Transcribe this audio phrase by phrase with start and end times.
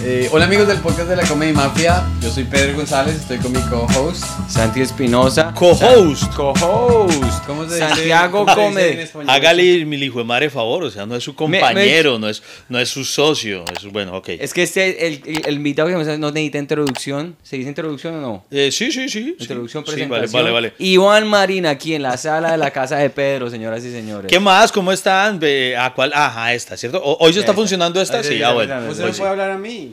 [0.00, 3.50] Eh, hola amigos del podcast de la Comedy Mafia, yo soy Pedro González, estoy con
[3.50, 4.22] mi co-host.
[4.48, 5.52] Santi Espinosa.
[5.52, 6.32] Co-host.
[6.34, 7.44] Co-host.
[7.44, 7.88] ¿Cómo se dice?
[7.88, 8.92] Santiago ¿Cómo se dice Comedy.
[8.92, 9.30] en español?
[9.30, 12.78] Hágale mi hijo de madre favor, o sea, no es su compañero, no, es, no
[12.78, 13.64] es su socio.
[13.76, 14.28] Es, bueno, ok.
[14.38, 17.34] Es que este, el, el, el invitado que me no necesita introducción.
[17.42, 18.44] ¿Se dice introducción o no?
[18.52, 19.24] Eh, sí, sí, sí.
[19.24, 19.36] sí.
[19.40, 20.32] Introducción, Sí, presentación.
[20.32, 20.74] vale, vale, vale.
[20.78, 24.30] Iván Marín aquí en la sala de la casa de Pedro, señoras y señores.
[24.30, 24.70] ¿Qué más?
[24.70, 25.40] ¿Cómo están?
[25.40, 26.12] Ve, ¿A cuál?
[26.14, 27.02] Ajá, esta, ¿cierto?
[27.02, 27.60] ¿O- ¿Hoy se está Esta.
[27.60, 28.22] funcionando esta?
[28.22, 28.76] Sí, Sí, sí, ah, bueno.
[28.90, 29.18] Usted no sí.
[29.18, 29.87] puede hablar a mí.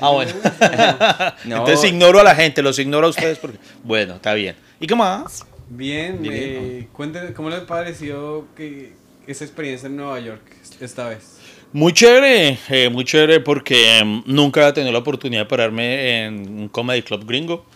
[0.00, 0.32] Ah, bueno.
[1.44, 1.58] No.
[1.58, 3.58] Entonces ignoro a la gente, los ignoro a ustedes porque...
[3.84, 4.56] Bueno, está bien.
[4.80, 5.44] ¿Y qué más?
[5.68, 6.34] Bien, Bien.
[6.34, 8.92] eh, cuénteme, ¿cómo le pareció que
[9.26, 10.42] esa experiencia en Nueva York
[10.80, 11.38] esta vez?
[11.72, 16.60] Muy chévere, eh, muy chévere porque em, nunca había tenido la oportunidad de pararme en
[16.60, 17.66] un comedy club gringo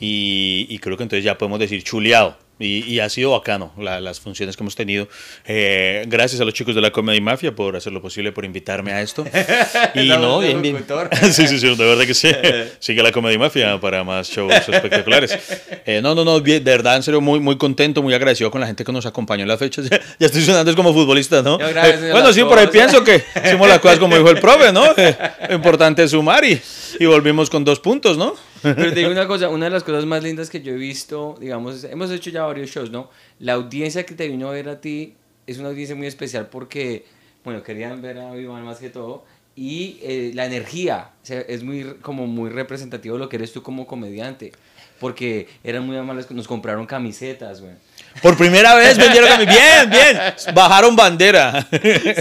[0.00, 2.36] y, y creo que entonces ya podemos decir chuleado.
[2.58, 5.08] Y, y ha sido bacano la- las funciones que hemos tenido.
[5.44, 8.92] Eh, gracias a los chicos de la Comedy Mafia por hacer lo posible por invitarme
[8.92, 9.24] a esto.
[9.94, 10.84] Y no, bien, bien.
[11.32, 12.30] Sí, sí, sí, de verdad que sí.
[12.78, 15.38] Sigue la Comedy Mafia para más shows espectaculares.
[15.84, 18.66] Eh, no, no, no, de verdad, en serio, muy, muy contento, muy agradecido con la
[18.66, 19.88] gente que nos acompañó en las fechas.
[19.90, 21.58] Ya, ya estoy sonando es como futbolista, ¿no?
[21.60, 24.84] Eh, bueno, sí, por ahí pienso que hicimos las cosas como dijo el profe, ¿no?
[24.96, 25.14] Eh,
[25.50, 26.60] lo importante es sumar y,
[26.98, 28.34] y volvimos con dos puntos, ¿no?
[28.74, 31.36] Pero te digo una cosa, una de las cosas más lindas que yo he visto,
[31.40, 33.10] digamos, hemos hecho ya varios shows, ¿no?
[33.38, 35.14] La audiencia que te vino a ver a ti
[35.46, 37.04] es una audiencia muy especial porque,
[37.44, 41.62] bueno, querían ver a Iván más que todo y eh, la energía o sea, es
[41.62, 44.52] muy como muy representativo de lo que eres tú como comediante.
[45.00, 47.74] Porque eran muy amables, nos compraron camisetas, güey.
[48.22, 49.46] Por primera vez vendieron a mí.
[49.46, 50.18] Bien, bien.
[50.54, 51.66] Bajaron bandera.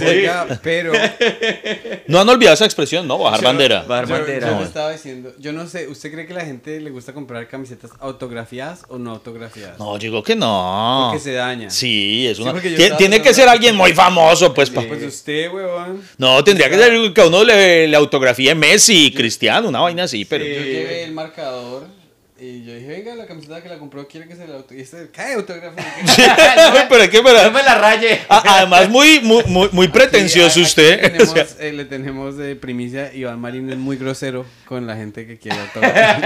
[0.07, 0.91] Oiga, pero...
[2.07, 3.17] No han olvidado esa expresión, ¿no?
[3.17, 3.81] Bajar yo- bandera.
[3.83, 4.47] Bajar yo- bandera.
[4.47, 4.59] Yo No.
[4.61, 7.47] le estaba diciendo, yo no sé, ¿usted cree que a la gente le gusta comprar
[7.47, 9.79] camisetas autografiadas o no autografiadas?
[9.79, 11.09] No, digo que no.
[11.11, 11.69] Porque se daña.
[11.69, 12.53] Sí, es una.
[12.97, 14.69] tiene que ser alguien muy famoso, pues.
[14.69, 16.01] pa- Pues usted, huevón.
[16.17, 20.25] No, tendría que ser que a uno le, le autografíe Messi, Cristiano, una vaina así,
[20.25, 20.43] pero.
[20.43, 21.87] Yo llevé el marcador
[22.37, 24.73] y yo dije, venga, la camiseta que la compró quiere que se la auto...
[24.73, 25.77] Y este, cae autógrafo.
[26.89, 28.19] pero que, pero- No me la raye.
[28.27, 31.01] además, muy, muy, muy, muy pretencioso aquí usted.
[31.01, 34.85] Le tenemos, o sea, eh, le tenemos de primicia, Iván Marín es muy grosero con
[34.85, 36.21] la gente que quiere autógrafo.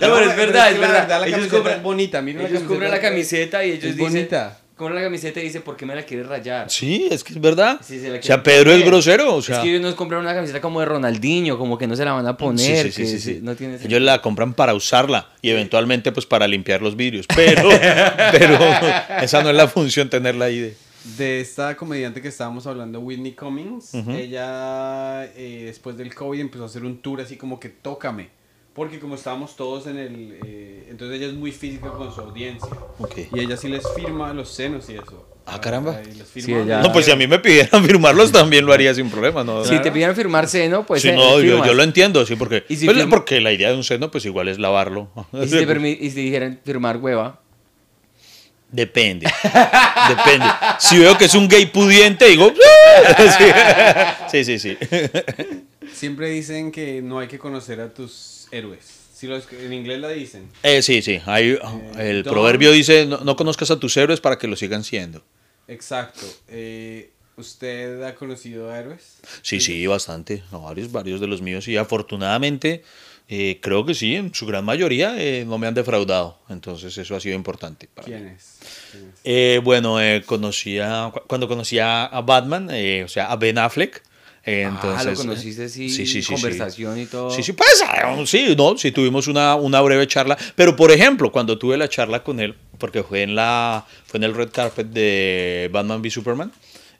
[0.00, 1.20] No, pero es verdad, es que la verdad.
[1.20, 4.12] La Ellos es bonita, mira Ellos compran la camiseta y ellos es dicen...
[4.12, 4.59] bonita.
[4.80, 6.70] Compran la camiseta y dicen, ¿por qué me la quieres rayar?
[6.70, 7.78] sí, es que es verdad.
[7.84, 9.34] Sí, se la o sea, Pedro es grosero.
[9.34, 11.94] O sea, es que ellos nos compraron una camiseta como de Ronaldinho, como que no
[11.96, 12.86] se la van a poner.
[12.86, 13.40] sí, sí, que sí, sí, sí.
[13.42, 17.26] No tiene Ellos la compran para usarla y eventualmente pues para limpiar los vidrios.
[17.36, 17.68] Pero,
[18.32, 18.58] pero
[19.20, 20.74] esa no es la función tenerla ahí de...
[21.18, 26.66] De esta comediante que estábamos hablando, Whitney Cummings, ella eh, después del COVID empezó a
[26.66, 28.39] hacer un tour así como que tócame.
[28.74, 30.38] Porque como estábamos todos en el...
[30.44, 32.68] eh, entonces ella es muy física con su audiencia.
[33.32, 35.26] Y ella sí les firma los senos y eso.
[35.46, 35.96] Ah, caramba.
[35.96, 36.62] Ahí les Sí, firma.
[36.62, 39.64] ella- No, pues si a mí me pidieran firmarlos también lo haría sin problema, ¿no?
[39.64, 42.76] Si te pidieran firmar seno, pues Sí, eh, no, yo, lo entiendo, sí, porque, ¿Y
[42.76, 45.10] si pues, firma- porque la idea de un seno pues igual es lavarlo.
[45.32, 47.40] Y si, te permi- y si te dijeran firmar hueva.
[48.70, 49.26] Depende,
[50.08, 50.46] depende.
[50.78, 52.52] Si veo que es un gay pudiente, digo...
[54.30, 54.78] sí, sí, sí.
[55.92, 58.98] Siempre dicen que no hay que conocer a tus héroes.
[59.14, 60.48] Si los, en inglés la dicen.
[60.62, 61.20] Eh, sí, sí.
[61.26, 61.58] Hay,
[61.98, 65.22] el Don- proverbio dice, no, no conozcas a tus héroes para que lo sigan siendo.
[65.68, 66.26] Exacto.
[66.48, 69.18] Eh, ¿Usted ha conocido a héroes?
[69.42, 70.42] Sí, sí, bastante.
[70.52, 71.68] No, varios, varios de los míos.
[71.68, 72.82] Y afortunadamente,
[73.28, 76.38] eh, creo que sí, en su gran mayoría eh, no me han defraudado.
[76.48, 77.88] Entonces eso ha sido importante.
[77.94, 78.12] para mí.
[78.14, 78.58] ¿Quiénes?
[79.24, 83.36] Eh, bueno, eh, conocí a- cu- cuando conocí a, a Batman, eh, o sea, a
[83.36, 84.02] Ben Affleck.
[84.50, 87.30] Eh, entonces, ah, lo conociste así, sí, sí, sí, conversación y todo.
[87.30, 91.30] Sí, sí, pues, ah, sí, no, sí, tuvimos una, una breve charla, pero por ejemplo,
[91.30, 94.88] cuando tuve la charla con él, porque fue en, la, fue en el red carpet
[94.88, 96.52] de Batman v Superman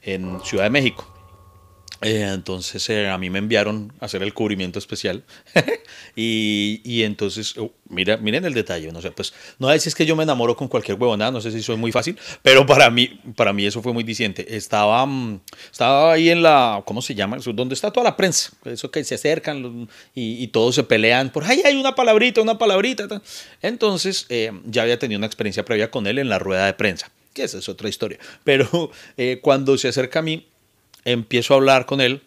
[0.02, 1.19] en Ciudad de México.
[2.02, 5.22] Eh, entonces eh, a mí me enviaron a hacer el cubrimiento especial
[6.16, 9.94] y, y entonces, oh, mira, miren el detalle, no sé, pues no sé si es
[9.94, 12.88] que yo me enamoro con cualquier huevonada, no sé si soy muy fácil, pero para
[12.88, 14.56] mí, para mí eso fue muy diciente.
[14.56, 15.40] Estaba, mm,
[15.70, 17.36] estaba ahí en la, ¿cómo se llama?
[17.52, 21.44] Donde está toda la prensa, eso que se acercan y, y todos se pelean por,
[21.44, 23.08] ay, hay una palabrita, una palabrita.
[23.08, 23.22] tal".
[23.60, 27.10] Entonces eh, ya había tenido una experiencia previa con él en la rueda de prensa,
[27.34, 30.46] que esa es otra historia, pero eh, cuando se acerca a mí,
[31.04, 32.22] empiezo a hablar con él,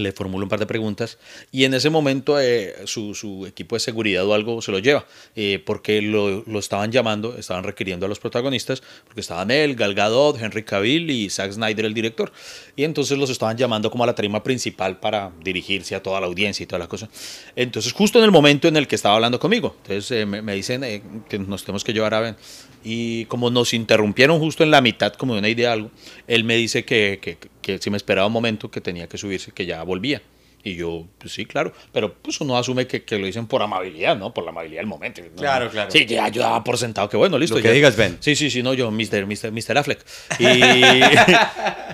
[0.00, 1.18] le formulo un par de preguntas
[1.52, 5.06] y en ese momento eh, su, su equipo de seguridad o algo se lo lleva,
[5.34, 9.94] eh, porque lo, lo estaban llamando, estaban requiriendo a los protagonistas, porque estaban él, Gal
[9.94, 12.32] Gadot, Henry Cavill y Zack Snyder, el director,
[12.74, 16.26] y entonces los estaban llamando como a la tarima principal para dirigirse a toda la
[16.26, 17.08] audiencia y toda la cosa.
[17.54, 20.54] Entonces justo en el momento en el que estaba hablando conmigo, entonces eh, me, me
[20.54, 22.36] dicen eh, que nos tenemos que llevar a.
[22.88, 25.90] Y como nos interrumpieron justo en la mitad, como de una idea de algo,
[26.28, 29.50] él me dice que, que, que si me esperaba un momento que tenía que subirse,
[29.50, 30.22] que ya volvía.
[30.66, 31.72] Y yo, pues sí, claro.
[31.92, 34.34] Pero pues uno asume que, que lo dicen por amabilidad, ¿no?
[34.34, 35.22] Por la amabilidad del momento.
[35.22, 35.36] ¿no?
[35.36, 35.92] Claro, claro.
[35.92, 37.54] Sí, ya yo daba por sentado que bueno, listo.
[37.54, 37.74] Lo que ya.
[37.74, 38.16] digas, Ben.
[38.18, 39.26] Sí, sí, sí, no, yo, Mr.
[39.26, 39.52] Mr.
[39.52, 39.78] Mr.
[39.78, 40.04] Affleck.
[40.40, 40.48] Y,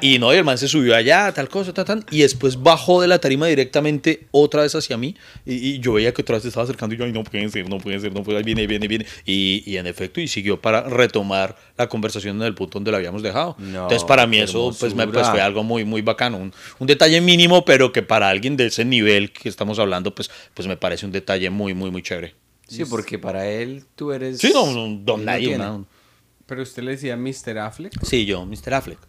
[0.14, 2.06] y no, y el man se subió allá, tal cosa, tal, tal.
[2.10, 5.16] Y después bajó de la tarima directamente otra vez hacia mí.
[5.44, 7.50] Y, y yo veía que otra vez se estaba acercando y yo, ay, no pueden
[7.50, 9.04] ser, no pueden ser, no puede ser, viene, viene, viene.
[9.26, 12.96] Y, y en efecto, y siguió para retomar la conversación en el punto donde la
[12.96, 13.54] habíamos dejado.
[13.58, 16.38] No, Entonces, para mí eso pues, me, pues, fue algo muy, muy bacano.
[16.38, 20.30] Un, un detalle mínimo, pero que para alguien de ese nivel que estamos hablando, pues,
[20.54, 22.34] pues me parece un detalle muy, muy, muy chévere.
[22.68, 24.38] Sí, porque para él tú eres...
[24.38, 25.86] Sí, no, no, don nadie, no.
[26.46, 27.58] Pero usted le decía Mr.
[27.58, 27.92] Affleck.
[28.04, 28.74] Sí, yo, Mr.
[28.74, 28.98] Affleck.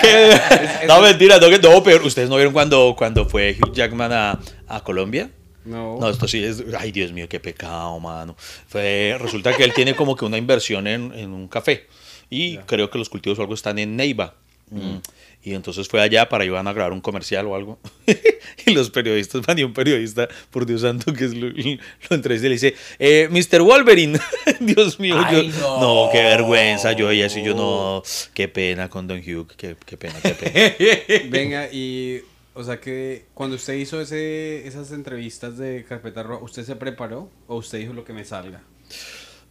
[0.00, 0.40] ¿Qué?
[0.86, 4.40] No, mentira, no, que- no, pero ustedes no vieron cuando, cuando fue Hugh Jackman a,
[4.66, 5.30] a Colombia.
[5.64, 5.98] No.
[6.00, 6.62] No, esto sí es.
[6.78, 8.36] Ay, Dios mío, qué pecado, mano.
[8.68, 11.86] Fue, resulta que él tiene como que una inversión en, en un café.
[12.28, 14.34] Y creo que los cultivos o algo están en Neiva.
[14.70, 14.96] Mm.
[15.44, 17.78] Y entonces fue allá para iban a grabar un comercial o algo.
[18.66, 22.46] y los periodistas, van y un periodista, por Dios santo, que es lo, lo entrevista
[22.46, 23.60] y le dice, eh, Mr.
[23.60, 24.18] Wolverine.
[24.60, 25.60] Dios mío, Ay, yo.
[25.60, 25.80] no.
[26.06, 26.92] No, qué vergüenza.
[26.92, 28.02] Yo y así, yo no.
[28.32, 29.46] Qué pena con Don Hugh.
[29.56, 31.28] Qué, qué pena, qué pena.
[31.28, 32.22] Venga, y.
[32.56, 37.28] O sea que cuando usted hizo ese, esas entrevistas de Carpeta Roja, ¿usted se preparó
[37.48, 38.62] o usted dijo lo que me salga?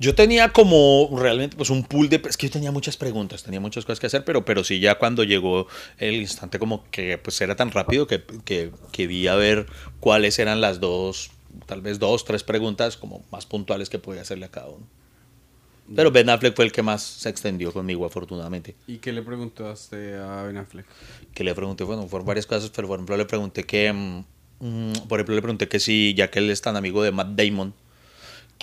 [0.03, 2.21] Yo tenía como realmente pues un pool de...
[2.27, 4.95] Es que yo tenía muchas preguntas, tenía muchas cosas que hacer, pero, pero sí ya
[4.95, 5.65] cuando llegó
[5.97, 9.65] el instante como que pues era tan rápido que, que, que vi a ver
[10.01, 11.31] cuáles eran las dos,
[11.67, 14.85] tal vez dos, tres preguntas como más puntuales que podía hacerle a cada uno.
[15.95, 18.75] Pero Ben Affleck fue el que más se extendió conmigo, afortunadamente.
[18.87, 20.85] ¿Y qué le a usted a Ben Affleck?
[21.33, 23.93] Que le pregunté, bueno, fueron varias cosas, pero por ejemplo le pregunté que...
[23.93, 24.25] mm,
[24.59, 27.29] mm, por ejemplo le pregunté que si, ya que él es tan amigo de Matt
[27.37, 27.73] Damon,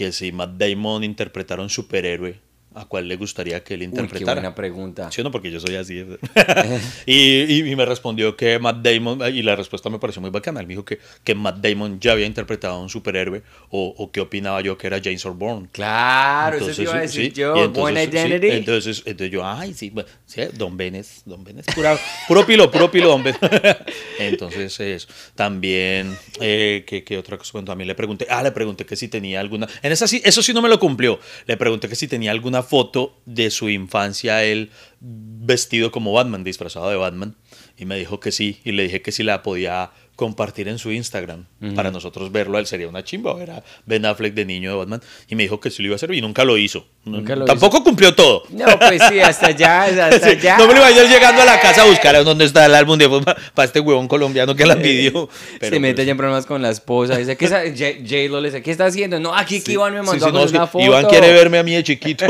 [0.01, 2.41] que si Matt Damon interpretara un superhéroe,
[2.75, 4.41] ¿a cuál le gustaría que él Uy, qué interpretara?
[4.41, 5.11] buena pregunta.
[5.11, 6.05] Sí, no, porque yo soy así.
[7.07, 10.61] y, y- y me respondió que Matt Damon, y la respuesta me pareció muy bacana.
[10.61, 14.11] Él me dijo que, que Matt Damon ya había interpretado a un superhéroe, o, o
[14.13, 15.69] qué opinaba yo que era James Osborne.
[15.73, 17.41] Claro, eso te iba a sí, decir sí.
[17.41, 17.57] yo.
[17.57, 18.47] Entonces, Buena sí, identity.
[18.51, 22.91] entonces, entonces yo, ay, sí, bueno, sí, Don Benes, Don Benes, pura- puro pilo, puro
[22.91, 23.41] pilo, Don Benes.
[24.19, 25.09] entonces, eso.
[25.35, 27.51] También, eh, ¿qué, qué otra cosa?
[27.53, 30.43] Bueno, también le pregunté, ah, le pregunté que si tenía alguna, en esa sí, eso
[30.43, 31.19] sí no me lo cumplió.
[31.47, 34.71] Le pregunté que si tenía alguna foto de su infancia, él
[35.01, 37.37] vestido como Batman, disfrazado de Batman.
[37.77, 40.93] Y me dijo que sí, y le dije que si la podía compartir en su
[40.93, 44.77] Instagram para nosotros verlo, él sería una chimba, ver a Ben Affleck de niño de
[44.77, 45.01] Batman.
[45.29, 46.87] Y me dijo que sí lo iba a hacer y nunca lo hizo.
[47.07, 48.43] Nunca lo Tampoco cumplió todo.
[48.51, 50.59] No, pues sí, hasta allá, hasta Sí, allá.
[50.59, 52.99] no me lo vaya llegando a la casa a buscar a dónde está el álbum
[52.99, 53.09] de
[53.55, 55.27] para este huevón colombiano que la pidió.
[55.59, 57.17] Pero, se mete pues, ya en problemas con la esposa.
[57.17, 57.63] Dice, ¿qué está?
[57.63, 59.19] J- le dice, ¿qué está haciendo?
[59.19, 60.85] No, aquí que Iván me mandó sí, a no, una foto.
[60.85, 62.27] Iván quiere verme a mí de chiquito.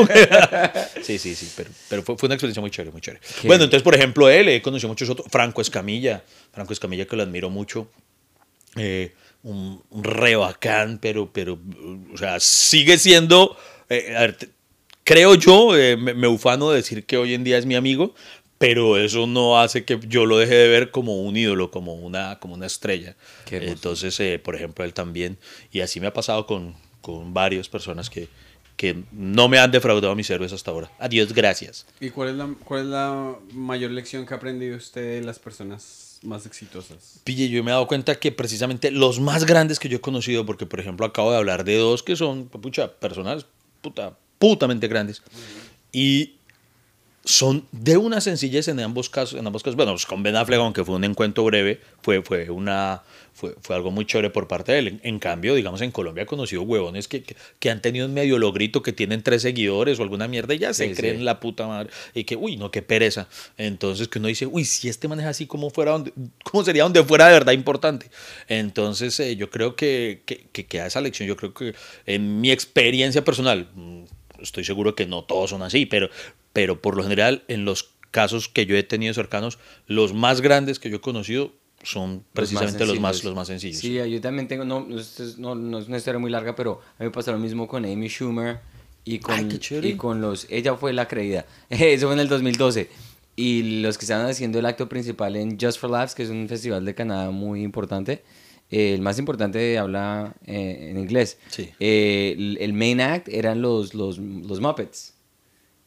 [1.03, 3.21] sí, sí, sí, pero, pero fue, fue una experiencia muy chévere, muy chévere.
[3.43, 5.27] Qué Bueno, entonces, por ejemplo, él, he conocido muchos otros.
[5.29, 6.23] Franco Escamilla,
[6.53, 7.80] Franco Escamilla que lo admiro mucho.
[8.77, 9.13] Eh,
[9.43, 11.59] un, un re bacán, pero, pero,
[12.13, 13.57] o sea, sigue siendo,
[13.89, 14.51] eh, a ver, te-
[15.03, 18.15] creo yo, eh, me, me ufano de decir que hoy en día es mi amigo,
[18.59, 22.39] pero eso no hace que yo lo deje de ver como un ídolo, como una,
[22.39, 23.17] como una estrella.
[23.51, 25.39] Entonces, eh, por ejemplo, él también,
[25.73, 28.29] y así me ha pasado con, con varias personas que,
[28.77, 30.91] que no me han defraudado mis héroes hasta ahora.
[30.99, 31.87] Adiós, gracias.
[31.99, 35.39] ¿Y cuál es la, cuál es la mayor lección que ha aprendido usted de las
[35.39, 37.21] personas más exitosas?
[37.25, 40.47] Pille, yo me he dado cuenta que precisamente los más grandes que yo he conocido,
[40.47, 43.47] porque por ejemplo acabo de hablar de dos que son, pucha, personas
[43.81, 45.23] puta, putamente grandes.
[45.93, 46.35] Y
[47.25, 49.39] son de una sencillez en ambos casos.
[49.39, 49.77] En ambos casos.
[49.77, 53.03] Bueno, pues con Ben Affleck, aunque fue un encuentro breve, fue, fue, una,
[53.35, 55.01] fue, fue algo muy chévere por parte de él.
[55.03, 58.39] En, cambio, digamos, en Colombia he conocido huevones que, que, que han tenido un medio
[58.39, 61.23] logrito, que tienen tres seguidores o alguna mierda y ya se Sí, creen sí.
[61.25, 61.91] la puta madre.
[62.15, 63.29] Y que, uy, no, qué pereza.
[63.59, 66.13] Entonces, que uno dice, uy, si este maneja así, ¿cómo, fuera donde,
[66.43, 68.11] cómo sería donde fuera de verdad importante?
[68.49, 71.29] Entonces, eh, yo creo que, que, que queda esa lección.
[71.29, 71.75] Yo creo que
[72.07, 74.05] en mi experiencia personal, mm,
[74.41, 76.09] estoy seguro que no todos son así, pero,
[76.53, 80.79] pero por lo general, en los casos que yo he tenido cercanos, los más grandes
[80.79, 81.53] que yo he conocido
[81.83, 83.25] son precisamente los más, sencillos.
[83.25, 83.79] los más sencillos.
[83.81, 86.55] Sí, yo también tengo, no, no, esto es- no, no es una historia muy larga,
[86.55, 88.59] pero a mí me pasó lo mismo con Amy Schumer
[89.05, 92.89] y con, Ay, y con los, ella fue la creída, eso fue en el 2012.
[93.37, 96.47] Y los que estaban haciendo el acto principal en Just for Laughs, que es un
[96.49, 98.23] festival de Canadá muy importante,
[98.71, 101.39] eh, el más importante habla eh, en inglés.
[101.49, 101.71] Sí.
[101.81, 105.15] Eh, el, el main act eran los, los, los Muppets.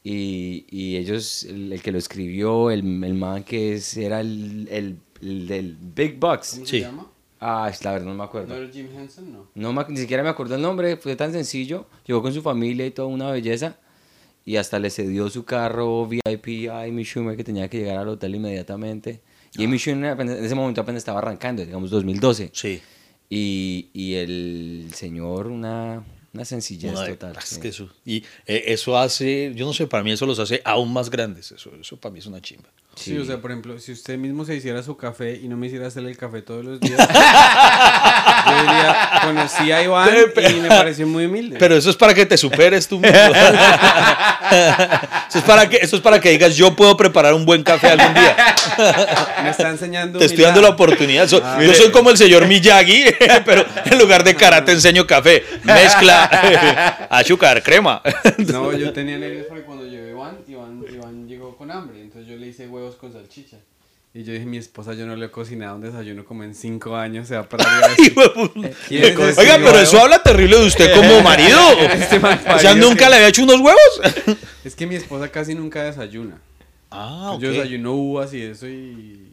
[0.03, 4.67] Y, y ellos, el, el que lo escribió, el, el man que es, era el,
[4.69, 6.53] el, el del Big Bucks.
[6.55, 6.79] ¿Cómo Sí.
[6.79, 7.07] se llama?
[7.39, 8.55] Ah, la verdad no me ¿No acuerdo.
[8.55, 9.31] era Jim Henson?
[9.33, 9.47] No.
[9.55, 11.87] No me- ni siquiera me acuerdo el nombre, fue tan sencillo.
[12.05, 13.77] Llegó con su familia y toda una belleza.
[14.45, 18.09] y hasta le cedió su carro VIP a Amy Schumer que tenía que llegar al
[18.09, 19.21] hotel inmediatamente.
[19.57, 22.49] Y Amy Schumer apenas- en ese momento apenas estaba arrancando, digamos 2012.
[22.53, 22.81] Sí.
[23.29, 26.03] Y, y el señor, una,
[26.33, 27.35] una sencillez Una total.
[27.37, 27.59] es sí.
[27.61, 30.91] que eso, y eh, eso hace, yo no sé, para mí eso los hace aún
[30.91, 31.51] más grandes.
[31.51, 32.69] Eso, eso para mí es una chimba.
[32.95, 35.65] Sí, o sea, por ejemplo, si usted mismo se hiciera su café y no me
[35.65, 40.09] hiciera hacerle el café todos los días, yo diría, conocí a Iván
[40.49, 41.55] y me pareció muy humilde.
[41.59, 43.17] Pero eso es para que te superes tú mismo.
[45.27, 47.87] eso, es para que, eso es para que digas, yo puedo preparar un buen café
[47.89, 48.35] algún día.
[49.43, 51.27] me está enseñando Te estoy dando la oportunidad.
[51.27, 51.75] So- Ah, yo mire.
[51.75, 53.05] soy como el señor Miyagi,
[53.45, 55.43] pero en lugar de karate enseño café.
[55.63, 56.22] Mezcla
[57.09, 58.01] azúcar, crema.
[58.51, 62.37] No, yo tenía nervios porque cuando llegó Iván, Iván, Iván llegó con hambre, entonces yo
[62.37, 63.57] le hice huevos con salchicha.
[64.15, 66.95] Y yo dije, mi esposa, yo no le he cocinado un desayuno como en cinco
[66.95, 68.69] años, se va a parar y va a decir, Hijo de puta.
[68.87, 71.57] ¿Quién es Oiga, pero eso habla terrible de usted como marido.
[71.81, 74.37] Este O sea, ¿nunca que- le había hecho unos huevos?
[74.63, 76.37] Es que mi esposa casi nunca desayuna.
[76.91, 79.32] Ah, Yo desayuno uvas y eso y...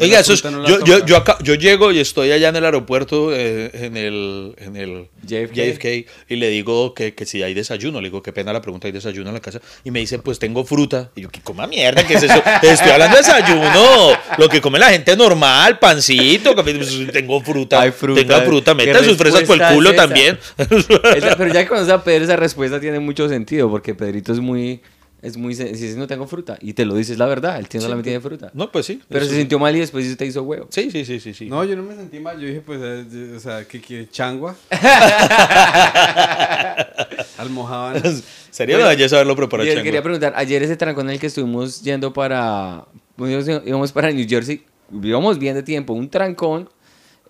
[0.00, 2.64] Oiga, eso es, no yo, yo, yo, acá- yo llego y estoy allá en el
[2.64, 6.06] aeropuerto, eh, en el, en el JFK.
[6.28, 8.00] y le digo que, que si hay desayuno.
[8.00, 9.60] Le digo, qué pena la pregunta, ¿hay desayuno en la casa?
[9.84, 11.10] Y me dice, pues tengo fruta.
[11.16, 12.06] Y yo, ¿qué coma mierda?
[12.06, 12.42] ¿Qué es eso?
[12.62, 14.10] Estoy hablando de desayuno.
[14.38, 17.80] Lo que come la gente normal, pancito, café, pues, tengo fruta.
[17.80, 18.20] Hay fruta.
[18.20, 20.38] Tenga fruta, ¿Qué meta sus fresas por el culo es también.
[20.58, 24.40] Esa- pero ya que conoces a Pedro, esa respuesta tiene mucho sentido, porque Pedrito es
[24.40, 24.80] muy...
[25.20, 25.64] Es muy si
[25.96, 28.50] no tengo fruta, y te lo dices la verdad, el tío no la tiene fruta.
[28.54, 29.00] No, pues sí.
[29.08, 29.38] Pero se sí.
[29.38, 30.68] sintió mal y después te hizo huevo.
[30.70, 31.34] Sí, sí, sí, sí.
[31.34, 31.46] sí.
[31.48, 34.08] No, yo no me sentí mal, yo dije, pues, eh, yo- o sea, ¿qué quiere?
[34.08, 34.54] ¿Changua?
[37.38, 38.22] Almohábanas.
[38.50, 39.68] Sería Bueno, una belleza haberlo preparado.
[39.68, 39.84] Él chango.
[39.84, 42.84] quería preguntar, ayer ese trancón en el que estuvimos yendo para,
[43.18, 44.62] íbamos íbamos para New Jersey,
[45.02, 46.68] íbamos bien de tiempo, un trancón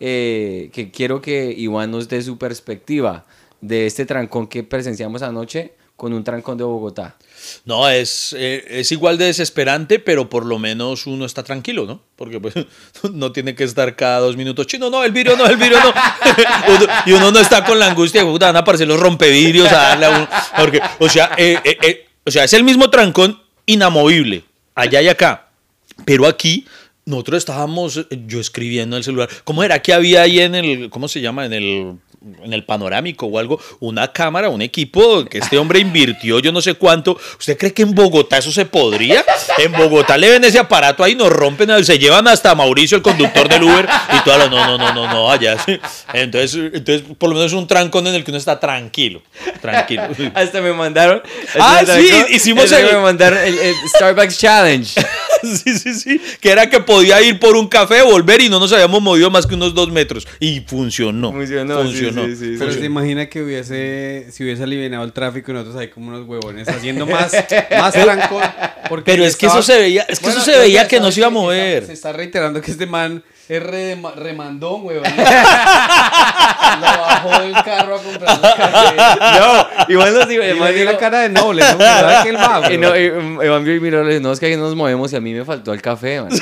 [0.00, 3.26] eh, que quiero que Iván nos dé su perspectiva
[3.60, 7.16] de este trancón que presenciamos anoche con un trancón de Bogotá.
[7.64, 12.02] No, es, eh, es igual de desesperante, pero por lo menos uno está tranquilo, ¿no?
[12.16, 12.54] Porque pues
[13.12, 15.92] no tiene que estar cada dos minutos, chino, no, el vidrio no, el vidrio no.
[17.06, 20.06] Y uno no está con la angustia puta, van a aparecer los rompevidrios a darle
[20.06, 20.28] a uno.
[20.56, 25.48] Porque, o sea, eh, eh, o sea, es el mismo trancón inamovible, allá y acá.
[26.04, 26.66] Pero aquí
[27.04, 31.08] nosotros estábamos, yo escribiendo en el celular, ¿cómo era que había ahí en el, ¿cómo
[31.08, 31.46] se llama?
[31.46, 31.94] En el,
[32.42, 36.60] en el panorámico o algo, una cámara, un equipo que este hombre invirtió yo no
[36.60, 37.18] sé cuánto.
[37.38, 39.24] ¿Usted cree que en Bogotá eso se podría?
[39.58, 43.48] En Bogotá le ven ese aparato ahí, nos rompen, se llevan hasta Mauricio, el conductor
[43.48, 45.56] del Uber, y todo lo, no, no, no, no, no, allá.
[45.64, 45.78] sí.
[46.12, 49.22] Entonces, entonces, por lo menos es un trancón en el que uno está tranquilo,
[49.60, 50.08] tranquilo.
[50.34, 51.22] Hasta me mandaron.
[51.58, 55.00] Ah, sí, trancón, hicimos el- Me mandaron el, el Starbucks Challenge.
[55.64, 56.20] Sí, sí, sí.
[56.40, 59.46] Que era que podía ir por un café, volver y no nos habíamos movido más
[59.46, 60.26] que unos dos metros.
[60.40, 61.32] Y funcionó.
[61.32, 62.24] Funcionó, Funcionó.
[62.26, 62.56] sí, sí, sí.
[62.58, 66.26] Pero se imagina que hubiese, si hubiese aliviado el tráfico y nosotros ahí como unos
[66.28, 67.32] huevones haciendo más,
[67.70, 68.42] más trancón.
[69.04, 71.26] Pero es que eso se veía- es que eso se veía que no se iba
[71.26, 71.86] a mover.
[71.86, 75.04] Se está reiterando que este man es re- remandón, huevón.
[76.80, 78.96] Lo bajó del carro a comprar un café.
[79.38, 81.78] No, Iván nos dijo, Y Iván dio la cara de noble, ¿no?
[81.78, 83.04] ¿Sabes que él va, Y no, y,
[83.46, 85.32] Iván vio y miró, le dijo, no, es que ahí nos movemos y a mí
[85.34, 86.30] me faltó el café, man.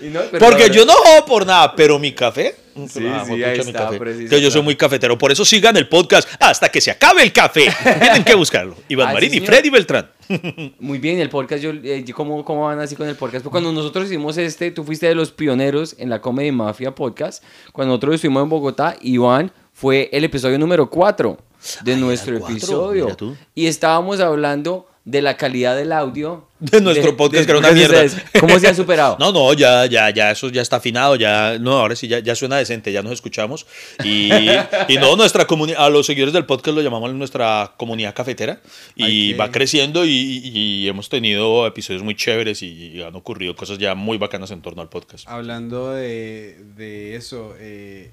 [0.00, 2.54] Y no, pero Porque yo verdad- no jodo por nada, pero mi café.
[2.88, 3.90] Sí, Ah, sí, ahí está,
[4.30, 5.16] Que yo soy muy cafetero.
[5.16, 7.68] Por eso sigan el podcast hasta que se acabe el café.
[8.00, 8.76] Tienen que buscarlo.
[8.88, 9.40] Iván Marín y.
[9.40, 10.10] Freddy Beltrán.
[10.80, 13.44] Muy bien, el podcast, yo, eh, yo- ¿cómo, ¿cómo van así con el podcast?
[13.44, 17.42] Pues cuando nosotros hicimos este, tú fuiste de los pioneros en la Comedy Mafia podcast.
[17.72, 21.36] Cuando nosotros estuvimos en Bogotá, Iván fue el episodio número 4
[21.82, 23.16] de Ay, nuestro cuatro, episodio.
[23.54, 26.48] Y estábamos hablando de la calidad del audio.
[26.64, 28.02] De nuestro podcast, que era una mierda.
[28.40, 29.16] ¿Cómo se han superado?
[29.20, 32.34] No, no, ya, ya, ya, eso ya está afinado, ya, no, ahora sí, ya, ya
[32.34, 33.66] suena decente, ya nos escuchamos.
[34.02, 34.30] Y,
[34.88, 38.62] y no, nuestra comunidad, a los seguidores del podcast lo llamamos nuestra comunidad cafetera
[38.96, 43.54] y Ay, va creciendo y, y- y hemos tenido episodios muy chéveres y, han ocurrido
[43.54, 45.28] cosas ya muy bacanas en torno al podcast.
[45.28, 48.10] Hablando de, de eso, eh,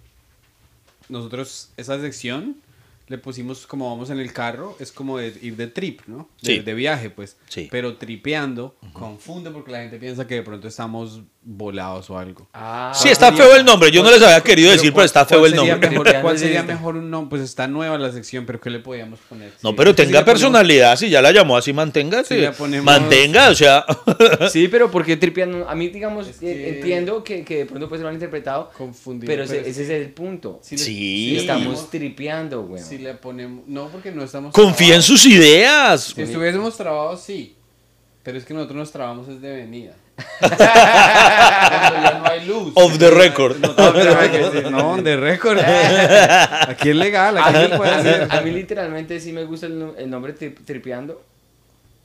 [1.07, 2.57] nosotros esa sección
[3.12, 6.30] le pusimos como vamos en el carro, es como de ir de trip, ¿no?
[6.41, 6.60] De, Sí.
[6.60, 7.38] de viaje, pues.
[7.50, 7.68] Sí.
[7.70, 12.48] Pero tripeando confunde porque la gente piensa que de pronto estamos volados o algo.
[12.53, 15.05] Ah, Sí, está sería- feo el nombre, yo no les había querido decir, pero ¿cuál-
[15.07, 15.89] está feo el nombre.
[15.89, 17.29] mejor- ¿Cuál sería mejor un nombre?
[17.31, 19.51] Pues está nueva la sección, pero ¿qué le podíamos poner?
[19.63, 19.75] No, Sí.
[19.75, 22.24] pero si tenga ponemos- personalidad, si ya la llamó así, mantenga.
[22.24, 23.86] Si ponemos- Mantenga, o sea.
[24.51, 27.89] Sí, pero porque tripeando, a mí digamos, Es que- eh, entiendo que, que de pronto
[27.89, 30.60] puede ser mal interpretado, Confundido, pero, ese, pero es ese es el punto.
[30.62, 31.38] Si le- Sí.
[31.39, 32.83] Estamos tripeando, güey.
[32.83, 33.67] Si le ponemos...
[33.67, 34.53] No, porque no estamos...
[34.53, 36.13] Confía en sus ideas.
[36.15, 37.55] Si estuviésemos trabados, sí.
[38.24, 39.93] Pero es que nosotros nos trabamos es de venida.
[40.39, 40.57] Cuando
[42.03, 42.71] ya no hay luz.
[42.75, 43.57] Of the record.
[43.57, 45.59] No, no, de récord.
[46.67, 48.27] Aquí es legal, A aquí mí, se puede a mí- hacer.
[48.29, 51.21] a mí literalmente sí me gusta el, no- el nombre tri- tripeando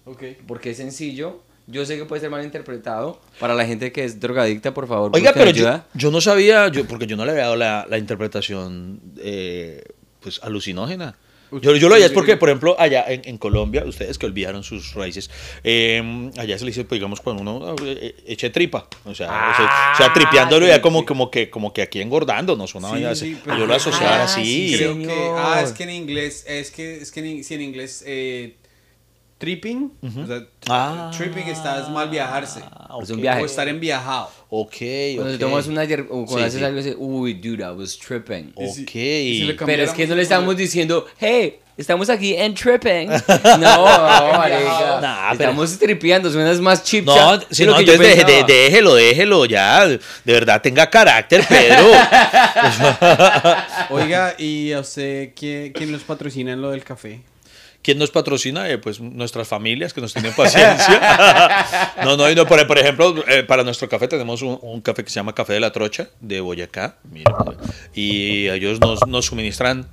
[0.04, 0.22] Ok.
[0.46, 1.40] porque es sencillo.
[1.68, 3.20] Yo sé que puede ser mal interpretado.
[3.40, 6.84] Para la gente que es drogadicta, por favor, Oiga, pero yo, yo no sabía, yo,
[6.86, 9.82] porque yo no le había dado la, la interpretación eh,
[10.20, 11.16] pues alucinógena.
[11.52, 14.62] Yo, yo lo veía es porque, por ejemplo, allá en, en Colombia, ustedes que olvidaron
[14.62, 15.30] sus raíces,
[15.64, 19.56] eh, allá se le dice, pues, digamos, cuando uno eh, eche tripa, o sea, o
[19.56, 21.06] sea, o sea, tripeándolo sí, ya como, sí.
[21.06, 23.58] como, que, como que aquí engordando, no suena Sí, vaina sí, así.
[23.58, 24.44] Yo lo asociaba Ah, así.
[24.70, 25.08] sí, Creo señor.
[25.08, 25.30] que.
[25.36, 26.44] Ah, es que en inglés.
[26.48, 28.02] Es que, es que en, si en inglés.
[28.06, 28.54] Eh,
[29.38, 29.92] tripping.
[30.02, 31.10] O sea, Ah.
[31.16, 32.60] tripping está es mal viajarse.
[32.70, 33.42] Ah, Es un viaje.
[33.42, 34.30] O estar en viajado.
[34.48, 34.76] Ok,
[35.16, 35.40] Cuando ok.
[35.40, 36.64] tomas una o cuando Sí, haces sí.
[36.64, 38.52] algo y dices, uy, dude, I was tripping.
[38.58, 38.90] Y si- Ok.
[38.90, 43.08] si Pero es que no le estamos diciendo, hey, estamos aquí en tripping.
[43.58, 45.00] No, no.
[45.00, 48.46] Nah, pero- estamos tripeando, suenas más chip No, si de no, entonces deje- de- pensaba.
[48.46, 49.86] déjelo, déjelo ya.
[49.86, 51.90] De verdad, tenga carácter, Pedro.
[53.90, 57.20] Oiga, ¿y a usted quién, quién los patrocina en lo del café?
[57.86, 58.68] ¿Quién nos patrocina?
[58.68, 61.94] Eh, pues nuestras familias que nos tienen paciencia.
[62.04, 65.04] no, no, y no, por, por ejemplo, eh, para nuestro café tenemos un, un café
[65.04, 66.98] que se llama Café de la Trocha de Boyacá.
[67.12, 67.32] Mira,
[67.94, 69.86] y ellos nos, nos suministran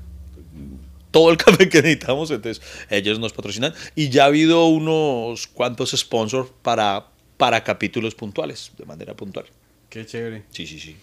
[1.11, 3.75] todo el café que necesitamos, entonces ellos nos patrocinan.
[3.93, 9.45] Y ya ha habido unos cuantos sponsors para, para capítulos puntuales, de manera puntual.
[9.91, 10.45] Qué chévere.
[10.49, 10.95] Sí, sí, sí.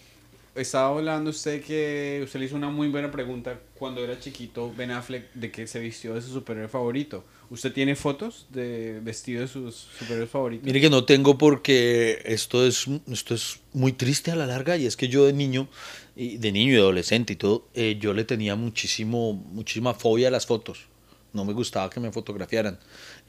[0.53, 4.91] Estaba hablando usted que usted le hizo una muy buena pregunta cuando era chiquito, Ben
[4.91, 7.23] Affleck, de que se vistió de su superhéroe favorito.
[7.49, 10.65] ¿Usted tiene fotos de vestido de sus superhéroes favoritos?
[10.65, 14.85] Mire que no tengo porque esto es, esto es muy triste a la larga y
[14.85, 15.69] es que yo de niño,
[16.17, 20.31] y de niño y adolescente y todo, eh, yo le tenía muchísimo, muchísima fobia a
[20.31, 20.87] las fotos.
[21.31, 22.77] No me gustaba que me fotografiaran.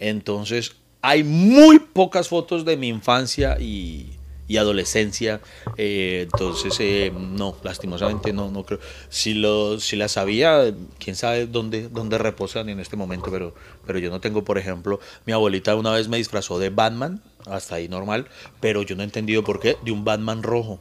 [0.00, 4.10] Entonces, hay muy pocas fotos de mi infancia y,
[4.52, 5.40] y adolescencia.
[5.78, 8.80] eh, entonces, eh, no, lastimosamente no, no creo.
[9.08, 13.54] Si, lo, si las sabía, quién sabe dónde, dónde reposan en este momento, pero,
[13.86, 17.76] pero yo no tengo, por ejemplo, mi abuelita una vez me disfrazó de Batman, hasta
[17.76, 18.28] ahí normal,
[18.60, 20.80] pero yo no he entendido por qué, de un Batman rojo.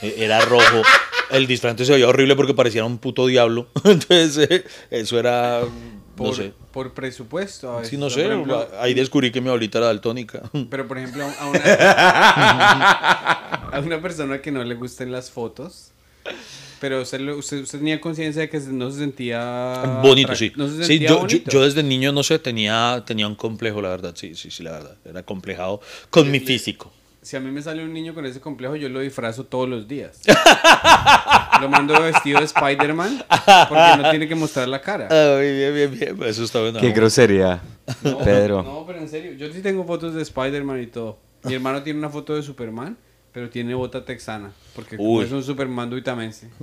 [0.00, 0.82] Eh, Era rojo.
[1.30, 3.66] El disfraz se veía horrible porque parecía un puto diablo.
[3.84, 5.62] Entonces, eh, eso era.
[6.18, 6.52] Por, No sé.
[6.72, 7.78] por presupuesto.
[7.78, 8.26] a Sí, no sé.
[8.26, 10.42] ejemplo, Ahí descubrí que mi abuelita era daltónica.
[10.70, 11.60] Pero por ejemplo, a una,
[13.72, 15.92] a una persona que no le gusten las fotos,
[16.80, 20.52] pero usted, usted, usted tenía conciencia de que no se sentía Bonito, sí.
[20.56, 21.50] No se Sí, sentía yo, yo, bonito.
[21.50, 24.12] yo desde niño, no sé, tenía, tenía un complejo, la verdad.
[24.14, 24.96] Sí, sí, sí, la verdad.
[25.04, 26.92] Era complejado con mi físico.
[27.28, 29.86] Si a mí me sale un niño con ese complejo, yo lo disfrazo todos los
[29.86, 30.22] días.
[31.60, 33.22] lo mando vestido de Spider-Man
[33.68, 35.08] porque no tiene que mostrar la cara.
[35.10, 36.22] Ay, bien, bien, bien.
[36.26, 36.80] Eso está bueno.
[36.80, 37.60] grosería,
[38.02, 38.62] No, Pedro.
[38.62, 41.18] No, pero en serio, yo sí tengo fotos de Spider-Man y todo.
[41.42, 42.96] Mi hermano tiene una foto de Superman,
[43.30, 45.26] pero tiene bota texana, porque como Uy.
[45.26, 46.48] es un Superman duitamense.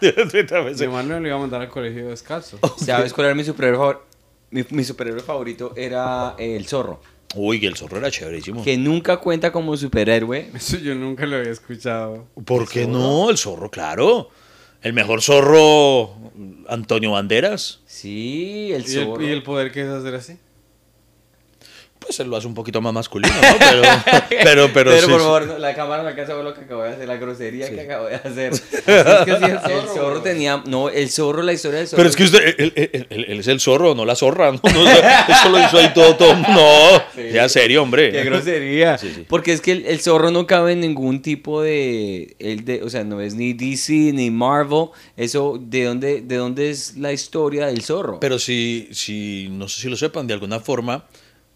[0.00, 2.58] Pues Mi hermano le iba a mandar al colegio descalzo.
[2.78, 4.04] ¿Sabes cuál era mi superhéroe favorito?
[4.50, 7.00] Mi, mi superhéroe favorito era eh, el zorro.
[7.36, 8.64] Uy, que el zorro era chéverísimo.
[8.64, 10.50] Que nunca cuenta como superhéroe.
[10.54, 12.26] Eso yo nunca lo había escuchado.
[12.44, 13.30] ¿Por qué no?
[13.30, 14.30] El zorro, claro.
[14.82, 16.14] El mejor zorro,
[16.68, 17.80] Antonio Banderas.
[17.86, 19.22] Sí, el ¿Y el, zorro.
[19.22, 20.38] y el poder que es hacer así?
[22.00, 23.42] Pues él lo hace un poquito más masculino, ¿no?
[23.58, 23.82] Pero,
[24.30, 25.24] pero, pero, Pedro, sí, por sí.
[25.26, 27.80] favor, la cámara no alcanza a ver lo que acabo de hacer, la grosería que
[27.82, 28.52] acabo de hacer.
[28.90, 30.62] Es que es el el zorro, tenía.
[30.66, 31.98] No, el zorro, la historia del zorro.
[31.98, 34.50] Pero es que usted, él, él- él- él es el zorro, no la zorra.
[34.50, 34.60] ¿no?
[34.62, 36.34] No, eso lo hizo ahí todo, todo.
[36.34, 38.10] No, ya serio, hombre.
[38.12, 38.96] Qué grosería.
[38.98, 39.26] Sí, sí.
[39.28, 42.82] Porque es que el, el zorro no cabe en ningún tipo de, el de.
[42.82, 44.86] O sea, no es ni DC ni Marvel.
[45.16, 48.18] Eso, ¿de dónde, de dónde es la historia del zorro?
[48.20, 51.04] Pero si, si, no sé si lo sepan, de alguna forma,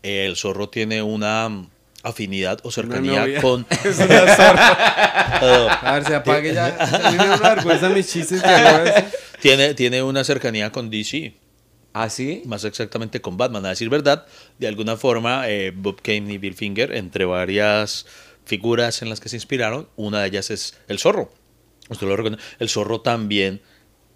[0.05, 1.67] el zorro tiene una
[2.03, 3.67] afinidad o cercanía con...
[3.85, 5.79] Es una zorra.
[5.81, 6.77] A ver, se apague ya.
[6.79, 9.05] A mí me da una vergüenza mis chistes que decir.
[9.40, 11.35] tiene, tiene una cercanía con DC.
[11.95, 12.43] ¿Ah, sí?
[12.45, 13.64] más exactamente con Batman.
[13.64, 14.27] A decir verdad,
[14.59, 18.05] de alguna forma, eh, Bob Kane y Bill Finger, entre varias
[18.45, 21.33] figuras en las que se inspiraron, una de ellas es el zorro.
[21.88, 22.43] Usted lo reconoce.
[22.59, 23.62] El zorro también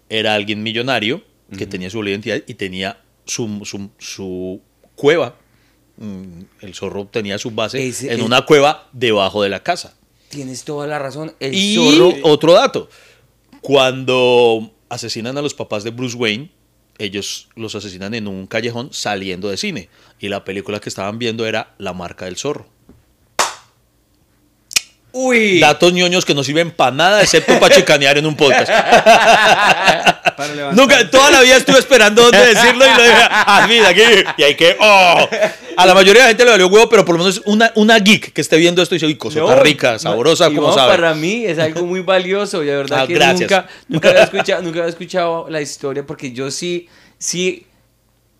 [0.09, 1.23] era alguien millonario
[1.57, 4.61] que tenía su identidad y tenía su, su, su
[4.95, 5.38] cueva.
[6.01, 9.93] Mm, El zorro tenía su base en una cueva debajo de la casa.
[10.29, 11.35] Tienes toda la razón.
[11.39, 12.13] El Y zorro.
[12.23, 12.89] otro dato,
[13.61, 16.51] cuando asesinan a los papás de Bruce Wayne,
[16.97, 19.89] ellos los asesinan en un callejón saliendo de cine.
[20.19, 22.67] Y la película que estaban viendo era La marca del zorro.
[25.11, 25.59] Uy.
[25.59, 28.69] Datos ñoños que no sirven para nada excepto para chicanear en un podcast.
[30.37, 30.75] Para levantar.
[30.75, 34.01] Nunca, toda la vida estuve esperando dónde decirlo y lo dije, ah, mira, aquí.
[34.37, 35.27] Y hay que, oh.
[35.77, 37.97] A la mayoría de la gente le valió huevo, pero por lo menos una, una
[37.99, 40.73] geek que esté viendo esto y dice, uy, cosa No, rica, no, sabrosa, como Iván,
[40.75, 40.91] sabe.
[40.95, 43.39] Para mí es algo muy valioso y de verdad Ah, que gracias.
[43.41, 47.65] nunca, nunca, había escuchado, nunca había escuchado la historia porque yo sí, sí,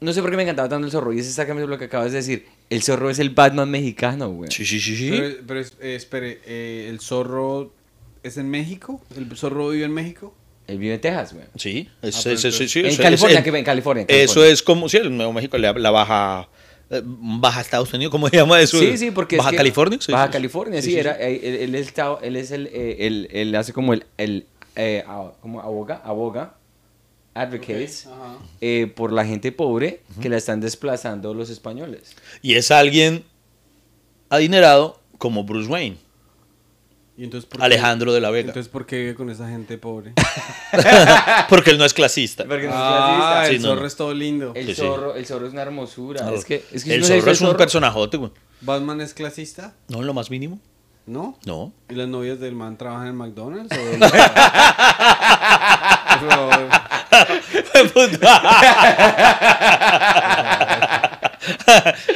[0.01, 2.11] no sé por qué me encantaba tanto el zorro y es exactamente lo que acabas
[2.11, 2.45] de decir.
[2.69, 4.51] El zorro es el Batman mexicano, güey.
[4.51, 5.09] Sí, sí, sí, sí.
[5.47, 7.73] Pero, eh, espere, eh, ¿el zorro
[8.21, 9.01] es en México?
[9.17, 10.35] ¿El zorro vive en México?
[10.69, 11.45] Él vive en Texas, güey.
[11.55, 14.01] Sí, es- Ah, es- es- sí, sí, En California, es- que en California.
[14.07, 14.53] en Eso California.
[14.53, 16.47] es como, sí, el Nuevo México, la, la baja,
[16.89, 18.79] eh, baja Estados Unidos, ¿cómo se llama eso?
[18.79, 19.97] Sí, sí, porque es Baja que- California.
[20.01, 23.27] Sí, Baja sí, California, sí, era, eh, Él, él está- él es el, eh, él,
[23.31, 26.55] él hace como el, el eh, a- como aboga, aboga,
[27.33, 28.07] advocates,
[28.61, 32.15] eh, por la gente pobre que la están desplazando los españoles.
[32.41, 33.23] Y es alguien
[34.29, 35.97] adinerado como Bruce Wayne,
[37.19, 38.47] ¿Y entonces por qué- Alejandro de la Vega.
[38.47, 40.13] Entonces, ¿por qué vive con esa gente pobre?
[41.49, 42.45] Porque él no es clasista.
[42.45, 43.47] Porque no es ah, clasista.
[43.49, 43.87] el Sí, no, zorro no.
[43.87, 44.51] es todo lindo.
[44.55, 44.81] El Sí, sí.
[44.81, 46.31] zorro, el zorro es una hermosura.
[46.33, 48.31] Es que, es que si el no se zorro es un personajote, güey.
[48.61, 49.73] ¿Batman es clasista?
[49.89, 50.61] No en lo más mínimo.
[51.05, 51.37] ¿No?
[51.45, 51.73] No.
[51.89, 53.75] ¿Y las novias del man trabajan en McDonald's?
[53.75, 54.07] ¿O dónde?
[56.19, 56.69] Por favor.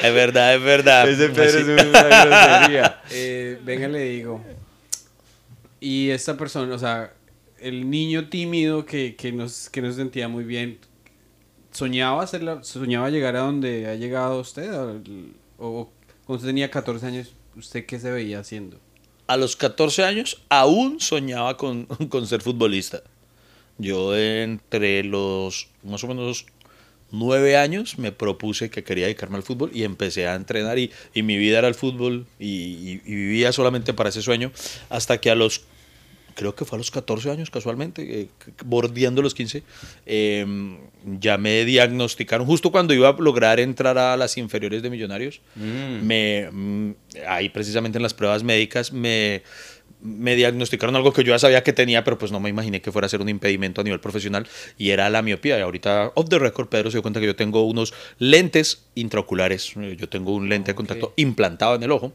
[0.01, 1.09] es verdad, es verdad.
[1.09, 2.99] Ese Pedro es una grosería.
[3.11, 4.43] Eh, venga, le digo.
[5.83, 7.13] Y esta persona, o sea,
[7.59, 10.79] el niño tímido que, que, nos, que nos sentía muy bien,
[11.71, 14.71] ¿soñaba, hacer la- ¿soñaba llegar a donde ha llegado usted?
[15.57, 15.89] ¿O,
[16.25, 18.79] cuando tenía 14 años, usted qué se veía haciendo?
[19.27, 23.01] A los 14 años aún soñaba con, con ser futbolista.
[23.77, 26.45] Yo entre los más o menos
[27.11, 31.23] nueve años me propuse que quería dedicarme al fútbol y empecé a entrenar y, y
[31.23, 34.51] mi vida era el fútbol y- y vivía solamente para ese sueño
[34.89, 35.63] hasta que a los,
[36.35, 38.27] creo que fue a los 14 años casualmente, eh,
[38.65, 39.63] bordeando los 15,
[40.05, 40.45] eh,
[41.19, 46.05] ya me diagnosticaron justo cuando iba a lograr entrar a las inferiores de Millonarios Mm.
[46.05, 46.95] me mm,
[47.27, 49.43] ahí precisamente en las pruebas médicas me,
[50.01, 52.91] me diagnosticaron algo que yo ya sabía que tenía, pero pues no me imaginé que
[52.91, 54.45] fuera a ser un impedimento a nivel profesional
[54.77, 55.57] y era la miopía.
[55.57, 59.71] Y ahorita, off the record, Pedro se dio cuenta que yo tengo unos lentes intraoculares.
[59.77, 62.11] Eh, Yo tengo un lente de contacto implantado en el ojo,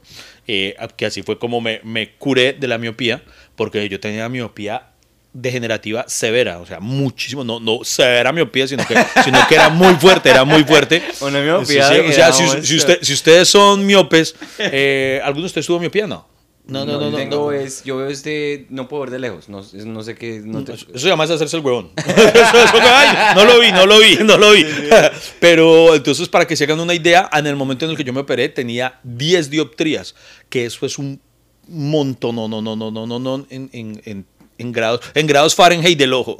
[0.47, 3.23] eh, que así fue como me, me curé de la miopía,
[3.59, 4.93] porque yo tenía miopía
[5.35, 8.95] degenerativa severa, o sea, muchísimo, no, no severa miopía, sino que,
[9.25, 11.03] sino que era muy fuerte, era muy fuerte.
[11.21, 15.43] Una miopía Sí, sí, o sea, si, si usted- si ustedes son miopes, eh, ¿alguno
[15.43, 16.07] de ustedes tuvo miopía?
[16.07, 16.27] No.
[16.67, 17.17] No, no, no, yo no.
[17.17, 17.53] tengo no.
[17.53, 20.65] es, yo veo este, no puedo ver de lejos, no, es- no sé qué, no
[20.65, 21.93] te- Eso se llama hacerse el huevón.
[21.97, 24.67] Eso- ay, no lo vi, no lo vi, no lo vi.
[25.41, 28.13] Pero entonces, para que se hagan una idea, en el momento en el que yo
[28.13, 30.15] me operé tenía 10 dioptrías,
[30.51, 31.21] que eso es un
[31.69, 34.27] montón, no, no, no, no, no, no, no, en, en- en-
[34.59, 36.37] en grados, en grados Fahrenheit del ojo.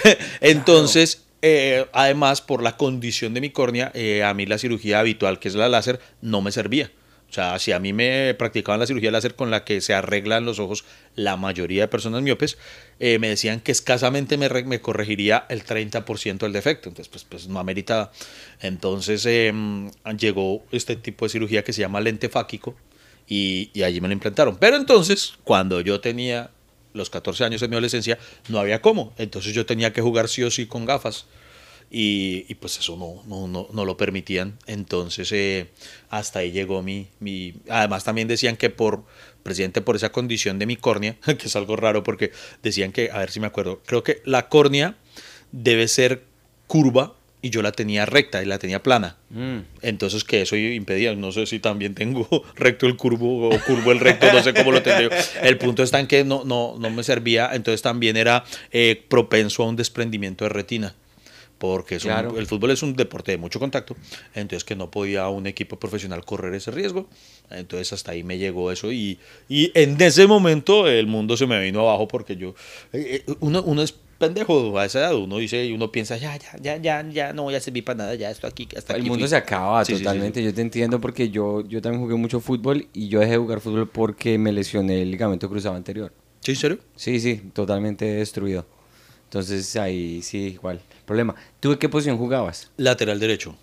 [0.40, 5.38] Entonces, eh, además, por la condición de mi córnea, eh, a mí la cirugía habitual,
[5.38, 6.90] que es la láser, no me servía.
[7.30, 10.44] O sea, si a mí me practicaban la cirugía láser con la que se arreglan
[10.44, 12.58] los ojos la mayoría de personas miopes,
[13.00, 16.90] eh, me decían que escasamente me, re- me corregiría el 30% del defecto.
[16.90, 18.12] Entonces, pues, pues no ameritaba.
[18.60, 19.50] Entonces, eh,
[20.18, 22.74] llegó este tipo de cirugía que se llama lente fáquico
[23.28, 24.56] y, allí me lo implantaron.
[24.56, 26.50] Pero entonces, cuando yo tenía
[26.92, 29.12] los 14 años en mi adolescencia, no había cómo.
[29.16, 31.26] Entonces yo tenía que jugar sí o sí con gafas.
[31.90, 34.58] Y, y pues eso no, no, no, no lo permitían.
[34.66, 35.68] Entonces eh,
[36.08, 37.54] hasta ahí llegó mi, mi...
[37.68, 39.04] Además también decían que por,
[39.42, 42.32] presidente, por esa condición de mi córnea, que es algo raro porque
[42.62, 44.96] decían que, a ver si me acuerdo, creo que la córnea
[45.50, 46.24] debe ser
[46.66, 49.16] curva y yo la tenía recta y la tenía plana.
[49.30, 49.58] Mm.
[49.82, 53.98] Entonces que eso impedía, no sé si también tengo recto el curvo o curvo el
[54.00, 55.10] recto, no sé cómo lo tendré.
[55.42, 59.64] El punto está en que no, no, no me servía, entonces también era eh, propenso
[59.64, 60.94] a un desprendimiento de retina.
[61.58, 62.38] Porque es un- Claro.
[62.40, 63.94] el fútbol es un deporte de mucho contacto,
[64.34, 67.08] entonces que no podía un equipo profesional correr ese riesgo.
[67.50, 71.60] Entonces hasta ahí me llegó eso y, y en ese momento el mundo se me
[71.62, 72.54] vino abajo porque yo,
[72.92, 76.56] eh, eh, uno, uno es pendejo a esa edad, uno dice uno piensa, ya, ya,
[76.60, 79.08] ya, ya, ya no voy a servir para nada, ya esto aquí, hasta El aquí
[79.08, 79.28] mundo fui".
[79.30, 80.46] se acaba Sí, sí, sí, totalmente, sí.
[80.46, 83.60] yo te entiendo porque yo, yo también jugué mucho fútbol y yo dejé de jugar
[83.60, 86.12] fútbol porque me lesioné el ligamento cruzado anterior.
[86.40, 86.78] ¿Sí, en serio?
[86.94, 88.64] Sí, sí, totalmente destruido.
[89.24, 90.80] Entonces ahí sí, igual.
[91.04, 91.34] Problema.
[91.58, 92.70] ¿Tú de qué posición jugabas?
[92.76, 93.56] Lateral derecho.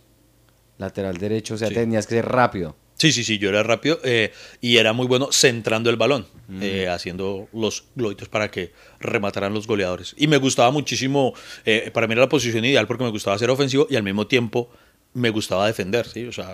[0.78, 2.76] Lateral derecho, o sea, tenías que ser rápido.
[3.00, 4.32] Sí, sí, sí, yo era rápido eh,
[4.62, 6.60] y era muy bueno centrando el balón, Mm.
[6.62, 10.14] eh, haciendo los gloitos para que remataran los goleadores.
[10.18, 11.34] Y me gustaba muchísimo,
[11.66, 14.28] eh, para mí era la posición ideal porque me gustaba ser ofensivo y al mismo
[14.28, 14.70] tiempo
[15.14, 16.26] me gustaba defender, ¿sí?
[16.26, 16.54] O sea,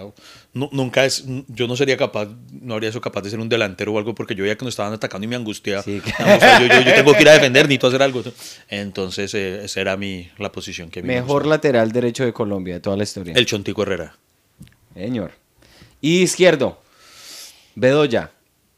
[0.54, 2.30] nu- nunca es, yo no sería capaz,
[2.62, 4.74] no habría sido capaz de ser un delantero o algo porque yo veía que nos
[4.74, 5.82] estaban atacando y me angustia.
[5.82, 8.24] Sí, me angustia, yo, yo- yo tengo que ir a defender, necesito hacer algo.
[8.70, 12.32] Entonces, eh, esa era mi, la posición que a mí me Mejor lateral derecho de
[12.34, 13.34] Colombia de toda la historia.
[13.36, 14.16] El Chontico Herrera.
[14.94, 15.32] Señor.
[16.06, 16.80] Y izquierdo.
[17.74, 18.30] Bedoya.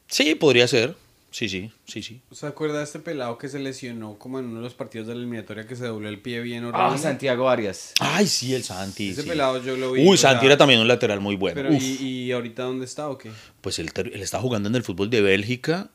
[0.07, 0.95] Sí, podría ser.
[1.29, 2.21] Sí, sí, sí, sí.
[2.31, 5.13] ¿Se acuerda de este pelado que se lesionó como en uno de los partidos de
[5.13, 6.97] la eliminatoria que se dobló el pie bien Ah, horrible?
[7.03, 7.91] Santiago Arias.
[7.99, 9.09] Ay, sí, el Santi.
[9.09, 9.27] Ese sí.
[9.27, 10.07] pelado yo lo vi.
[10.07, 11.55] Uy, Santi era también un lateral muy bueno.
[11.55, 11.73] Pero.
[11.73, 13.29] ¿y, ¿y ahorita dónde está o qué?
[13.59, 15.89] Pues él, él está jugando en el fútbol de Bélgica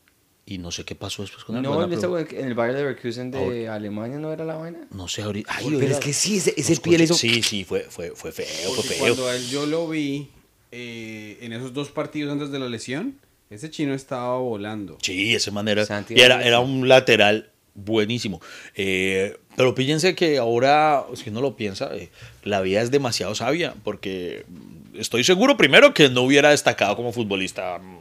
[0.45, 1.62] y no sé qué pasó después con él.
[1.62, 4.87] No, él en el Bayer Leverkusen de Alemania, ¿no era la vaina?
[4.90, 5.51] No sé ahorita.
[5.57, 7.14] Ay, Pero es que sí, ese, ese pie le hizo...
[7.14, 8.99] Sí, sí, fue, fue, fue feo, fue feo.
[8.99, 10.29] cuando a él yo lo vi
[10.73, 13.19] eh, en esos dos partidos antes de la lesión,
[13.51, 14.99] ese chino estaba volando.
[15.03, 15.85] Sí, ese manera.
[16.09, 18.41] Y era, era un lateral buenísimo.
[18.75, 22.11] Eh, pero fíjense que ahora, si uno lo piensa, eh,
[22.43, 24.47] la vida es demasiado sabia, porque
[24.95, 27.99] estoy seguro primero que no hubiera destacado como futbolista mm,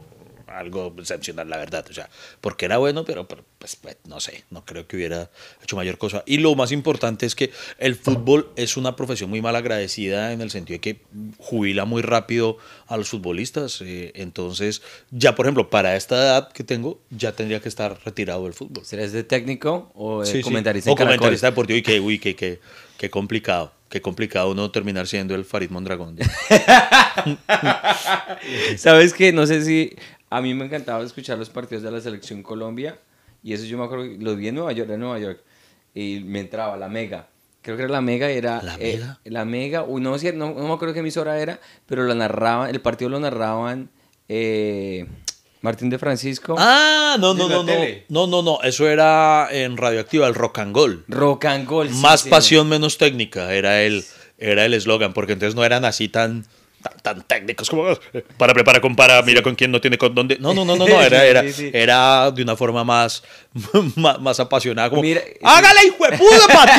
[0.58, 1.84] algo excepcional, la verdad.
[1.90, 2.08] O sea,
[2.40, 5.30] porque era bueno, pero, pero, pues, pues, no sé, no creo que hubiera
[5.62, 6.22] hecho mayor cosa.
[6.26, 10.40] Y lo más importante es que el fútbol es una profesión muy mal agradecida en
[10.40, 11.00] el sentido de que
[11.38, 13.80] jubila muy rápido a los futbolistas.
[13.82, 18.44] eh, entonces, ya por ejemplo, para esta edad que tengo, ya tendría que estar retirado
[18.44, 18.84] del fútbol.
[18.84, 20.42] ¿Serás de técnico o de Sí, sí.
[20.42, 22.60] comentarista O comentarista deportivo y que, uy, que, que,
[22.98, 23.72] que complicado.
[23.88, 26.16] Qué complicado uno terminar siendo el Farid Mondragón.
[28.76, 29.32] ¿Sabes qué?
[29.32, 29.94] No sé si...
[30.32, 32.98] A mí me encantaba escuchar los partidos de la Selección Colombia.
[33.42, 35.40] Y eso yo me acuerdo, los vi en Nueva York, en Nueva York.
[35.94, 37.28] Y me entraba la Mega.
[37.60, 38.62] Creo que era la Mega, era...
[38.62, 39.20] ¿La eh, Mega?
[39.24, 42.70] la Mega, uy, no, sé, no, no me acuerdo qué emisora era, pero la narraban,
[42.70, 43.90] el partido lo narraban
[44.28, 45.06] eh,
[45.60, 46.56] Martín de Francisco.
[46.58, 47.72] ah, no, ¿De no, no, no.
[48.08, 48.62] No, no, no.
[48.62, 51.04] Eso era en Radioactiva, el Rock and Gold.
[51.08, 51.68] Rock and
[52.00, 52.30] Más sí.
[52.30, 53.52] pasión, menos técnica.
[53.52, 54.02] Era el
[54.38, 56.46] era el eslogan, porque entonces no eran así tan,
[56.82, 57.84] tan, tan técnicos como
[58.36, 60.36] para, prepara, compara, mira con quién no tiene con dónde.
[60.38, 61.00] No, no, no, no, no.
[61.02, 61.70] Era, era, Sí, sí.
[61.72, 63.22] era de una forma más,
[63.96, 64.90] más, más apasionada.
[64.90, 66.72] Como, Mira, ¡hágale, hijo de puta!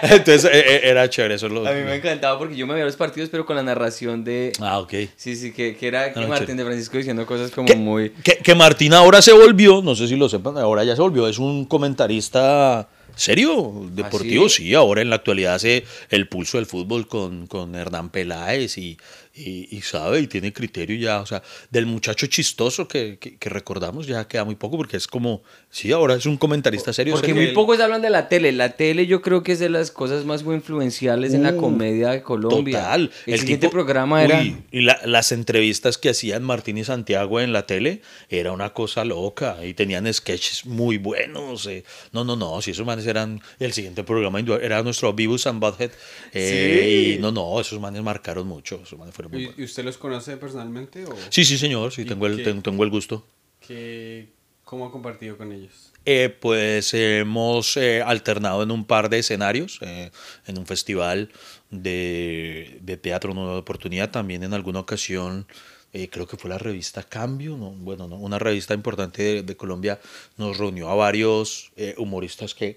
[0.02, 1.34] Entonces eh, eh, era chévere.
[1.34, 3.56] Eso es lo- A mí me encantaba porque yo me veía los partidos, pero con
[3.56, 4.52] la narración de...
[4.60, 4.92] Ah, ok.
[5.16, 6.58] Sí, sí, que, que era que Ah, Martín chévere.
[6.62, 8.10] de Francisco diciendo cosas como Que, muy...
[8.10, 11.26] que, que Martín ahora se volvió, no sé si lo sepan, ahora ya se volvió,
[11.28, 14.64] es un comentarista serio, deportivo, sí?
[14.64, 14.74] sí?
[14.74, 18.96] ahora en la actualidad hace el pulso del fútbol con, con Hernán Peláez y,
[19.36, 23.48] y, y sabe y tiene criterio ya, o sea, del muchacho chistoso que, que, que
[23.50, 27.14] recordamos ya queda muy poco porque es como, sí, ahora es un comentarista serio.
[27.14, 27.42] Porque serio.
[27.42, 28.52] muy pocos hablan de la tele.
[28.52, 32.10] La tele yo creo que es de las cosas más influenciales en la Uh, comedia
[32.10, 32.78] de Colombia.
[32.80, 33.10] Total.
[33.26, 34.40] El, siguiente tipo- programa era...
[34.40, 38.72] Uy, y la- las entrevistas que hacían Martín y Santiago en la tele era una
[38.72, 41.66] cosa loca y tenían sketches muy buenos.
[41.66, 41.84] eh.
[42.12, 43.40] No, no, no, si esos manes eran.
[43.58, 45.90] El siguiente programa era nuestro Beavis and Butthead.
[46.32, 47.12] eh, Sí.
[47.14, 48.80] Y no, no, esos manes marcaron mucho.
[48.84, 52.04] Esos manes fueron muy ¿Y, usted los conoce personalmente o Sí, sí, señor, sí, ¿Y
[52.04, 52.52] tengo el, qué?
[52.54, 53.24] tengo el gusto.
[53.60, 54.28] qué,
[54.64, 55.92] cómo ha compartido con ellos?
[56.04, 60.10] Eh, pues hemos eh, alternado en un par de escenarios, eh,
[60.46, 61.30] en un festival
[61.70, 65.46] de, de teatro Nueva Oportunidad, también en alguna ocasión,
[65.92, 69.56] eh, creo que fue la revista Cambio, no, bueno, no, una revista importante de, de
[69.56, 69.98] Colombia,
[70.36, 72.76] nos reunió a varios eh, humoristas que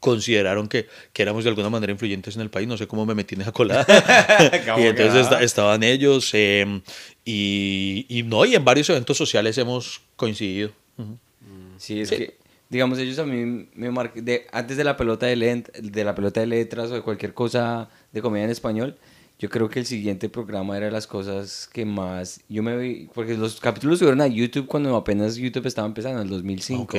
[0.00, 3.14] consideraron que, que éramos de alguna manera influyentes en el país, no sé cómo me
[3.14, 3.86] metí en esa colada.
[4.78, 6.80] y entonces esta- estaban ellos, eh,
[7.24, 10.70] y, y no, y en varios eventos sociales hemos coincidido.
[11.78, 12.16] Sí, es Sí.
[12.16, 12.36] que,
[12.68, 16.40] digamos, ellos a mí me marcan, antes de la pelota de, lent- de la pelota
[16.40, 18.96] de letras o de cualquier cosa de comedia en español,
[19.38, 23.34] yo creo que el siguiente programa era las cosas que más, yo me vi, porque
[23.34, 26.82] los capítulos subieron a YouTube cuando apenas YouTube estaba empezando, en el 2005.
[26.84, 26.96] Ok.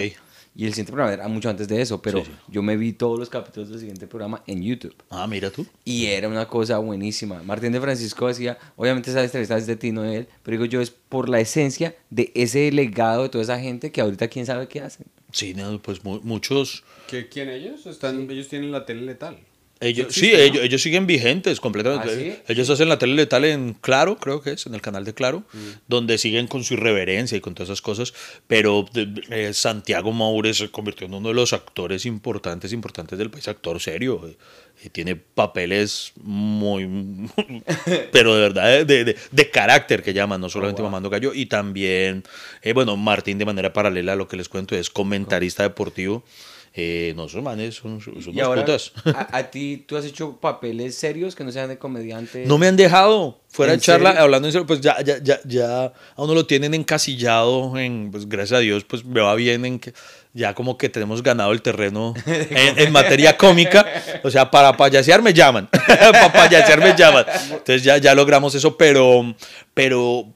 [0.60, 2.32] Y el siguiente programa era mucho antes de eso, pero Sí, sí.
[2.48, 4.96] yo me vi todos los capítulos del siguiente programa en YouTube.
[5.12, 5.68] Ah, mira tú.
[5.86, 7.44] Y era una cosa buenísima.
[7.44, 10.66] Martín de Francisco decía, obviamente esa entrevista es de ti, no de él, pero digo
[10.66, 14.48] yo, es por la esencia de ese legado de toda esa gente que ahorita quién
[14.48, 15.06] sabe qué hacen.
[15.32, 16.84] Sí, no, pues mu- muchos.
[17.08, 17.86] ¿Qué, ¿Quién ellos?
[17.86, 19.38] Están, Ellos tienen la tele letal.
[19.80, 20.38] Ellos, Sí ¿no?
[20.40, 22.08] ellos, ellos siguen vigentes completamente.
[22.10, 22.34] ¿Ah, sí?
[22.48, 25.44] Ellos hacen la tele letal en Claro, creo que es, en el canal de Claro,
[25.54, 25.58] Mm.
[25.88, 28.14] donde siguen con su irreverencia y con todas esas cosas.
[28.48, 28.86] Pero
[29.30, 33.80] eh, Santiago Moure se convirtió en uno de los actores importantes, importantes del país, actor
[33.80, 34.22] serio.
[34.84, 37.30] eh, tiene papeles muy.
[38.12, 40.90] pero de verdad, de, de- de carácter que llaman, no solamente wow.
[40.92, 41.34] mamando gallo.
[41.34, 42.24] Y también,
[42.62, 46.24] eh, bueno, Martín, de manera paralela a lo que les cuento, es comentarista deportivo.
[46.80, 48.92] Eh, no, esos manes son, son Y ahora, putas.
[49.06, 52.46] a, a ti, ¿tú has hecho papeles serios que no sean de comediante?
[52.46, 53.42] No me han dejado.
[53.50, 54.24] Fuera ¿En de charla, serio?
[54.24, 58.30] hablando en serio, pues ya, ya, ya, ya a uno lo tienen encasillado en, pues
[58.30, 59.94] gracias a Dios, pues me va bien en que
[60.34, 63.84] ya como que tenemos ganado el terreno en, en materia cómica.
[64.24, 65.68] O sea, para payasear me llaman.
[65.88, 67.26] para payasear me llaman.
[67.50, 69.36] Entonces ya, ya logramos eso, pero,
[69.74, 70.28] pero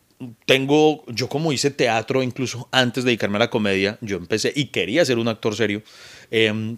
[0.46, 4.66] tengo, yo como hice teatro incluso antes de dedicarme a la comedia, yo empecé y
[4.66, 5.84] quería ser un actor serio.
[6.32, 6.78] Em,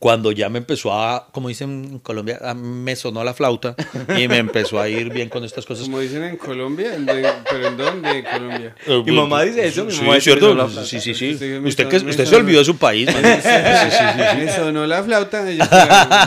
[0.00, 3.74] cuando ya me empezó a, como dicen en Colombia, a- me sonó la flauta
[4.16, 5.86] y me empezó a ir bien con estas cosas.
[5.86, 8.76] Como dicen en Colombia, ¿en dónde- ¿pero en dónde en Colombia?
[9.04, 10.54] Mi mamá dice eso, mi Sí, mamá dice cierto.
[10.54, 10.88] la flauta.
[10.88, 11.32] Sí, sí, sí.
[11.64, 13.12] Usted, que, me usted se olvidó de su país.
[13.12, 13.24] man.
[13.42, 14.36] Sí, sí, sí, sí.
[14.44, 15.42] Me sonó la flauta.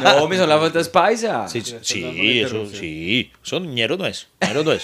[0.03, 1.47] No, me sonó la falta es paisa.
[1.47, 3.31] Sí, eso sí.
[3.41, 4.27] Eso ñero no es.
[4.45, 4.83] ñero no es.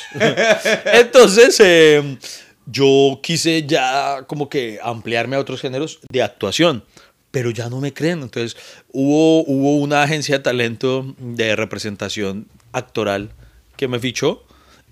[0.93, 2.17] Entonces, eh,
[2.65, 6.83] yo quise ya como que ampliarme a otros géneros de actuación,
[7.37, 8.23] pero ya no me creen.
[8.23, 8.57] Entonces,
[8.91, 13.29] hubo, hubo una agencia de talento de representación actoral
[13.75, 14.43] que me fichó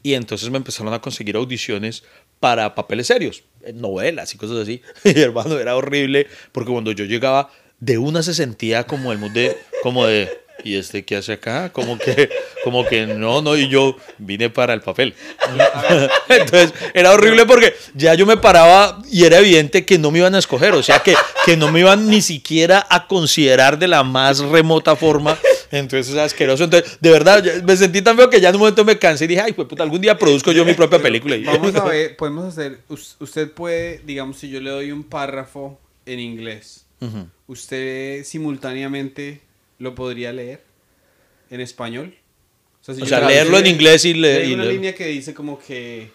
[0.03, 2.03] y entonces me empezaron a conseguir audiciones
[2.39, 4.83] para papeles serios, en novelas y cosas así.
[5.03, 9.31] Y hermano, era horrible porque cuando yo llegaba, de una se sentía como el mood
[9.31, 10.29] de, como de,
[10.65, 11.71] ¿y este qué hace acá?
[11.71, 12.29] Como que,
[12.65, 15.13] como que no, no, y yo vine para el papel.
[16.29, 20.35] Entonces, era horrible porque ya yo me paraba y era evidente que no me iban
[20.35, 24.03] a escoger, o sea, que, que no me iban ni siquiera a considerar de la
[24.03, 25.37] más remota forma.
[25.71, 26.63] Entonces, es asqueroso.
[26.63, 29.27] Entonces, de verdad, me sentí tan feo que ya en un momento me cansé y
[29.27, 31.35] dije, ay, pues puta, algún día produzco yo mi propia película.
[31.45, 32.79] Vamos a ver, podemos hacer.
[32.89, 37.27] us- Usted puede, digamos, si yo le doy un párrafo en inglés, Ujú.
[37.47, 39.41] ¿usted simultáneamente
[39.79, 40.63] lo podría leer
[41.49, 42.15] en español?
[42.81, 45.33] si O sea, le- leerlo en inglés y le- Hay una leer- línea que dice
[45.33, 46.11] como que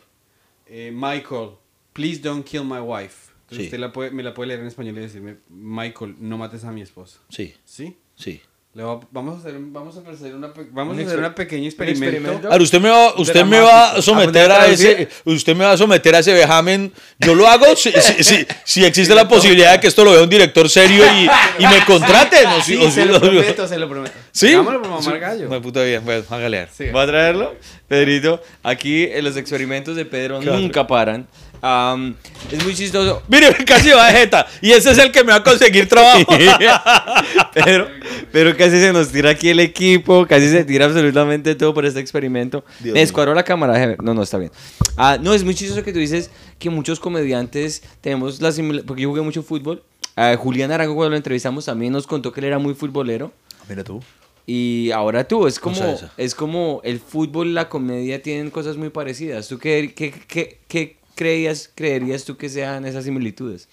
[0.67, 1.51] eh, Michael,
[1.93, 3.31] please don't kill my wife.
[3.43, 3.63] Entonces Sí.
[3.65, 6.71] usted la puede, me la puede leer en español y decirme, Michael, no mates a
[6.71, 7.19] mi esposa.
[7.29, 7.97] Sí, ¿Sí?
[8.15, 8.41] sí.
[8.73, 11.63] Le va- vamos a hacer, vamos a hacer una, vamos Un a hacer una pequeña
[11.63, 12.05] un experimento.
[12.17, 12.53] experimento.
[12.53, 15.73] Ahora, usted me va, usted me va a someter ¿A a ese, usted me va
[15.73, 16.93] a someter a ese vejamen.
[17.19, 20.23] Yo lo hago si, si, si- si existe la posibilidad de que esto lo vea
[20.23, 21.25] un director serio y,
[21.65, 22.47] y me contraten.
[22.47, 24.15] o Sí, o se si- lo prometo, se lo prometo.
[24.31, 24.53] ¿Sí?
[24.53, 25.49] Dámelo por mamar gallo.
[25.49, 26.69] Me puta bien, bueno, hágale.
[26.73, 26.91] Sí.
[26.91, 27.57] ¿Va a traerlo?
[27.89, 30.61] Pedrito, aquí en los experimentos de Pedro Claro.
[30.61, 31.27] nunca paran.
[31.63, 32.15] Am,
[32.51, 33.23] es muy chistoso.
[33.29, 34.47] Mire, casi va de jeta.
[34.63, 36.25] Y ese es el que me va a conseguir trabajo.
[37.55, 37.89] pero,
[38.33, 42.01] pero casi se nos tira aquí el equipo, casi se tira absolutamente todo por este
[42.01, 42.65] experimento.
[42.81, 44.03] Dios Me descuadró la cámara, ver.
[44.03, 44.51] No, no, está bien.
[44.97, 49.03] Ah, no, es muy chistoso que tú dices que muchos comediantes tenemos la simila- porque
[49.03, 49.83] yo jugué mucho fútbol.
[50.17, 53.33] Ah, Julián Arango cuando lo entrevistamos también nos contó que él era muy futbolero.
[53.69, 54.03] Mira tú.
[54.47, 58.89] Y ahora tú, es como, es como el fútbol y la comedia tienen cosas muy
[58.91, 59.47] parecidas.
[59.47, 63.69] ¿Tú qué, qué, qué, qué creías, creerías tú que sean esas similitudes?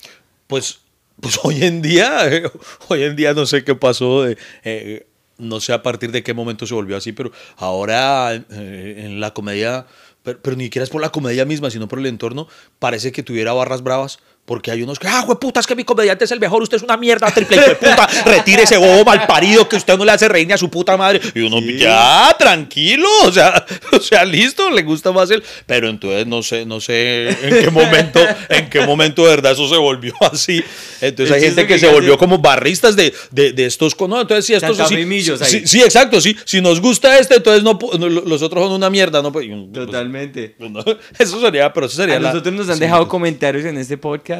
[0.47, 0.81] Pues,
[1.21, 2.51] pues hoy en día,
[2.89, 5.07] hoy en día no sé qué pasó, eh,
[5.37, 9.33] no sé a partir de qué momento se volvió así, pero ahora eh, en la
[9.33, 9.87] comedia,
[10.23, 13.23] pero, pero ni siquiera es por la comedia misma, sino por el entorno, parece que
[13.23, 14.19] tuviera barras bravas.
[14.47, 16.83] Porque hay unos que, ah, puta, es que mi comediante es el mejor, usted es
[16.83, 20.47] una mierda, triple puta, retire ese bobo mal parido que usted no le hace reír
[20.47, 21.19] ni a su puta madre.
[21.35, 25.43] Y uno, ya, tranquilo, o sea, o sea, listo, le gusta más él.
[25.65, 29.67] Pero entonces no sé, no sé en qué momento, en qué momento de verdad eso
[29.67, 30.63] se volvió así.
[31.01, 34.45] Entonces hay gente que, que se volvió como barristas de, de, de estos no, entonces
[34.45, 38.41] si estos sí, sí, sí, exacto, sí, si nos gusta este, entonces no, no, los
[38.41, 40.55] otros son una mierda, no, pues, Totalmente.
[40.57, 40.79] pues, no,
[41.19, 42.81] eso sería, pero eso sería A la- nosotros nos han sí.
[42.81, 44.36] dejado comentarios en este podcast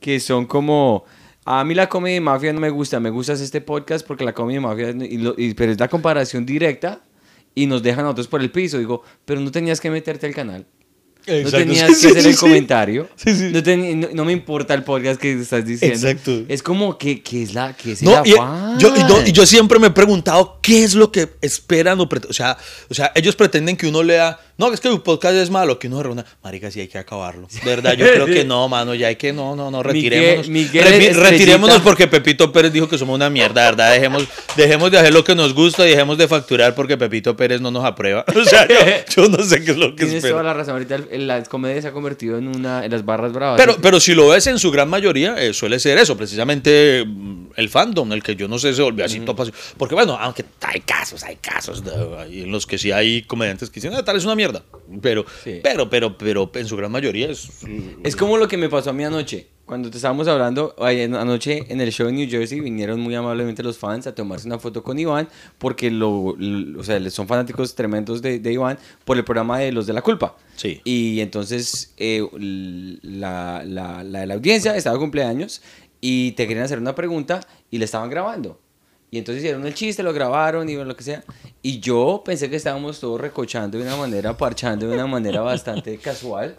[0.00, 1.04] que son como...
[1.44, 4.34] A mí la comedia de mafia no me gusta, me gusta este podcast porque la
[4.34, 7.00] comedia de mafia, y lo- y- pero es la comparación directa
[7.54, 8.78] y nos dejan a nosotros por el piso.
[8.78, 10.66] Digo, pero no tenías que meterte al canal.
[11.26, 12.40] No tenías sí, que hacer sí, el sí.
[12.40, 13.08] comentario.
[13.24, 15.96] No, teni- no- no me importa el podcast que estás diciendo.
[16.08, 16.44] Exacto.
[16.48, 18.78] Es como que, que es la que es el No, y, afán.
[18.78, 22.08] yo, y no, y yo siempre me he preguntado qué es lo que esperan o,
[22.28, 22.58] o sea,
[22.90, 25.86] o sea, ellos pretenden que uno lea, no, es que el podcast es malo, que
[25.86, 27.46] uno se reúna, marica, sí hay que acabarlo.
[27.46, 30.48] De verdad, yo creo que no, mano, ya hay que, no, no, no, retirémonos.
[30.48, 34.24] Miguel retirémonos porque Pepito Pérez dijo que somos una mierda, verdad, dejemos,
[34.56, 37.70] dejemos de hacer lo que nos gusta y dejemos de facturar porque Pepito Pérez no
[37.70, 38.24] nos aprueba.
[38.38, 38.76] O sea, yo,
[39.22, 40.46] yo no sé qué es lo que Tienes toda esperan.
[40.46, 40.72] la razón.
[40.74, 43.60] Ahorita la comedia se ha convertido en una en las barras bravas.
[43.60, 47.48] Pero, pero si lo ves en su gran mayoría, eh, suele ser eso, precisamente mm,
[47.56, 49.62] el fandom, el que yo no sé se volvió así todo apasionado.
[49.76, 53.80] Porque bueno, aunque hay casos, hay casos de- en los que sí hay comediantes que
[53.80, 54.47] dicen, ah, tal es una mierda.
[55.02, 55.60] Pero, Sí.
[55.62, 57.48] pero, pero, pero en su gran mayoría es...
[58.04, 59.48] Es como lo que me pasó a mí anoche.
[59.66, 63.76] Cuando te estábamos hablando, anoche en el show en New Jersey vinieron muy amablemente los
[63.76, 68.22] fans a tomarse una foto con Iván porque lo, lo- o sea, son fanáticos tremendos
[68.22, 70.36] de, de Iván por el programa de Los de la Culpa.
[70.56, 70.80] Sí.
[70.84, 72.26] Y entonces eh,
[73.02, 75.60] la, la, la de la audiencia estaba de cumpleaños
[76.00, 78.58] y te querían hacer una pregunta y le estaban grabando.
[79.10, 81.24] Y entonces hicieron el chiste, lo grabaron y lo que sea.
[81.62, 85.96] Y yo pensé que estábamos todos recochando de una manera, parchando de una manera bastante
[86.02, 86.58] casual.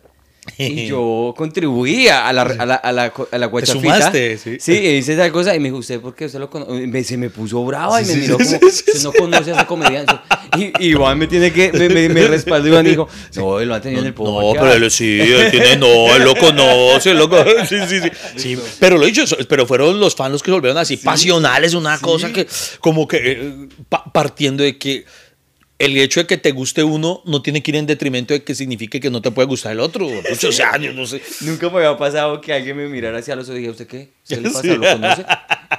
[0.58, 3.96] Y yo contribuía a la, a la, a la, a la guachafita.
[3.96, 4.58] sumaste, sí.
[4.60, 7.04] Sí, y hice esa cosa y me dijo, ¿usted por qué usted lo conoce?
[7.04, 10.16] Se me puso brava y me miró como, usted no conoce a ese comediante.
[10.58, 13.76] Y y Iván me tiene que, me, me, me respaldó Iván dijo, no, él lo
[13.76, 14.66] ha tenido en el No, podcast.
[14.74, 18.56] pero él sí, él tiene, no, él lo conoce, él lo conoce, sí, sí, sí,
[18.56, 18.60] sí.
[18.80, 22.32] Pero lo dicho, pero fueron los fans los que se volvieron así pasionales, una cosa
[22.34, 22.48] que,
[22.80, 23.54] como que, eh,
[23.90, 25.06] pa- partiendo de que
[25.80, 28.54] el hecho de que te guste uno no tiene que ir en detrimento de que
[28.54, 30.08] signifique que no te puede gustar el otro.
[30.08, 31.22] Muchos o sea, yo no sé.
[31.42, 34.10] Nunca me había pasado que alguien me mirara hacia los ojos y dijera, ¿usted qué?
[34.24, 34.68] ¿Usted le pasa?
[34.68, 35.26] ¿Lo conoce?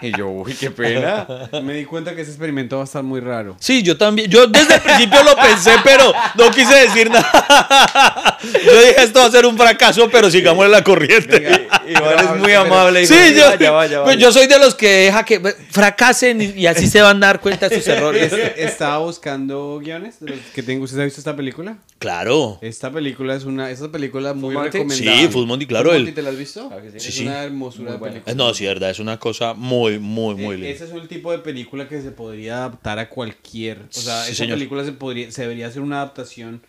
[0.03, 1.26] Y yo, uy, qué pena.
[1.62, 3.57] Me di cuenta que ese experimento va a estar muy raro.
[3.61, 4.30] Sí, yo también.
[4.30, 8.38] Yo desde el principio lo pensé, pero no quise decir nada.
[8.64, 11.68] Yo dije, esto va a ser un fracaso, pero sigamos en la corriente.
[11.88, 13.07] Iván es muy amable.
[13.07, 14.18] Sí, yo, vaya, vaya, pues vaya".
[14.18, 15.40] yo soy de los que deja que
[15.70, 18.32] fracasen y, y así se van a dar cuenta de sus errores.
[18.57, 20.84] Estaba buscando guiones de los que tengo.
[20.84, 21.78] ¿Usted ha visto esta película?
[21.99, 22.59] Claro.
[22.62, 24.78] Esta película es una esta película muy Monty?
[24.78, 25.18] recomendada.
[25.18, 26.68] Sí, Full Monty, claro, Full el- Monty, ¿te la has visto?
[26.68, 26.97] Claro que sí.
[27.09, 28.34] Es Sí, una hermosura Muy de película.
[28.34, 30.68] No, sí, verdad, es una cosa muy, muy, muy Eh, linda.
[30.68, 33.78] Ese es un tipo de película que se podría adaptar a cualquier.
[33.97, 34.57] O sea, Sí, esa señor.
[34.57, 36.62] película se podría, se debería hacer una adaptación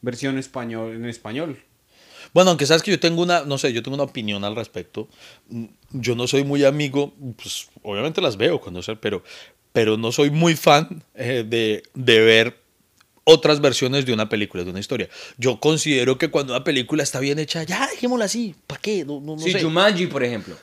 [0.00, 1.58] versión español en español.
[2.34, 5.08] Bueno, aunque sabes que yo tengo una, no sé, yo tengo una opinión al respecto.
[5.48, 9.22] Mm, Yo no soy muy amigo, pues obviamente las veo cuando sé, pero,
[9.72, 12.58] pero no soy muy fan eh, de, de ver
[13.30, 15.08] otras versiones de una película, de una historia.
[15.36, 19.04] Yo considero que cuando una película está bien hecha, ya dejémosla así, ¿para qué?
[19.04, 19.62] No, no, no Sí, sé.
[19.62, 20.56] Jumanji, por ejemplo.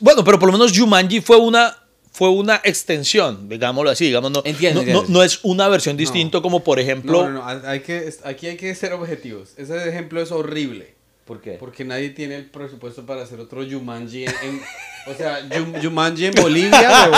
[0.00, 1.76] Bueno, pero por lo menos Jumanji fue una,
[2.12, 6.62] fue una extensión, digámoslo así, digamos, no, Entiendo, no, no es una versión distinta como
[6.62, 7.24] por ejemplo...
[7.24, 9.50] No, no, no, hay que, aquí hay que ser objetivos.
[9.56, 10.95] Ese ejemplo es horrible.
[11.26, 11.52] ¿Por qué?
[11.58, 14.30] Porque nadie tiene el presupuesto para hacer otro Jumanji en...
[14.42, 14.62] en-
[15.08, 17.10] o sea, Jum- Jumanji en Bolivia.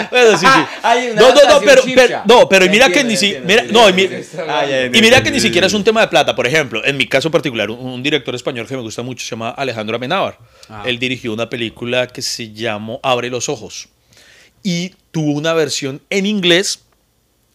[0.10, 0.46] Bueno, sí, sí.
[0.46, 3.34] Ah, hay una no, no, no, pero, pero- no, pero y mira que ni si,
[3.34, 6.34] entiendo, mira, entiendo, no, y mira que ni siquiera es un tema de plata.
[6.34, 9.30] Por ejemplo, en mi caso particular, un, un director español que me gusta mucho se
[9.30, 10.38] llama Alejandro Amenábar.
[10.68, 10.82] Ah.
[10.86, 13.88] Él dirigió una película que se llamó Abre los ojos
[14.62, 16.80] y tuvo una versión en inglés,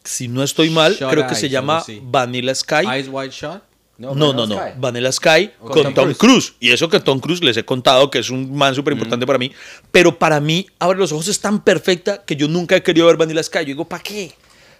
[0.05, 1.84] si no estoy mal, creo que Eyes, se llama.
[2.03, 2.86] Vanilla Sky.
[2.89, 3.62] Eyes Wide Shot.
[4.02, 4.60] No, no, no.
[4.78, 6.18] Vanilla Sky Con con, Tom Tom, Cruise.
[6.18, 6.54] Cruise.
[6.60, 9.38] Y eso que Tom Cruise les he contado que es un man súper importante para
[9.38, 9.52] mí.
[9.91, 13.18] Pero para mí, Abre los Ojos es tan perfecta que yo nunca he querido ver
[13.18, 13.60] Vanilla Sky.
[13.60, 14.32] Yo digo, ¿para qué?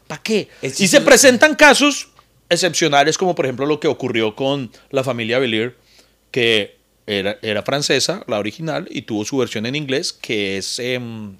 [0.08, 0.50] ¿Para qué?
[0.62, 2.10] Es y se presentan casos
[2.50, 5.78] excepcionales, como por ejemplo lo que ocurrió con la familia Belier,
[6.32, 10.80] que era, era francesa, la original, y tuvo su versión en inglés, que es.
[10.80, 11.38] em,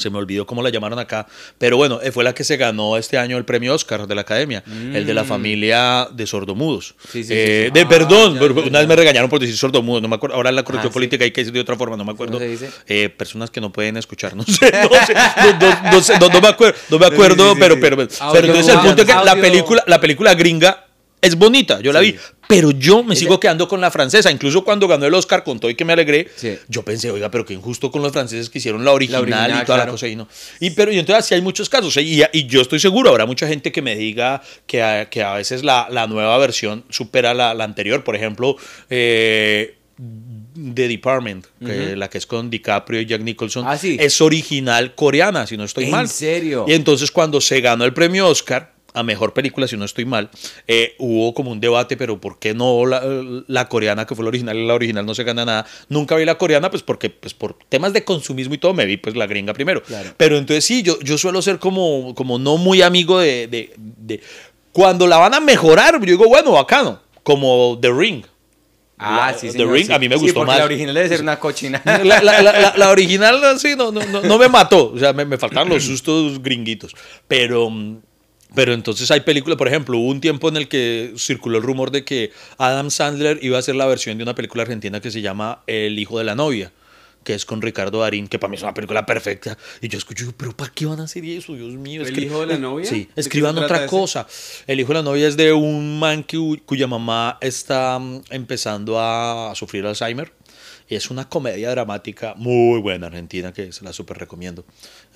[0.00, 1.26] se me olvidó cómo la llamaron acá,
[1.58, 4.22] pero bueno, eh, fue la que se ganó este año el premio Oscar de la
[4.22, 6.94] Academia, el de la familia de sordomudos.
[6.98, 7.08] Mm.
[7.12, 7.72] Sí, sí, Eh, sí.
[7.72, 10.16] De Ah, perdón, ya, pero ya, una vez me regañaron por decir sordomudos, no me
[10.16, 12.12] acuerdo, ahora en la corrección Ah, política hay que decir de otra forma, no me
[12.12, 12.38] acuerdo.
[12.86, 16.28] Eh, personas que no pueden escuchar, no sé, no sé, no, no- no sé, no-
[16.28, 19.14] no me acuerdo, no me acuerdo, pero, pero, pero, Audio entonces el punto es que
[19.24, 20.86] la película, la película gringa
[21.22, 22.16] es bonita, yo la vi,
[22.48, 24.30] pero yo me sigo quedando con la francesa.
[24.30, 26.56] Incluso cuando ganó el Oscar, con todo y que me alegré, Sí.
[26.68, 29.66] yo pensé, oiga, pero qué injusto con los franceses que hicieron la original, original, y
[29.66, 30.08] toda la cosa.
[30.08, 30.26] Y, no.
[30.60, 31.96] y, pero, y entonces así hay muchos casos.
[31.98, 32.02] ¿eh?
[32.02, 35.34] Y, y yo estoy seguro, habrá mucha gente que me diga que a, que a
[35.34, 38.02] veces la, la nueva versión supera la, la anterior.
[38.02, 38.56] Por ejemplo,
[38.88, 39.76] eh,
[40.74, 43.96] The Department, que la que es con DiCaprio y Jack Nicholson, Ah, sí.
[44.00, 46.08] es original coreana, si no estoy ¿En mal.
[46.08, 46.64] serio?
[46.66, 50.30] Y entonces cuando se ganó el premio Oscar a mejor película, si no estoy mal,
[50.66, 53.02] eh, hubo como un debate, pero ¿por qué no la,
[53.46, 55.66] la coreana que fue la original la original no se gana nada?
[55.88, 58.96] Nunca vi la coreana, pues porque pues por temas de consumismo y todo me vi
[58.96, 59.82] pues la gringa primero.
[59.82, 60.10] Claro.
[60.16, 64.20] Pero entonces sí, yo, yo suelo ser como, como no muy amigo de, de- de-
[64.72, 68.24] Cuando la van a mejorar, yo digo, bueno, bacano, como The Ring.
[69.02, 69.92] Ah, La- sí, The Ring sí.
[69.92, 70.58] a mí me Sí, gustó más.
[70.58, 71.80] La original debe ser una cochina.
[71.84, 74.92] La, la- la- original, sí, no, no, no, no me mató.
[74.92, 76.94] O sea, me, me faltaban los sustos gringuitos.
[77.26, 77.98] Pero, mm,
[78.54, 81.90] pero entonces hay películas, por ejemplo, hubo un tiempo en el que circuló el rumor
[81.90, 85.20] de que Adam Sandler iba a hacer la versión de una película argentina que se
[85.22, 86.72] llama El hijo de la novia
[87.22, 89.58] que es con Ricardo Darín, que para mí es una película perfecta.
[89.82, 91.52] Y yo escucho, pero ¿para qué van a hacer eso?
[91.54, 92.00] Dios mío.
[92.00, 92.86] ¿El escri- hijo de la novia?
[92.88, 94.26] Sí, ¿De qué escriban otra cosa.
[94.66, 98.98] El hijo de la novia es de un man que- cuya mamá está mm, empezando
[98.98, 100.32] a sufrir Alzheimer.
[100.90, 104.64] Es una comedia dramática muy buena argentina que se la súper recomiendo.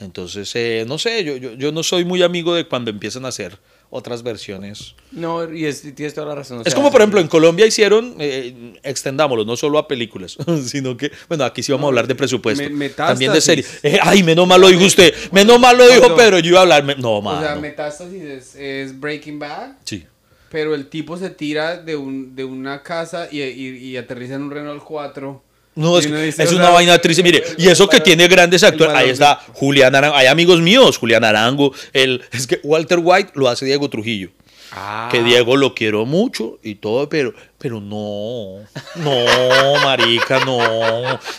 [0.00, 3.28] Entonces, eh, no sé, yo, yo, yo no soy muy amigo de cuando empiezan a
[3.28, 3.58] hacer
[3.90, 4.94] otras versiones.
[5.12, 6.58] No, y es- tienes toda la razón.
[6.58, 10.36] o es sea, como, por ejemplo, en Colombia hicieron, eh, extendámoslo, no solo a películas,
[10.64, 12.62] sino que, bueno, aquí sí vamos a hablar de presupuesto.
[12.70, 13.80] me- también de series.
[13.82, 16.62] Eh, ay, menos mal lo dijo usted, menos mal lo dijo, pero yo iba a
[16.62, 16.84] hablar.
[16.84, 17.56] me- no, O sea.
[17.56, 20.04] Metástasis es, es Breaking Bad, Sí.
[20.50, 24.42] pero el tipo se tira de, un, de una casa y, y- y aterriza en
[24.42, 25.42] un Renault 4
[25.76, 27.22] No, es, dice, es o una sea, vaina triste.
[27.22, 28.94] Mire, y eso que tiene grandes actores.
[28.94, 30.16] Ahí está Julián Arango.
[30.16, 31.72] Hay amigos míos, Julián Arango.
[31.92, 34.30] El, es que Walter White lo hace Diego Trujillo.
[34.76, 35.08] Ah.
[35.10, 38.58] Que Diego lo quiero mucho y todo, pero, pero no.
[38.96, 40.58] No, marica, no.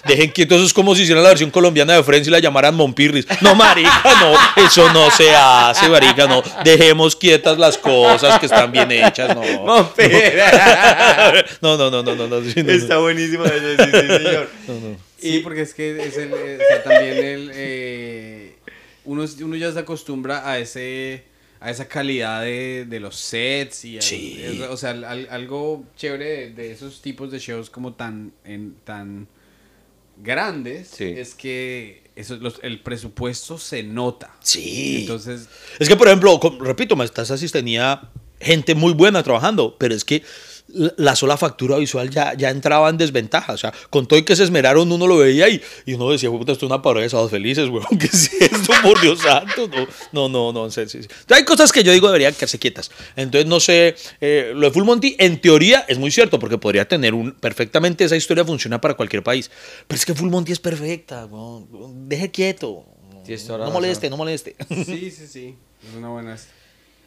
[0.07, 2.73] Dejen quieto, eso es como si hicieran la versión colombiana de Friends y la llamaran
[2.75, 3.27] Monpirris.
[3.41, 4.63] No, marica, no.
[4.63, 6.41] Eso no se hace, marica, no.
[6.63, 9.43] Dejemos quietas las cosas que están bien hechas, no.
[11.61, 12.41] No, no, no, no, no, no.
[12.41, 12.71] sí, no, no.
[12.71, 14.49] Está buenísimo eso, sí, sí, señor.
[15.17, 18.55] Sí, porque es que es el, eh, o sea, también el, eh,
[19.03, 21.23] uno, uno ya se acostumbra a ese
[21.65, 24.39] a esa calidad de, de los sets y Sí.
[24.41, 28.75] es- o sea, al- algo chévere de, de esos tipos de shows como tan en,
[28.83, 29.27] tan
[30.21, 31.05] grandes Sí.
[31.17, 34.33] es que eso, los- el presupuesto se nota.
[34.41, 34.99] Sí.
[35.01, 35.49] Entonces,
[35.79, 38.09] Es que, por ejemplo, repito, Metastasis tenía
[38.39, 40.23] gente muy buena trabajando, pero es que
[40.75, 43.53] la la sola factura visual ya, ya entraba en desventaja.
[43.53, 46.29] O sea, con todo y que se esmeraron, uno lo veía y, y uno decía,
[46.29, 47.85] puta, esto es una parodia de Sábados Felices, weón.
[47.99, 49.69] ¿Qué es esto, por Dios santo?
[50.11, 50.71] No, no, no, no.
[50.71, 51.09] sí, sí, sí.
[51.29, 52.91] Hay cosas que yo digo deberían quedarse quietas.
[53.15, 56.87] Entonces, no sé, eh, lo de Full Monty, en teoría, es muy cierto, porque podría
[56.87, 57.31] tener un.
[57.31, 59.49] Perfectamente esa historia funciona para cualquier país.
[59.87, 62.09] Pero es que Full Monty es perfecta, weón.
[62.09, 62.85] Deje quieto.
[63.27, 64.55] No moleste, no moleste.
[64.69, 65.55] sí, sí, sí,
[65.87, 66.37] es una buena.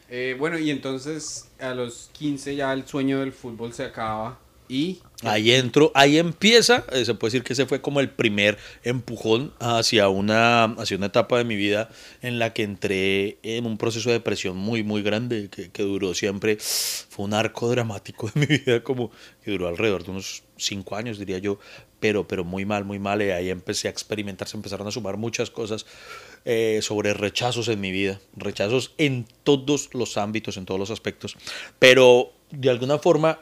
[0.09, 4.99] Eh, bueno, y entonces a los 15 ya el sueño del fútbol se acaba y
[5.23, 9.51] Ahí entro, ahí empieza, eh, se puede decir que ese fue como el primer empujón
[9.59, 11.89] hacia una, hacia una etapa de mi vida
[12.21, 16.13] en la que entré en un proceso de depresión muy, muy grande, que, que duró
[16.13, 19.11] siempre, fue un arco dramático de mi vida, como
[19.43, 21.59] que duró alrededor de unos cinco años, diría yo,
[21.99, 25.17] pero, pero muy mal, muy mal, y ahí empecé a experimentar, se empezaron a sumar
[25.17, 25.85] muchas cosas
[26.45, 31.37] eh, sobre rechazos en mi vida, rechazos en todos los ámbitos, en todos los aspectos,
[31.79, 33.39] pero de alguna forma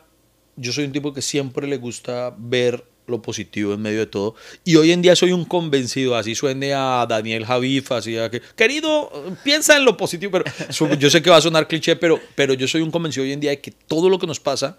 [0.55, 4.35] yo soy un tipo que siempre le gusta ver lo positivo en medio de todo.
[4.63, 9.11] Y hoy en día soy un convencido, así suene a Daniel Javif, así que, querido,
[9.43, 12.67] piensa en lo positivo, pero yo sé que va a sonar cliché, pero, pero yo
[12.67, 14.77] soy un convencido hoy en día de que todo lo que nos pasa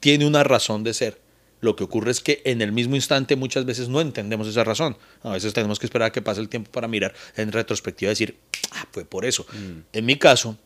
[0.00, 1.27] tiene una razón de ser.
[1.60, 4.96] Lo que ocurre es que en el mismo instante muchas veces no entendemos esa razón.
[5.22, 8.12] A veces tenemos que esperar a que pase el tiempo para mirar en retrospectiva y
[8.12, 8.38] decir,
[8.72, 9.46] ah, fue por eso.
[9.92, 10.56] En mi caso,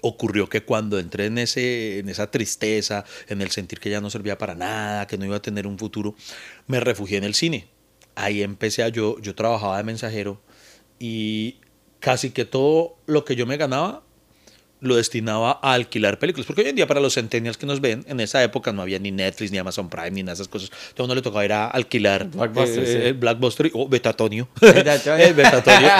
[0.00, 4.10] ocurrió que cuando entré en, ese, en esa tristeza, en el sentir que ya no
[4.10, 6.14] servía para nada, que no iba a tener un futuro,
[6.66, 7.68] me refugié en el cine.
[8.14, 10.40] Ahí empecé a yo, yo trabajaba de mensajero
[10.98, 11.56] y
[12.00, 14.03] casi que todo lo que yo me ganaba
[14.84, 16.46] lo destinaba a alquilar películas.
[16.46, 18.98] Porque hoy en día para los centennials que nos ven, en esa época no había
[18.98, 20.70] ni Netflix, ni Amazon Prime, ni nada de esas cosas.
[20.70, 22.80] Entonces a uno le tocaba ir a alquilar eh, sí.
[22.84, 24.48] eh, Blackbuster o Betatonio.
[24.60, 25.24] Betatonio.
[25.24, 25.90] Eh, Betatonio.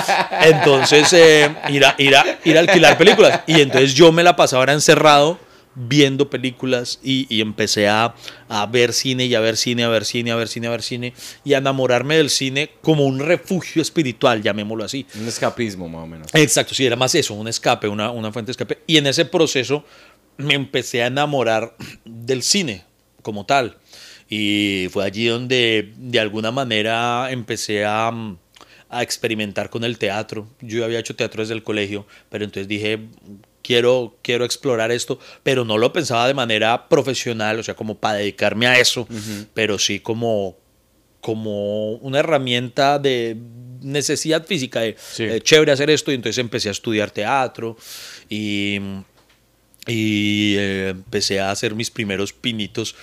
[0.43, 3.41] Entonces eh, ir, a, ir, a, ir a alquilar películas.
[3.47, 5.39] Y entonces yo me la pasaba era encerrado
[5.75, 8.15] viendo películas y, y empecé a,
[8.49, 10.83] a ver cine y a ver cine, a ver cine, a ver cine, a ver
[10.83, 11.15] cine
[11.45, 15.07] y a enamorarme del cine como un refugio espiritual, llamémoslo así.
[15.19, 16.29] Un escapismo, más o menos.
[16.35, 18.79] Exacto, sí, era más eso, un escape, una, una fuente de escape.
[18.87, 19.85] Y en ese proceso
[20.37, 22.85] me empecé a enamorar del cine
[23.23, 23.79] como tal.
[24.29, 28.11] Y fue allí donde de alguna manera empecé a,
[28.89, 30.49] a experimentar con el teatro.
[30.61, 33.01] Yo había hecho teatro desde el colegio, pero entonces dije,
[33.65, 38.19] quiero, quiero explorar esto, pero no lo pensaba de manera profesional, o sea, como para
[38.19, 39.09] dedicarme a eso,
[39.55, 40.57] pero sí como,
[41.21, 43.37] como una herramienta de
[43.81, 45.25] necesidad física de Sí.
[45.25, 47.77] eh, chévere hacer esto y entonces empecé a estudiar teatro
[48.29, 48.79] y,
[49.87, 52.95] y eh, empecé a hacer mis primeros pinitos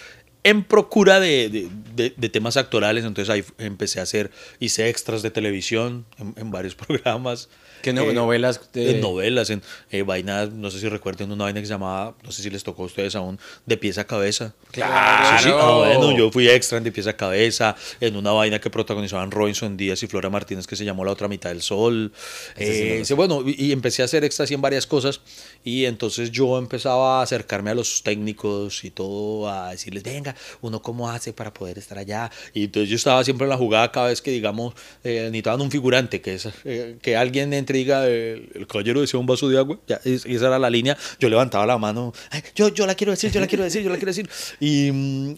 [0.43, 5.21] en procura de, de- de- de temas actorales, entonces ahí empecé a hacer, hice extras
[5.21, 7.49] de televisión en, en varios programas.
[7.81, 8.59] ¿Qué no- Eh, novelas?
[8.73, 9.61] de- en novelas, en
[9.91, 12.63] eh, vainas, no sé si recuerden una vaina que se llamaba, no sé si les
[12.63, 14.53] tocó a ustedes aún, de pies a cabeza.
[14.71, 15.37] Claro.
[15.39, 15.49] Sí, sí.
[15.53, 19.31] Ah, bueno, yo fui extra en de pies a cabeza, en una vaina que protagonizaban
[19.31, 22.11] Robinson Díaz y Flora Martínez que se llamó La otra mitad del sol.
[22.57, 25.21] Eh, sí, bueno, y, y empecé a hacer extras y en varias cosas
[25.63, 30.81] y entonces yo empezaba a acercarme a los técnicos y todo, a decirles, venga, uno
[30.81, 32.31] cómo hace para poder estar allá.
[32.53, 34.73] Y entonces yo estaba siempre en la jugada cada vez que, digamos,
[35.03, 39.01] eh, necesitaban un figurante, que, es, eh, que alguien entre y diga, eh, el caballero
[39.01, 42.13] decía un vaso de agua, ya, es- esa era la línea, yo levantaba la mano,
[42.29, 44.29] "Ay, yo, yo la quiero decir, yo la quiero decir, yo la quiero decir.
[44.59, 44.91] Y,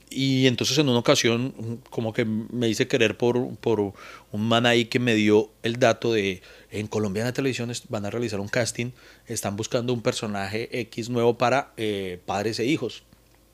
[0.09, 1.53] y entonces en una ocasión
[1.89, 3.79] como que me hice querer por, por
[4.31, 8.39] un man ahí que me dio el dato de, en Colombiana Televisión van a realizar
[8.39, 8.91] un casting,
[9.27, 13.03] están buscando un personaje X nuevo para eh, padres e hijos.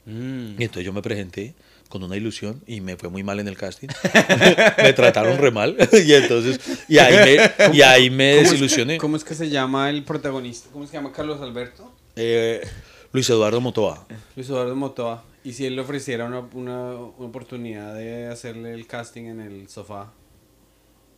[0.06, 0.54] Mm.
[0.60, 1.54] Y entonces yo me presenté
[1.90, 3.88] con una ilusión y me fue muy mal en el casting.
[4.78, 5.76] me trataron re mal.
[6.06, 8.98] y entonces, y ahí me, y ahí me ¿Cómo es que- desilusioné.
[9.00, 10.70] ¿Cómo es que se llama el protagonista?
[10.72, 11.92] ¿Cómo se llama Carlos Alberto?
[12.16, 12.62] Eh,
[13.12, 14.06] Luis Eduardo Motoa.
[14.36, 15.24] Luis Eduardo Motoa.
[15.44, 19.70] ¿Y si él le ofreciera una, una, una oportunidad de hacerle el casting en el
[19.70, 20.12] sofá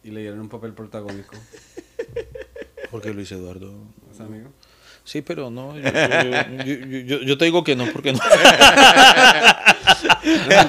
[0.03, 1.33] y le dieran un papel protagónico?
[2.91, 3.73] Porque Luis Eduardo.
[4.13, 4.49] ¿Es amigo?
[5.03, 5.75] Sí, pero no.
[5.75, 5.81] Yo,
[6.63, 8.19] yo- yo- yo- yo te digo que no, porque no.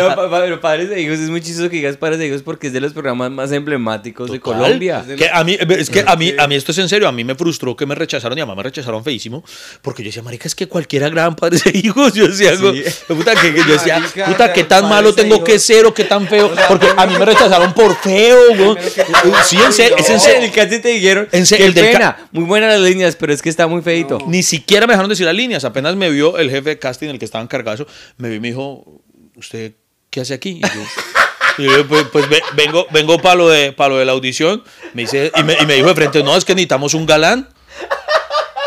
[0.00, 2.42] No, pa- pa- pero Padres de Hijos es muy chistoso que digas Padres de Hijos
[2.42, 4.40] porque es de los programas más emblemáticos de.
[4.40, 5.04] Colombia.
[5.16, 7.24] Que a mí, es que a mí, a mí esto es en serio, a mí
[7.24, 9.44] me frustró que me rechazaron y además me rechazaron feísimo,
[9.82, 12.82] porque yo decía, marica, es que cualquiera gran padre de hijos, yo decía, Sí.
[13.08, 15.94] puta, que, que yo decía, Marica, puta, qué tan padres malo tengo que ser o
[15.94, 18.76] qué tan feo, porque a mí me rechazaron por feo, güey.
[19.44, 20.42] Sí, en serio, es en En serio.
[20.46, 23.48] el casi te dijeron, En serio, el pena, muy buenas las líneas, pero es que
[23.48, 24.18] está muy feito.
[24.26, 25.64] Ni siquiera me dejaron decir las líneas.
[25.64, 28.36] Apenas me vio el jefe de casting, el que estaba encargado de eso, me vio
[28.36, 28.99] y me dijo,
[29.40, 29.72] ¿usted
[30.10, 30.60] qué hace aquí?
[30.60, 30.82] Y yo,
[31.58, 34.62] y yo, pues, pues, ve- vengo, vengo para lo, de, pa' lo de la audición.
[34.94, 37.48] Me dice, y, me, dijo de frente, no, es que necesitamos un galán.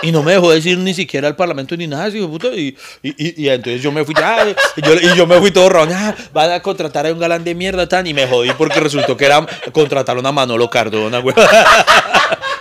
[0.02, 2.48] Y no me dejó decir ni siquiera al parlamento ni nada, hijo puta.
[2.50, 4.46] Y, y, y- entonces yo me fui, ya,
[4.76, 7.44] y yo, y yo me fui todo ron, ah, van a contratar a un galán
[7.46, 8.06] de mierda, tan.
[8.06, 11.34] Y me jodí porque resultó que era contrataron a Manolo Cardona, güey.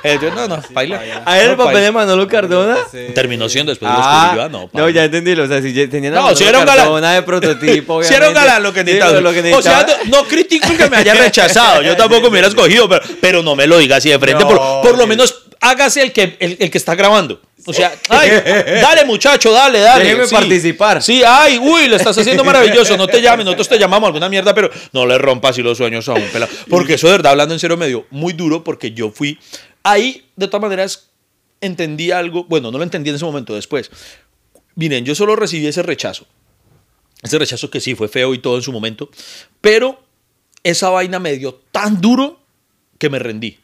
[0.04, 1.22] Entonces, no, no, baila.
[1.24, 2.76] ¿A él el papel de Manolo Cardona?
[3.14, 5.32] Terminó siendo después de los Ah, Cubillo, ah, no, ya entendí.
[5.32, 6.84] O sea, si ya tenían a No, Manolo si era un galán.
[6.86, 8.40] Cardona de prototipo, Si era un obviamente.
[8.40, 9.20] galán lo que Sí, necesitaba.
[9.20, 10.04] lo que O sea, necesitaba.
[10.10, 11.82] no, no critico que me haya rechazado.
[11.82, 14.42] Yo tampoco me hubiera escogido, pero, pero no me lo diga así de frente.
[14.44, 14.58] No, por,
[14.90, 17.40] por lo menos hágase el que, el, el que está grabando.
[17.64, 18.28] O sea, ay,
[18.82, 20.02] dale muchacho, dale, dale.
[20.02, 20.34] Déjeme sí.
[20.34, 21.00] participar.
[21.00, 22.96] Sí, ay, uy, lo estás haciendo maravilloso.
[22.96, 26.08] No te llames, nosotros te llamamos alguna mierda, pero no le rompas así los sueños
[26.08, 26.50] a un pelado.
[26.68, 29.38] Porque eso de verdad, hablando en serio, me dio muy duro porque yo fui
[29.82, 31.10] ahí, de todas maneras,
[31.60, 32.44] entendí algo.
[32.44, 33.90] Bueno, no lo entendí en ese momento, después.
[34.74, 36.26] Miren, yo solo recibí ese rechazo.
[37.22, 39.10] Ese rechazo que sí fue feo y todo en su momento.
[39.60, 40.02] Pero
[40.62, 42.40] esa vaina me dio tan duro
[42.98, 43.58] que me rendí.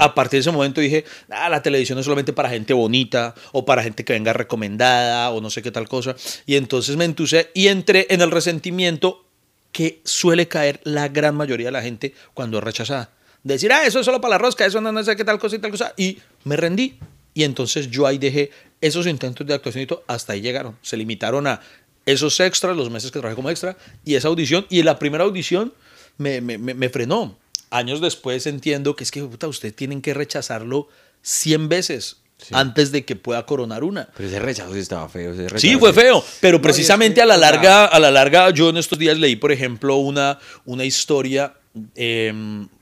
[0.00, 3.64] A partir de ese momento dije, ah, la televisión es solamente para gente bonita o
[3.64, 6.14] para gente que venga recomendada o no sé qué tal cosa.
[6.44, 9.24] Y entonces me entusé y entré en el resentimiento
[9.72, 13.12] que suele caer la gran mayoría de la gente cuando es rechazada.
[13.42, 15.56] Decir, ah, eso es solo para la rosca, eso no, no sé qué tal cosa
[15.56, 15.92] y tal cosa.
[15.96, 16.98] Y me rendí.
[17.34, 20.76] Y entonces yo ahí dejé esos intentos de actuación y todo, hasta ahí llegaron.
[20.82, 21.60] Se limitaron a
[22.04, 24.66] esos extras, los meses que trabajé como extra, y esa audición.
[24.70, 25.72] Y en la primera audición
[26.16, 27.38] me, me, me- me frenó.
[27.70, 30.88] Años después entiendo que es que, puta, usted tienen que rechazarlo
[31.22, 32.16] 100 veces
[32.52, 34.08] antes de que pueda coronar una.
[34.16, 35.32] Pero ese rechazo sí estaba feo.
[35.32, 38.70] ese Sí, fue feo, pero es precisamente que, a la larga, a la larga, yo
[38.70, 41.54] en estos días leí, por ejemplo, una, una historia,
[41.94, 42.32] eh,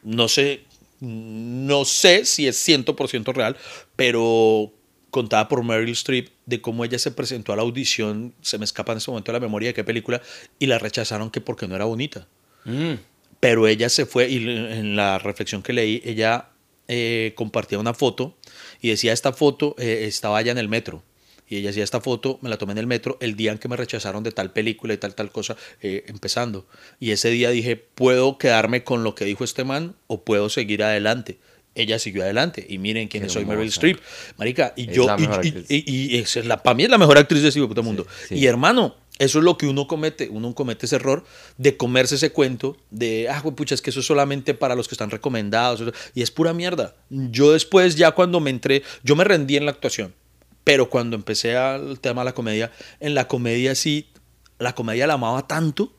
[0.03, 0.62] no sé,
[1.01, 3.57] no sé si es 100% real,
[3.97, 4.72] pero
[5.11, 8.92] contada por Meryl Streep de cómo ella se presentó a la audición, se me escapa
[8.92, 10.20] en este momento la memoria de qué película,
[10.59, 12.28] y la rechazaron que porque no era bonita.
[12.64, 12.94] Mm.
[13.40, 16.51] Pero ella se fue y en la reflexión que leí, ella
[16.88, 18.36] eh, compartía una foto
[18.80, 21.03] y decía, esta foto eh, estaba allá en el metro.
[21.49, 23.68] Y ella decía, esta foto me la tomé en el metro el día en que
[23.68, 26.66] me rechazaron de tal película y tal, tal cosa, eh, empezando.
[26.99, 30.82] Y ese día dije, ¿puedo quedarme con lo que dijo este man o puedo seguir
[30.82, 31.38] adelante?
[31.76, 33.68] Ella siguió adelante y miren quién soy Meryl.
[33.68, 33.99] Streep.
[34.38, 35.07] Marica, y Es yo,
[35.42, 38.07] y, y- y- es la, para mí es la mejor actriz de ese puto mundo.
[38.28, 38.34] sí.
[38.34, 40.28] Y hermano, eso es lo que uno comete.
[40.30, 41.24] Uno comete ese error
[41.59, 44.94] de comerse ese cuento de, ah, pucha, es que eso es solamente para los que
[44.94, 45.82] están recomendados.
[46.14, 46.97] Y es pura mierda.
[47.11, 50.14] Yo después, ya cuando me entré, yo me rendí en la actuación.
[50.67, 54.09] Pero cuando empecé al tema de la comedia, en la comedia sí,
[54.59, 55.93] la comedia la amaba tanto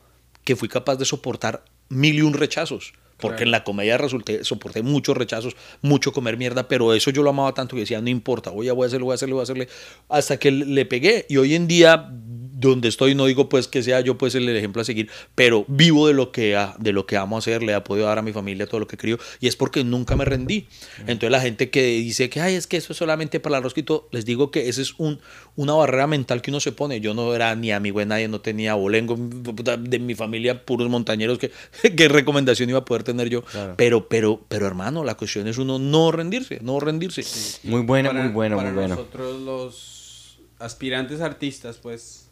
[0.44, 2.92] que fui capaz de soportar mil y un rechazos.
[3.16, 3.46] Porque Claro.
[3.46, 7.54] en la comedia resulté, soporté muchos rechazos, mucho comer mierda, pero eso yo lo amaba
[7.54, 9.44] tanto que decía, no importa, voy a, voy a hacerlo, voy a hacerlo, voy a
[9.44, 9.68] hacerle,
[10.10, 11.24] hasta que le pegué.
[11.30, 12.12] Y hoy en día,
[12.60, 16.08] donde estoy, no digo pues que sea yo pues el ejemplo a seguir, pero vivo
[16.08, 18.32] de lo que, a- de lo que amo hacer, le he podido dar a mi
[18.32, 20.66] familia todo lo que crío, y es porque nunca me rendí.
[21.00, 24.08] Entonces la gente que dice que, ay, es que eso es solamente para y todo,
[24.12, 25.20] les digo que esa es un,
[25.56, 27.00] una barrera mental que uno se pone.
[27.00, 30.88] Yo no era ni amigo de nadie, no tenía abolengo, puta, de mi familia, puros
[30.88, 31.50] montañeros, que
[31.96, 33.42] qué recomendación iba a poder tener yo.
[33.42, 33.74] Claro.
[33.76, 37.22] Pero, pero, pero hermano, la cuestión es uno no rendirse, no rendirse.
[37.64, 38.94] Muy bueno, Para- muy bueno, para muy bueno.
[38.96, 42.27] nosotros los aspirantes artistas, pues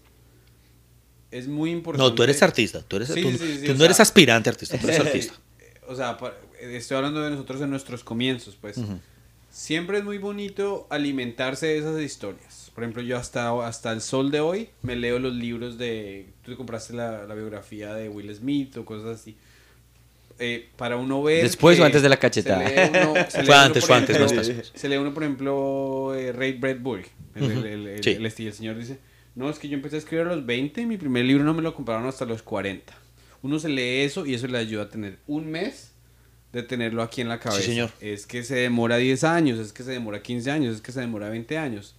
[1.39, 2.09] es muy importante.
[2.09, 4.49] No, tú eres artista, tú, eres, Sí, tú, sí, sí, tú no eres sea- aspirante
[4.51, 5.35] artista, tú eres artista.
[5.89, 6.17] o sea,
[6.61, 8.77] estoy hablando de nosotros en nuestros comienzos, pues.
[9.51, 12.71] Siempre es muy bonito alimentarse de esas historias.
[12.75, 16.27] Por ejemplo, yo hasta, hasta el sol de hoy me leo los libros de...
[16.43, 19.35] Tú te compraste la, la biografía de Will Smith o cosas así.
[20.39, 21.43] Eh, para uno ver...
[21.43, 22.61] ¿Después o antes de la cachetada?
[22.91, 24.73] uno- Fue uno, antes, por fue antes, no estás.
[24.75, 27.07] Se lee uno, por ejemplo, eh, Ray Bradbury.
[27.35, 28.11] El, el, el, el- Sí.
[28.11, 28.99] el el señor dice,
[29.37, 31.55] no, es que yo empecé a escribir a los 20 y mi primer libro no
[31.55, 32.93] me lo compraron hasta los 40.
[33.43, 35.93] Uno se lee eso y eso le ayuda a tener un mes
[36.53, 37.63] de tenerlo aquí en la cabeza.
[37.63, 37.91] señor.
[38.01, 41.01] Es que se demora 10 años, es que se demora 15 años, es que se
[41.01, 41.95] demora 20 años.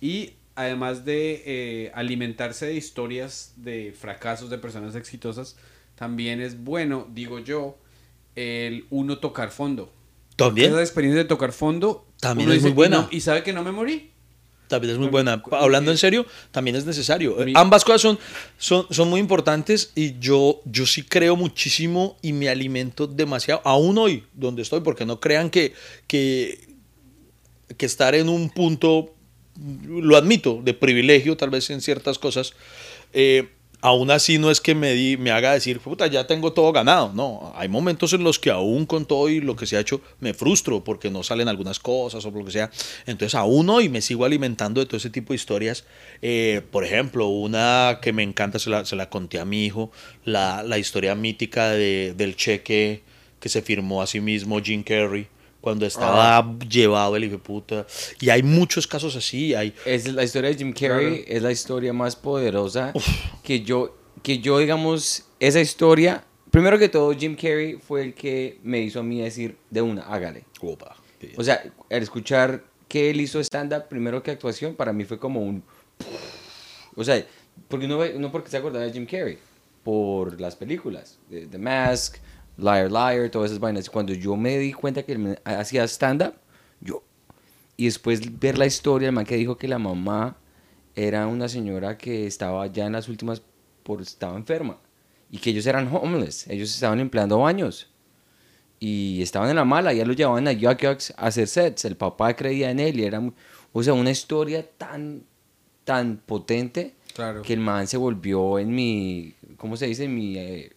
[0.00, 5.56] Y además de eh, alimentarse de historias de fracasos de personas exitosas,
[5.96, 7.78] también es bueno, digo yo,
[8.36, 9.92] el uno tocar fondo.
[10.36, 10.70] También.
[10.72, 12.06] Esa experiencia de tocar fondo.
[12.20, 12.96] También es muy buena.
[12.96, 14.10] "Y no- Y, sabe que no me morí.
[14.70, 15.42] También es muy buena.
[15.50, 17.36] Hablando en serio, también es necesario.
[17.56, 18.18] Ambas cosas son,
[18.56, 23.98] son, son muy importantes y yo, yo sí creo muchísimo y me alimento demasiado, aún
[23.98, 25.74] hoy donde estoy, porque no crean que,
[26.06, 26.68] que,
[27.76, 29.12] que estar en un punto,
[29.88, 32.54] lo admito, de privilegio tal vez en ciertas cosas,
[33.12, 33.48] eh,
[33.82, 37.12] aún así no es que me, di- me haga decir, puta, ya tengo todo ganado.
[37.14, 40.00] No, hay momentos en los que aún con todo y lo que se ha hecho
[40.20, 42.70] me frustro porque no salen algunas cosas o lo que sea.
[43.06, 45.84] Entonces aún hoy me sigo alimentando de todo ese tipo de historias.
[46.22, 49.90] Eh, por ejemplo, una que me encanta, se la, se la conté a mi hijo,
[50.24, 53.02] la, la historia mítica de- del cheque
[53.40, 55.26] que se firmó a sí mismo Jim Carrey
[55.60, 57.86] cuando estaba llevado el hijo puta.
[58.20, 59.54] Y hay muchos casos así.
[59.54, 62.92] Hay, Es la historia de Jim Carrey, es la historia más poderosa
[63.42, 68.58] que yo, que yo, digamos, esa historia, primero que todo, Jim Carrey fue el que
[68.62, 70.44] me hizo a mí decir de una, hágale.
[70.60, 70.96] Opa.
[71.36, 75.40] O sea, al escuchar que él hizo stand-up primero que actuación, para mí fue como
[75.40, 75.62] un...
[76.96, 77.24] O sea,
[77.68, 79.38] porque no, no porque se acordaba de Jim Carrey,
[79.84, 82.16] por las películas, The Mask,
[82.60, 83.90] Liar Liar, todas esas vainas.
[83.90, 86.34] Cuando yo me di cuenta que él hacía stand-up,
[86.80, 87.02] yo...
[87.76, 90.36] Y después ver la historia, el man que dijo que la mamá
[90.94, 93.42] era una señora que estaba ya en las últimas,
[93.82, 94.78] por, estaba enferma.
[95.30, 97.90] Y que ellos eran homeless, ellos estaban empleando baños
[98.80, 101.96] y estaban en la mala, ya lo llevaban a Yuck Yucks a hacer sets, el
[101.96, 103.22] papá creía en él y era,
[103.72, 105.22] o sea, una historia tan,
[105.84, 107.42] tan potente Claro.
[107.42, 110.04] que el man se volvió en mi, ¿cómo se dice?
[110.04, 110.72] En mi eh,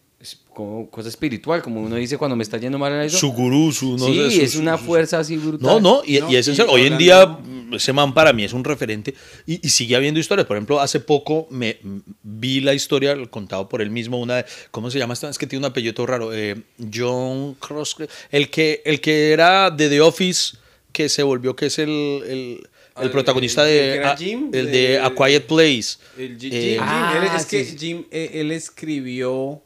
[0.54, 3.18] como cosa espiritual, como uno dice cuando me está yendo mal en eso.
[3.18, 3.97] Su gurú, su...
[3.97, 5.62] No sí, sé, su- es una su- fuerza así brutal.
[5.68, 7.38] No, no, y, No, y es y Hoy en día
[7.74, 9.16] ese man para mí es un referente
[9.47, 10.45] y, y sigue habiendo historias.
[10.47, 11.80] Por ejemplo, hace poco me
[12.22, 15.14] vi la historia contado por él mismo, una de, ¿cómo se llama?
[15.16, 15.30] esta?
[15.30, 16.32] Es que tiene un apellido todo raro.
[16.34, 16.56] eh,
[16.93, 17.95] John Cross,
[18.32, 20.58] el que, el que era de The Office,
[20.91, 24.18] que se volvió que es el, el, el Ah, protagonista el- el de, que a-
[24.18, 25.97] Jim, el de- de A Quiet Place.
[26.16, 27.78] El Ji- Eh, Jim, Jim, Ah, él- es que sí, sí.
[27.80, 29.64] Jim, eh, él escribió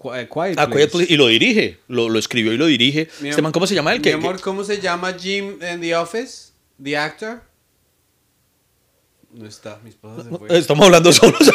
[0.00, 0.70] Quiet A Place.
[0.70, 3.08] Quiet Place y lo dirige, lo, lo escribió y lo dirige.
[3.20, 4.12] Mi Este man, ¿cómo se llama el Mi que?
[4.12, 6.52] amor, ¿cómo se llama Jim en The Office?
[6.78, 7.42] ¿The actor?
[9.32, 10.56] No está, mi esposa se fue.
[10.58, 11.38] Estamos hablando solos.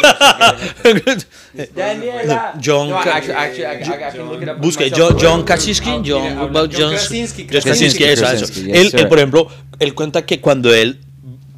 [1.76, 2.54] Daniela.
[2.64, 4.92] John No, Ca- actually, actually, I- I- I can look it up Busque.
[4.96, 8.46] John, John Kaczynski, Ah, John, John John- Krasinski, John Krasinski, Krasinski, eso, eso.
[8.46, 8.58] Yes,
[8.94, 9.48] Él, él, por ejemplo,
[9.80, 11.00] él cuenta que cuando él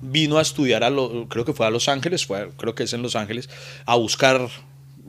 [0.01, 2.93] vino a estudiar a lo, creo que fue a Los Ángeles, fue, creo que es
[2.93, 3.49] en Los Ángeles,
[3.85, 4.47] a buscar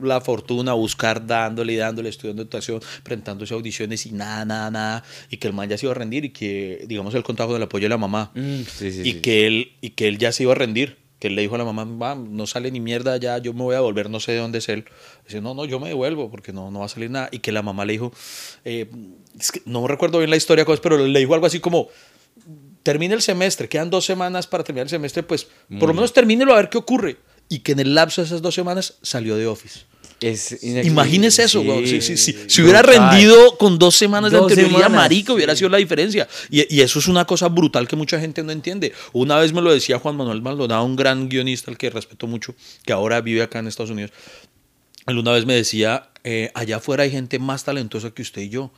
[0.01, 4.71] la fortuna, a buscar dándole y dándole, estudiando actuación, presentándose a audiciones y nada, nada,
[4.71, 7.47] nada, y que el man ya se iba a rendir y que, digamos, él contaba
[7.47, 8.31] con el apoyo de la mamá.
[8.35, 9.21] Mm, sí, sí, y sí.
[9.21, 10.97] que él y que él ya se iba a rendir.
[11.19, 13.63] Que él le dijo a la mamá "Va, no sale ni mierda ya yo me
[13.63, 14.85] voy a volver no sé de dónde es él
[15.25, 17.51] dice no no yo me devuelvo porque no no va a salir nada y que
[17.51, 18.13] la mamá le dijo
[18.63, 18.87] eh,
[19.39, 21.89] es que no recuerdo bien la historia pero le dijo algo así como
[22.83, 25.47] termine el semestre quedan dos semanas para terminar el semestre pues
[25.79, 27.17] por lo menos termínelo a ver qué ocurre
[27.49, 29.81] y que en el lapso de esas dos semanas salió de Office
[30.19, 30.51] Es
[31.39, 31.85] eso, sí, weón.
[31.85, 33.11] Si, hubiera brutal.
[33.11, 36.27] rendido con dos semanas de anterioridad, semanas, marico, hubiera sido la diferencia.
[36.49, 38.93] Y, y eso es una cosa brutal que mucha gente no entiende.
[39.13, 42.55] Una vez me lo decía Juan Manuel Maldonado, un gran guionista al que respeto mucho,
[42.85, 44.11] que ahora vive acá en Estados Unidos.
[45.07, 48.49] Él una vez me decía, eh, allá afuera hay gente más talentosa que usted y
[48.49, 48.71] yo,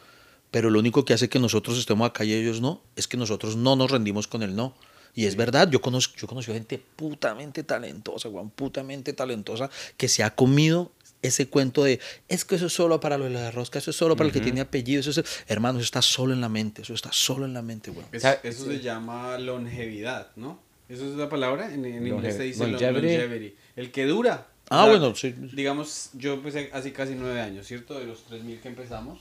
[0.51, 3.55] pero lo único que hace que nosotros estemos acá y ellos no, es que nosotros
[3.55, 4.75] no nos rendimos con el no.
[5.15, 10.23] Y es verdad, yo conozco, yo conozco gente putamente talentosa, Juan, putamente talentosa, que se
[10.23, 10.91] ha comido
[11.21, 11.99] ese cuento de,
[12.29, 14.33] es que eso es solo para lo de la rosca, eso es solo para el
[14.33, 17.45] que tiene apellido, eso es, hermano, eso está solo en la mente, eso está solo
[17.45, 18.05] en la mente, weón.
[18.13, 20.59] Es- eso se llama longevidad, ¿no?
[20.87, 21.73] ¿Eso es la palabra?
[21.73, 23.17] En, en inglés se dice lo- longevity.
[23.17, 23.55] longevity.
[23.75, 24.47] El que dura.
[24.69, 25.35] Ah, O sea, bueno, sí.
[25.53, 27.99] Digamos, yo empecé hace casi nueve años, ¿cierto?
[27.99, 29.19] De los 3.000 que empezamos,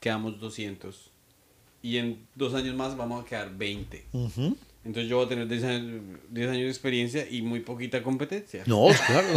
[0.00, 1.10] quedamos 200.
[1.82, 4.06] Y en dos años más vamos a quedar 20.
[4.12, 4.56] Ujú.
[4.84, 8.64] Entonces yo voy a tener 10 años, 10 años de experiencia y muy poquita competencia.
[8.66, 9.28] No, claro.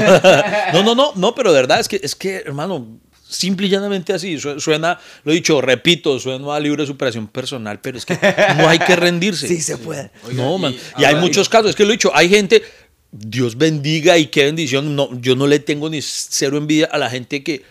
[0.73, 4.11] no, no, no, no, pero de verdad es que, es que, hermano, simple y llanamente
[4.13, 8.05] así, su- suena, lo he dicho, repito, suena a libro de superación personal, pero es
[8.07, 8.15] que
[8.57, 9.47] no hay que rendirse.
[9.55, 10.09] Sí se puede.
[10.23, 10.73] Oiga, no, y man.
[10.73, 12.63] Y, hay ahora- muchos casos, es que lo he dicho, hay gente,
[13.11, 17.09] Dios bendiga y qué bendición, no, yo no le tengo ni cero envidia a la
[17.11, 17.61] gente que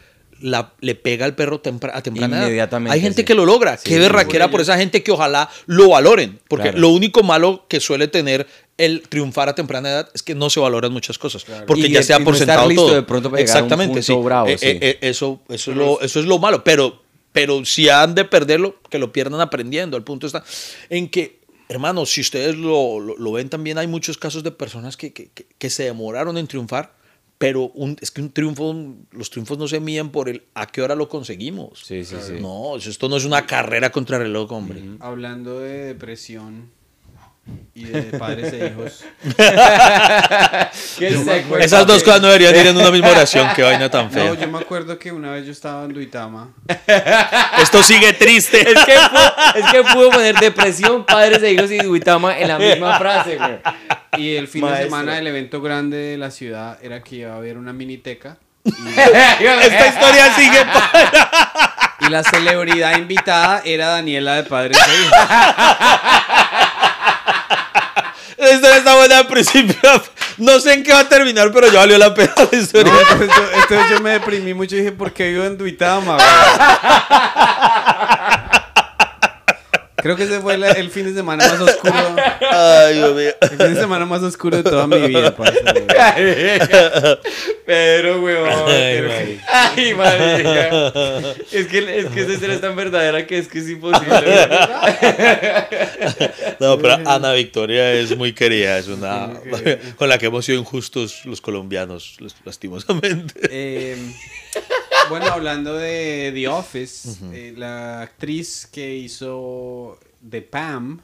[0.40, 2.46] la, le pega al perro tempra- a temprana edad.
[2.46, 3.24] Inmediatamente, Hay gente sí.
[3.24, 6.78] que lo logra, Sí, qué berraquera por esa gente que ojalá lo valoren, porque Claro.
[6.78, 10.58] lo único malo que suele tener el triunfar a temprana edad es que no se
[10.60, 12.94] valoran muchas cosas, porque Y ya se ha y por no estar sentado listo todo.
[12.96, 14.24] de pronto para llegar a un Exactamente, punto sí.
[14.24, 17.00] bravo, Eh, eh, eh, eso, eso, es lo, eso es lo malo, pero,
[17.32, 19.96] pero si han de perderlo, que lo pierdan aprendiendo.
[19.96, 20.42] El punto está
[20.90, 24.96] en que hermano, si ustedes lo, lo- lo ven también, hay muchos casos de personas
[24.98, 26.92] que- que se demoraron en triunfar,
[27.44, 28.74] pero un- es que un triunfo,
[29.10, 31.80] los triunfos no se miden por el a qué hora lo conseguimos.
[31.84, 32.32] Sí, sí, sí.
[32.40, 34.82] No, esto no es una carrera contra reloj, hombre.
[35.00, 36.70] Hablando de depresión
[37.74, 39.04] y de padres e hijos.
[40.98, 43.48] ¿Qué Yo me segue, acuerdo- Esas dos cosas no deberían ir en una misma oración,
[43.54, 44.34] qué vaina tan No, fea.
[44.34, 46.50] yo me acuerdo que una vez yo estaba en Duitama.
[47.60, 48.60] Esto sigue triste.
[48.60, 52.58] Es que, pudo, es que pudo poner depresión, padres e hijos y Duitama en la
[52.58, 53.58] misma frase, güey.
[54.16, 54.84] Y el fin Maestro.
[54.84, 58.36] de semana el evento grande de la ciudad era que iba a haber una miniteca.
[58.64, 60.64] Esta historia sigue.
[62.00, 65.18] Y la celebridad invitada era Daniela de Padres e Hijos.
[68.44, 69.76] La historia está buena al principio.
[70.36, 72.92] No sé en qué va a terminar, pero ya valió la pena la No, historia.
[73.02, 76.18] entonces, yo, entonces yo me deprimí mucho y dije, ¿por qué vivo en Duitama?
[80.04, 81.94] güey?" Creo que ese fue la- el fin de semana más oscuro.
[82.50, 83.30] Ay, Dios mío.
[83.40, 87.18] El fin de semana más oscuro de toda mi vida, parce, güey.
[87.66, 88.48] Pero, weón.
[88.66, 89.12] Ay, pero-.
[89.52, 91.34] Ay, marica.
[91.52, 94.14] Es que, es que esa historia es tan verdadera que es que es imposible.
[96.60, 99.30] No, pero Ana Victoria es muy querida, es una
[99.96, 103.34] con la que hemos sido injustos los colombianos, lastimosamente.
[103.50, 103.96] Eh,
[105.08, 109.98] bueno, hablando de The Office, eh, la actriz que hizo
[110.28, 111.00] The Pam,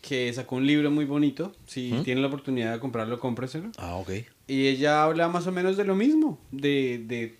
[0.00, 3.70] que sacó un libro muy bonito, si tienen la oportunidad de comprarlo, cómpreselo.
[3.78, 4.10] Ah, ok.
[4.46, 7.38] Y ella habla más o menos de lo mismo, de, de,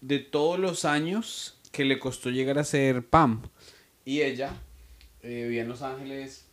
[0.00, 3.42] de todos los años que le costó llegar a ser Pam.
[4.04, 4.52] Y ella
[5.22, 6.46] eh, vivía en Los Ángeles,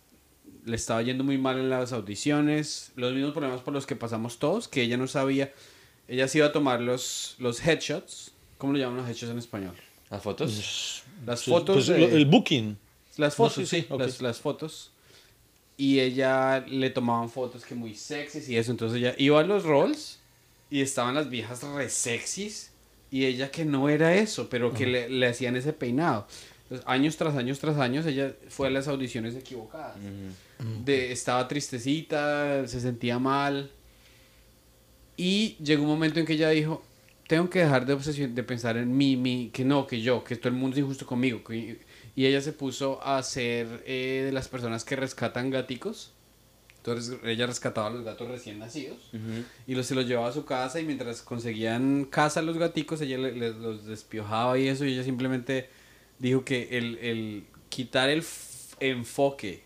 [0.65, 4.39] le estaba yendo muy mal en las audiciones, los mismos problemas por los que pasamos
[4.39, 5.53] todos, que ella no sabía.
[6.11, 8.31] Ella se iba a tomar los, los headshots.
[8.57, 9.73] ¿Cómo lo llaman los headshots en español?
[10.09, 11.03] ¿Las fotos?
[11.25, 11.75] Las fotos.
[11.75, 12.77] Pues, de- el booking.
[13.15, 13.99] las No fotos, sé, sí, sí, ok.
[14.01, 14.91] las, las fotos.
[15.77, 18.71] Y ella le tomaban fotos que muy sexys y eso.
[18.71, 20.19] Entonces ella iba a los rolls
[20.69, 22.71] y estaban las viejas re sexys.
[23.09, 26.27] Y ella que no era eso, pero que le, le hacían ese peinado.
[26.63, 29.95] Entonces, años tras años tras años, ella fue a las audiciones equivocadas.
[30.85, 33.71] De, estaba tristecita, se sentía mal.
[35.17, 36.83] Y llegó un momento en que ella dijo,
[37.27, 40.35] tengo que dejar de, obsesión, de pensar en mí, mí, que no, que yo, que
[40.35, 41.43] todo el mundo es injusto conmigo.
[41.43, 41.79] que-
[42.15, 46.11] y ella se puso a ser eh, de las personas que rescatan gaticos.
[46.77, 48.97] Entonces ella rescataba a los gatos recién nacidos
[49.67, 52.99] y los, se los llevaba a su casa y mientras conseguían casa a los gaticos
[53.01, 55.69] ella le- le- los despiojaba y eso y ella simplemente
[56.17, 58.23] dijo que el, el quitar el
[58.79, 59.61] enfoque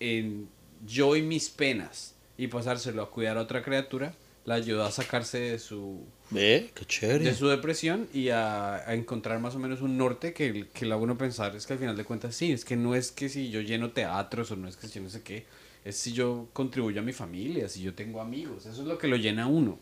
[0.00, 0.48] en
[0.86, 4.14] yo y mis penas y pasárselo a cuidar a otra criatura
[4.48, 7.24] la ayudó a sacarse de su Ve, qué chévere.
[7.24, 10.96] de su depresión y a, a encontrar más o menos un norte que, que haga
[10.96, 13.50] uno pensar es que al final de cuentas sí, es que no es que si
[13.50, 15.44] yo lleno teatros o no es que si yo no sé qué,
[15.84, 19.06] es si yo contribuyo a mi familia, si yo tengo amigos, eso es lo que
[19.06, 19.78] lo llena a uno.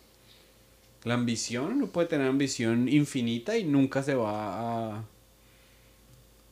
[1.05, 5.05] La ambición, uno puede tener ambición infinita y nunca se va a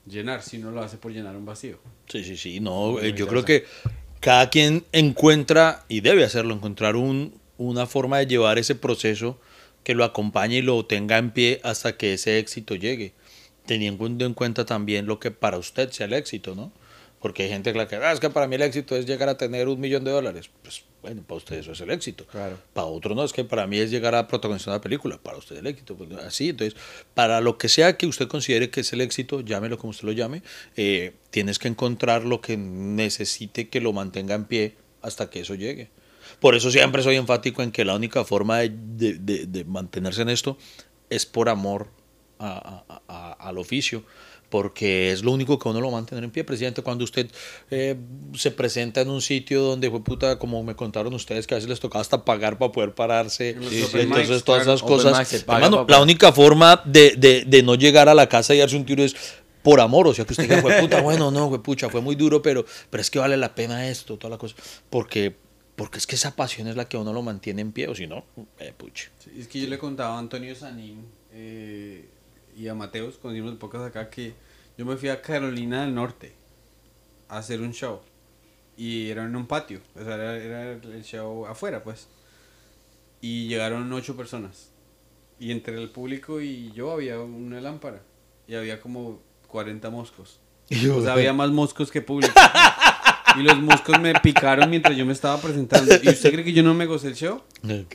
[0.06, 1.78] llenar si uno lo hace por llenar un vacío.
[2.08, 2.60] Sí, sí, sí.
[2.60, 3.64] No, eh, yo creo que
[4.20, 9.38] cada quien encuentra, y debe hacerlo, encontrar un, una forma de llevar ese proceso
[9.84, 13.12] que lo acompañe y lo tenga en pie hasta que ese éxito llegue.
[13.66, 16.72] Teniendo en cuenta también lo que para usted sea el éxito, ¿no?
[17.20, 19.30] Porque hay gente que la que, "Ah, es que para mí el éxito es llegar
[19.30, 20.50] a tener un millón de dólares.
[20.62, 22.26] Pues bueno, para usted eso es el éxito.
[22.26, 22.58] Claro.
[22.74, 25.18] Para otro no, es que para mí es llegar a protagonizar una película.
[25.22, 25.96] Para usted el éxito.
[25.96, 26.78] Pues, así, entonces,
[27.14, 30.12] para lo que sea que usted considere que es el éxito, llámelo como usted lo
[30.12, 30.42] llame,
[30.76, 35.54] eh, tienes que encontrar lo que necesite que lo mantenga en pie hasta que eso
[35.54, 35.88] llegue.
[36.40, 40.22] Por eso siempre soy enfático en que la única forma de, de- de- de mantenerse
[40.22, 40.56] en esto
[41.10, 41.88] es por amor
[42.38, 44.02] a- a- a- al oficio,
[44.50, 46.44] porque es lo único que uno lo va a mantener en pie.
[46.44, 47.28] Presidente, cuando usted
[47.70, 47.96] eh,
[48.34, 51.68] se presenta en un sitio donde fue puta, como me contaron ustedes, que a veces
[51.68, 55.12] les tocaba hasta pagar para poder pararse, y open entonces mics, todas esas cosas.
[55.70, 58.84] Hermano, la única forma de, de- de no llegar a la casa y darse un
[58.84, 59.16] tiro es
[59.62, 62.14] por amor, o sea que usted diga, fue puta, bueno, no, fue pucha, fue muy
[62.14, 64.54] duro, pero, pero es que vale la pena esto, toda la cosa,
[64.90, 65.34] porque,
[65.76, 67.94] porque es que esa pasión es la que a uno lo mantiene en pie, o
[67.94, 68.24] si no,
[68.58, 69.10] eh, pucha.
[69.18, 72.08] Sí, es que yo le contaba a Antonio Sanín eh,
[72.56, 74.34] y a Mateus, cuando hicimos el podcast acá, que
[74.78, 76.32] yo me fui a Carolina del Norte
[77.28, 78.00] a hacer un show.
[78.76, 82.08] Y era en un patio, o sea, era, era el show afuera, pues.
[83.20, 84.70] Y llegaron ocho personas.
[85.38, 88.02] Y entre el público y yo había una lámpara.
[88.46, 90.40] Y había como 40 moscos.
[90.92, 92.32] O sea, había más moscos que público.
[93.38, 95.94] Y los moscos me picaron mientras yo me estaba presentando.
[96.02, 97.42] ¿Y usted cree que yo no me gocé el show?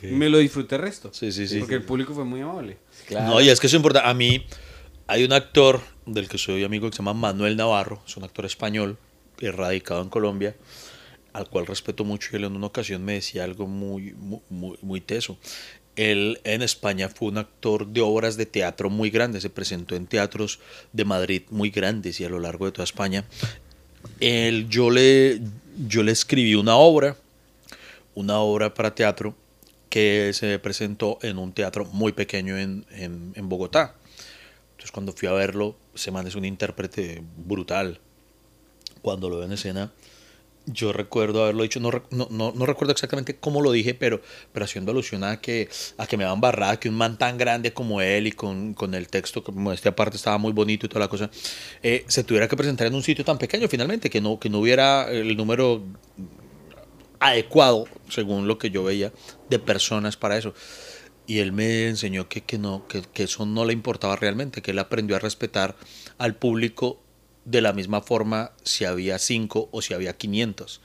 [0.02, 1.10] Me lo disfruté el resto.
[1.12, 1.60] Sí, sí, sí.
[1.60, 2.78] Porque el público fue muy amable.
[3.06, 3.34] Claro.
[3.34, 4.08] No, y es que eso importa.
[4.08, 4.44] A mí
[5.06, 8.44] hay un actor del que soy amigo que se llama Manuel Navarro, es un actor
[8.44, 8.96] español,
[9.40, 10.54] radicado en Colombia,
[11.32, 14.78] al cual respeto mucho, y él en una ocasión me decía algo muy, muy, muy,
[14.82, 15.38] muy teso.
[15.96, 20.06] Él en España fue un actor de obras de teatro muy grandes, se presentó en
[20.06, 20.60] teatros
[20.92, 23.24] de Madrid muy grandes y a lo largo de toda España.
[24.20, 25.40] Él, yo, le,
[25.88, 27.16] yo le escribí una obra,
[28.14, 29.34] una obra para teatro
[29.88, 33.96] que se presentó en un teatro muy pequeño en, en, Bogotá.
[34.72, 37.98] Entonces cuando fui a verlo, se man es un intérprete brutal.
[39.02, 39.90] Cuando lo veo en escena,
[40.72, 44.20] yo recuerdo haberlo dicho, no, no, no, no, recuerdo exactamente cómo lo dije, pero,
[44.52, 45.68] pero haciendo alusión a que,
[45.98, 48.94] a que me daban barrada, que un man tan grande como él y con, con
[48.94, 51.30] el texto, como esta parte estaba muy bonito y toda la cosa,
[51.82, 54.60] eh, se tuviera que presentar en un sitio tan pequeño finalmente, que no, que no
[54.60, 55.82] hubiera el número
[57.18, 59.12] adecuado, según lo que yo veía,
[59.48, 60.54] de personas para eso.
[61.26, 64.72] Y él me enseñó que, que no, que, que eso no le importaba realmente, que
[64.72, 65.76] él aprendió a respetar
[66.18, 67.00] al público
[67.44, 70.80] de la misma forma si había 5 o si había 500.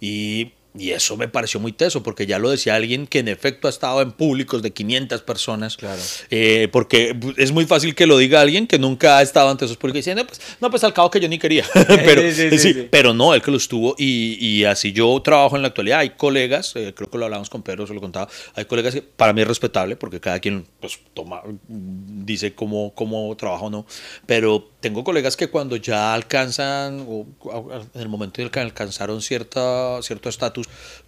[0.00, 3.68] Y, y, eso me pareció muy teso, porque ya lo decía alguien que en efecto
[3.68, 5.76] ha estado en públicos de 500 personas.
[5.76, 6.00] Claro.
[6.30, 9.76] Eh, porque es muy fácil que lo diga alguien que nunca ha estado ante esos
[9.76, 11.64] públicos diciendo, pues, no, pues al cabo que yo ni quería.
[11.88, 13.94] pero, sí, sí, sí, pero no, él que lo estuvo.
[13.98, 16.00] Y, y, así yo trabajo en la actualidad.
[16.00, 18.28] Hay colegas, eh, creo que lo hablamos con Pedro, se lo contaba.
[18.54, 23.36] Hay colegas que para mí es respetable, porque cada quien pues, toma, dice cómo, cómo
[23.36, 23.86] trabaja o no.
[24.26, 27.26] Pero tengo colegas que cuando ya alcanzan, o
[27.94, 30.57] en el momento en que alcanzaron cierta, cierto estatus,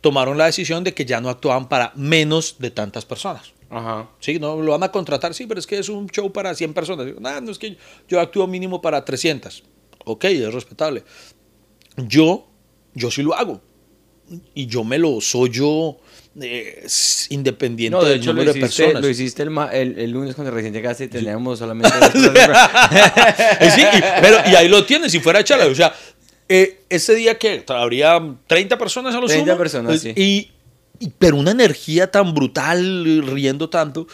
[0.01, 3.53] tomaron la decisión de que ya no actuaban para menos de tantas personas.
[3.71, 4.09] Ajá.
[4.19, 6.75] Sí, no lo van a contratar, sí, pero es que es un show para 100
[6.75, 7.07] personas.
[7.07, 7.77] Digo, nah, no es que
[8.09, 9.63] yo actúo mínimo para 300.
[10.05, 11.05] Ok, es respetable.
[11.97, 12.49] Yo,
[12.95, 13.61] yo sí lo hago.
[14.55, 15.99] Y yo me lo soy yo
[16.41, 16.87] eh,
[17.31, 19.03] independiente no, de del hecho, número lo hiciste, de personas.
[19.03, 21.91] Lo hiciste el, el, el, lunes cuando recién llegaste y teníamos solamente...
[23.75, 25.67] sí, y, pero, y ahí lo tienes, si fuera charla.
[25.67, 25.93] O sea,
[26.53, 29.57] eh, ese día que habría 30 personas a lo 30 sumo.
[29.57, 30.13] personas, sí.
[30.17, 30.51] Y,
[30.99, 34.09] y, pero una energía tan brutal, riendo tanto,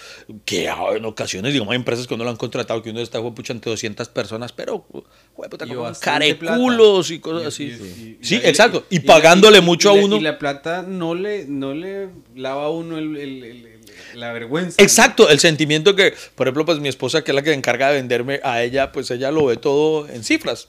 [0.45, 3.55] que en ocasiones, digamos, hay empresas que uno lo han contratado, que uno está pucha,
[3.55, 4.85] ante 200 personas, pero,
[5.35, 7.65] güey, puta, como careculos y cosas así.
[7.65, 8.85] Y, y, sí, exacto.
[8.91, 10.17] Y, pagándole mucho a uno.
[10.17, 13.77] Y la plata no le, no le lava a uno el, el, el
[14.15, 14.83] la vergüenza.
[14.83, 15.31] Exacto, ¿no?
[15.31, 17.97] el sentimiento que, por ejemplo, pues mi esposa, que es la que se encarga de
[17.97, 20.69] venderme a ella, pues ella lo ve todo en cifras.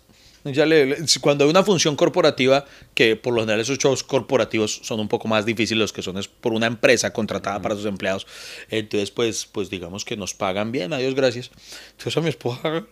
[0.53, 4.79] Ya le, le, cuando hay una función corporativa, que por lo general esos shows corporativos
[4.83, 7.63] son un poco más difíciles, los que son es por una empresa contratada uh -huh.
[7.63, 8.27] para sus empleados,
[8.69, 11.51] entonces pues, pues digamos que nos pagan bien, adiós, gracias.
[11.91, 12.85] Entonces a mi esposa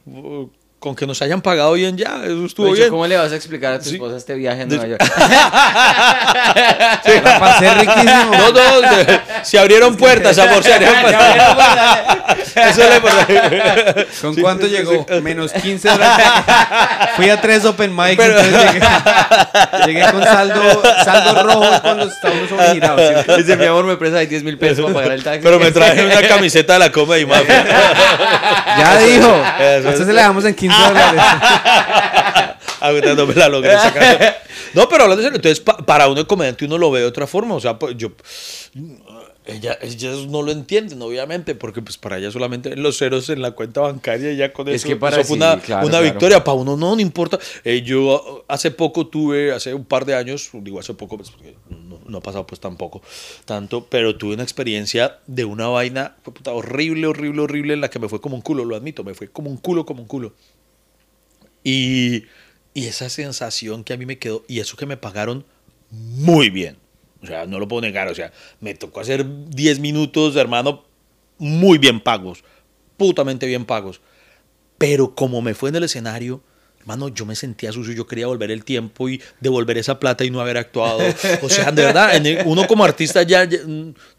[0.86, 2.90] con que nos hayan pagado bien ya, eso estuvo Oye, bien.
[2.92, 3.96] ¿Cómo le vas a explicar a tu Sí.
[3.96, 5.04] esposa este viaje en Nueva York?
[7.24, 8.32] La pasé riquísimo.
[8.32, 11.36] No, no, se, se abrieron puertas, amor, se abrieron puertas.
[12.56, 15.06] Eso le ¿Con Sí, cuánto sí, llegó?
[15.10, 15.22] sí.
[15.22, 16.26] Menos 15 dólares.
[17.16, 18.86] Fui a tres open mics, Pero- entonces llegué,
[19.88, 23.02] llegué con saldo, saldo rojo cuando estábamos sobregirados.
[23.26, 23.32] ¿sí?
[23.38, 25.40] Dice, mi amor, me presta ahí 10 mil pesos para pagar el taxi.
[25.42, 27.66] Pero me traje una camiseta de la Comedy Mafia.
[28.78, 29.28] Ya dijo.
[29.60, 29.86] Eso A es.
[29.86, 31.22] usted se le damos en 15 dólares.
[32.82, 34.38] Ahorita no me la logré sacar.
[34.74, 37.26] No, pero hablando de serio, entonces pa- para uno comediante uno lo ve de otra
[37.28, 37.56] forma.
[37.56, 38.12] O sea, pues yo.
[39.48, 43.52] Ella, ellas no lo entienden, obviamente, porque pues para ella solamente los ceros en la
[43.52, 46.04] cuenta bancaria y ya con Es eso, que para eso fue una, claro, una claro.
[46.04, 46.44] victoria.
[46.44, 47.38] Para uno no, no importa.
[47.64, 51.56] Eh, yo hace poco tuve, hace un par de años, digo hace poco, pues, porque
[51.70, 53.04] no, no ha pasado pues tampoco
[53.46, 58.00] tanto, pero tuve una experiencia de una vaina puta, horrible, horrible, horrible, en la que
[58.00, 60.34] me fue como un culo, lo admito, me fue como un culo, como un culo.
[61.66, 62.26] Y,
[62.74, 65.46] y esa sensación que a mí me quedó, y eso que me pagaron
[65.90, 66.78] muy bien.
[67.22, 68.08] O sea, no lo puedo negar.
[68.08, 70.86] O sea, me tocó hacer 10 minutos, hermano,
[71.38, 72.44] muy bien pagos.
[72.98, 74.00] Putamente bien pagos.
[74.78, 76.44] Pero como me fue en el escenario,
[76.86, 77.94] hermano, yo me sentía sucio.
[77.94, 81.00] Yo quería volver el tiempo y devolver esa plata y no haber actuado.
[81.42, 82.12] O sea, de verdad,
[82.46, 83.60] uno como artista ya, ya,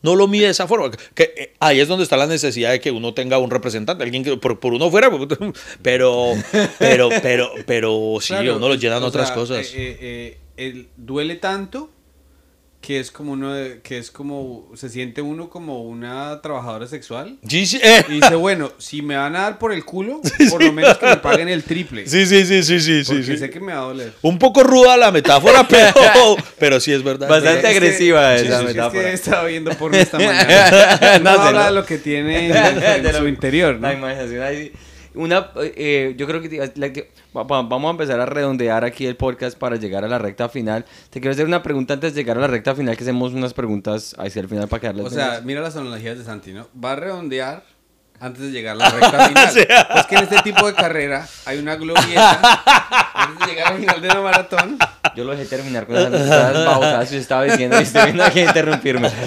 [0.03, 0.91] no lo mide de esa forma.
[1.15, 4.03] Que, eh, ahí es donde está la necesidad de que uno tenga un representante.
[4.03, 5.11] Alguien que por, por uno fuera.
[5.83, 6.33] Pero,
[6.79, 9.67] pero, pero, pero sí, Claro, uno lo llenan otras sea, cosas.
[9.75, 11.91] eh, eh, el- duele tanto
[12.87, 17.37] que es como uno de- que es como se siente uno como una trabajadora sexual
[17.49, 18.05] Sí, sí, eh.
[18.09, 20.21] y dice bueno si me van a dar por el culo
[20.51, 23.25] por lo menos que me paguen el triple Sí, sí, sí, sí, sí, sí, porque
[23.25, 23.37] sí.
[23.39, 27.03] sé que me va a doler Un poco ruda la metáfora, pero, pero sí es
[27.03, 27.29] verdad.
[27.29, 29.01] Bastante Es que- agresiva sí, esa sí, sí, metáfora.
[29.03, 31.19] Es que estaba viendo por esta mañana.
[31.19, 31.67] No, No habla ¿no?
[31.67, 33.81] de lo que tiene en, su interior, ¿no?
[33.89, 34.71] La imaginación ahí.
[35.17, 36.93] Una, eh, yo creo que la-
[37.33, 40.85] vamos a empezar a redondear aquí el podcast para llegar a la recta final.
[41.11, 43.55] Te quiero hacer una pregunta antes de llegar a la recta final, que hacemos unas
[43.55, 46.69] preguntas hacia el final para quedarles O sea, mira las analogías de Santi, ¿no?
[46.83, 47.65] Va a redondear
[48.21, 49.53] antes de llegar a la recta final.
[49.93, 52.63] Pues que en este tipo de carrera hay una glorieta
[53.15, 54.79] antes de llegar al final de la maratón.
[55.17, 56.11] Yo lo dejé terminar con las
[56.67, 59.11] pausas que estaba diciendo y estoy viendo aquí interrumpirme.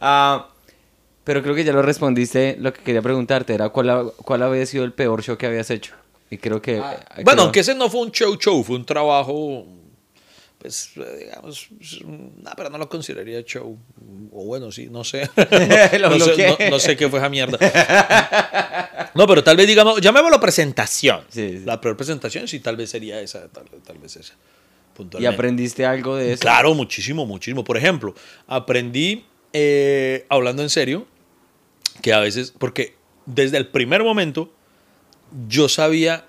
[0.00, 0.46] Ah,
[1.28, 2.56] pero creo que ya lo respondiste.
[2.58, 5.92] Lo que quería preguntarte era cuál, cuál había sido el peor show que habías hecho.
[6.30, 6.78] Y creo que...
[6.78, 9.66] Ah, bueno, aunque ese no fue un show show, fue un trabajo
[10.56, 11.68] pues digamos,
[12.06, 13.78] no, pero no lo consideraría show.
[14.32, 15.28] O bueno, sí, no sé.
[16.00, 17.58] no, sé no, sé qué fue esa mierda.
[19.14, 21.20] no, pero tal vez digamos, llamémoslo presentación.
[21.66, 24.32] La peor presentación sí, tal vez sería esa, tal, vez esa.
[25.18, 26.40] ¿Y aprendiste algo de eso?
[26.40, 27.62] Claro, muchísimo, muchísimo.
[27.62, 28.14] Por ejemplo,
[28.46, 31.06] aprendí, eh, hablando en serio,
[32.02, 32.94] que a veces, porque
[33.26, 34.52] desde el primer momento
[35.48, 36.26] yo sabía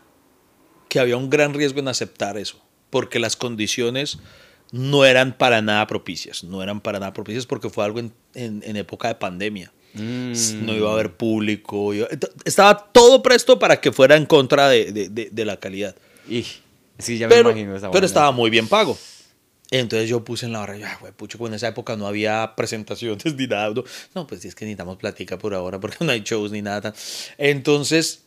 [0.90, 4.20] que había un gran riesgo en aceptar eso porque las condiciones
[4.72, 9.08] no eran para nada propicias, no eran para nada propicias porque fue algo en, época
[9.08, 9.72] de pandemia.
[9.94, 10.34] Mm.
[10.66, 11.92] No iba a haber público,
[12.46, 15.96] estaba todo presto para que fuera en contra de, la calidad.
[16.30, 16.46] Y,
[17.00, 17.92] sí, ya me pero, imagino.
[17.92, 18.98] pero estaba muy bien pago.
[19.72, 22.54] Entonces yo puse en la barra, ya, güey, pucho, pues en esa época no había
[22.58, 23.74] presentaciones ni nada.
[24.16, 26.94] No, pues es que necesitamos plática por ahora porque no hay shows ni nada.
[27.38, 28.26] Entonces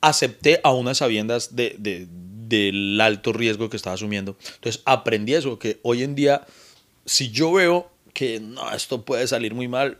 [0.00, 4.36] acepté a unas sabiendas de, del alto riesgo que estaba asumiendo.
[4.54, 6.46] Entonces aprendí eso, que hoy en día,
[7.04, 9.98] si yo veo que no, esto puede salir muy mal,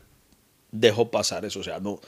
[0.71, 1.59] dejo pasar eso.
[1.59, 1.99] O sea, no,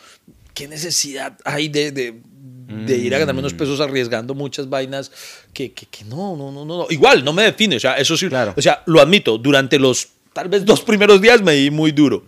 [0.54, 2.22] ¿qué necesidad hay de,
[2.68, 3.57] de ir a ganar menos mm.
[3.57, 5.11] pesos arriesgando muchas vainas
[5.53, 7.78] que, que, que, no, no, no, no, Igual, no me define.
[7.78, 8.53] O sea, eso sí, claro.
[8.55, 12.24] o sea, lo admito, durante los tal vez dos primeros días me di muy duro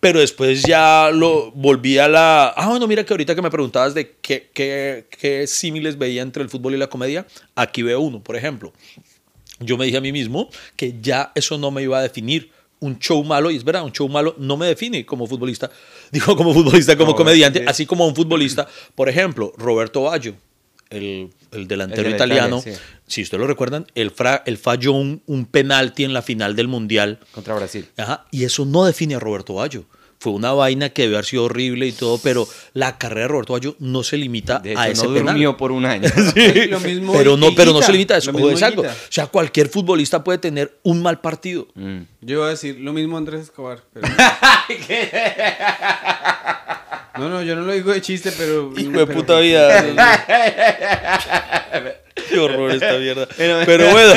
[0.00, 2.48] pero después ya lo volví a la...
[2.56, 6.42] Ah, bueno, mira que ahorita que me preguntabas de qué, qué, qué símiles veía entre
[6.42, 7.26] el fútbol y la comedia,
[7.56, 8.72] aquí veo uno, por ejemplo.
[9.58, 12.52] Yo me dije a mí mismo que ya eso no me iba a definir.
[12.80, 15.70] Un show malo, y es verdad, un show malo no me define como futbolista,
[16.12, 18.68] digo como futbolista, como comediante, así como un futbolista.
[18.94, 20.36] Por ejemplo, Roberto Baggio,
[20.90, 22.62] el, el delantero italiano,
[23.06, 27.18] si ustedes lo recuerdan, él, falló un, un, penalti en la final del Mundial.
[27.32, 27.86] Contra Brasil.
[27.96, 29.86] Ajá, y eso no define a Roberto Baggio.
[30.20, 33.52] Fue una vaina que debe haber sido horrible y todo, pero la carrera de Roberto
[33.52, 36.08] Baggio no se limita a ese no durmió por un año.
[36.70, 38.32] lo mismo pero, no, pero no se limita a eso.
[38.32, 38.56] O, o
[39.08, 41.68] sea, cualquier futbolista puede tener un mal partido.
[41.74, 42.00] Mm.
[42.20, 43.82] Yo iba a decir lo mismo Andrés Escobar.
[43.92, 44.08] Pero...
[47.18, 48.72] No, no, yo no lo digo de chiste, pero.
[48.76, 49.84] Hijo de puta vida.
[52.28, 53.26] Qué horror esta mierda.
[53.36, 54.14] Pero bueno,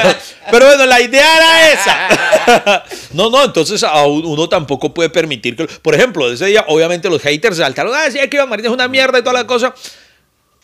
[0.50, 2.84] pero bueno, la idea era esa.
[3.14, 5.66] No, no, entonces uno tampoco puede permitir que.
[5.66, 7.94] Por ejemplo, ese día, obviamente, los haters saltaron.
[7.94, 9.74] Ah, sí, que Iván Marín es una mierda y toda la cosa.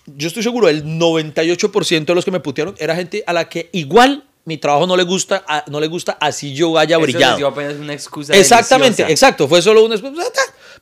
[0.05, 3.69] Yo estoy seguro, el 98% de los que me putearon era gente a la que
[3.73, 7.35] igual mi trabajo no le gusta, no le gusta así yo haya brillado.
[7.35, 8.33] Eso apenas una excusa.
[8.33, 9.45] Exactamente, exacto.
[9.45, 10.23] Fue solo una excusa.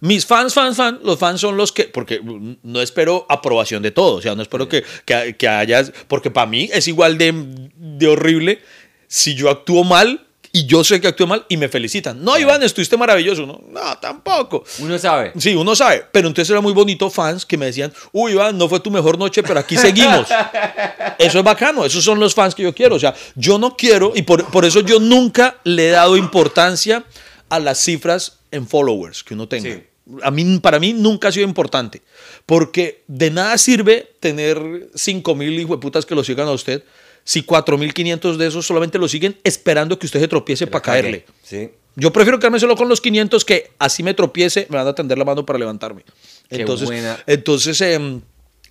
[0.01, 2.22] Mis fans, fans, fans, los fans son los que, porque
[2.61, 6.45] no espero aprobación de todo, o sea, no espero que, que, que hayas, porque para
[6.45, 7.34] mí es igual de,
[7.76, 8.61] de horrible
[9.07, 10.24] si yo actúo mal
[10.56, 12.24] y yo sé que actúo mal y me felicitan.
[12.24, 13.45] No, Iván, estuviste maravilloso.
[13.45, 14.64] No, no, tampoco.
[14.80, 15.34] Uno sabe.
[15.38, 16.06] Sí, uno sabe.
[16.14, 19.20] Pero entonces era muy bonito fans que me decían, uy, Iván, no fue tu mejor
[19.20, 20.30] noche, pero aquí seguimos.
[21.20, 21.84] eso es bacano.
[21.84, 22.95] Esos son los fans que yo quiero.
[22.95, 27.03] O sea, yo no quiero, y por, por eso yo nunca le he dado importancia
[27.49, 29.82] a las cifras en followers que uno tenga.
[30.22, 32.01] A mí, para mí nunca ha sido importante,
[32.45, 36.82] porque de nada sirve tener 5 mil putas que lo sigan a usted
[37.26, 41.26] si 4.500 de esos solamente lo siguen esperando que usted se tropiece para caerle.
[41.43, 41.71] Sí.
[41.95, 45.17] Yo prefiero quedarme solo con los 500 que así me tropiece, me van a tender
[45.17, 46.03] la mano para levantarme.
[46.49, 46.89] Entonces,
[47.26, 48.21] entonces, em,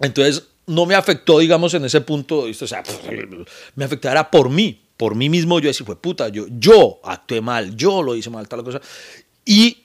[0.01, 2.83] entonces no me afectó, digamos, en ese punto, o sea,
[3.75, 7.75] me afectara por mí, por mí mismo, yo decía, fue puta, yo, yo actué mal,
[7.77, 8.81] yo lo hice mal, tal cosa.
[9.45, 9.79] Y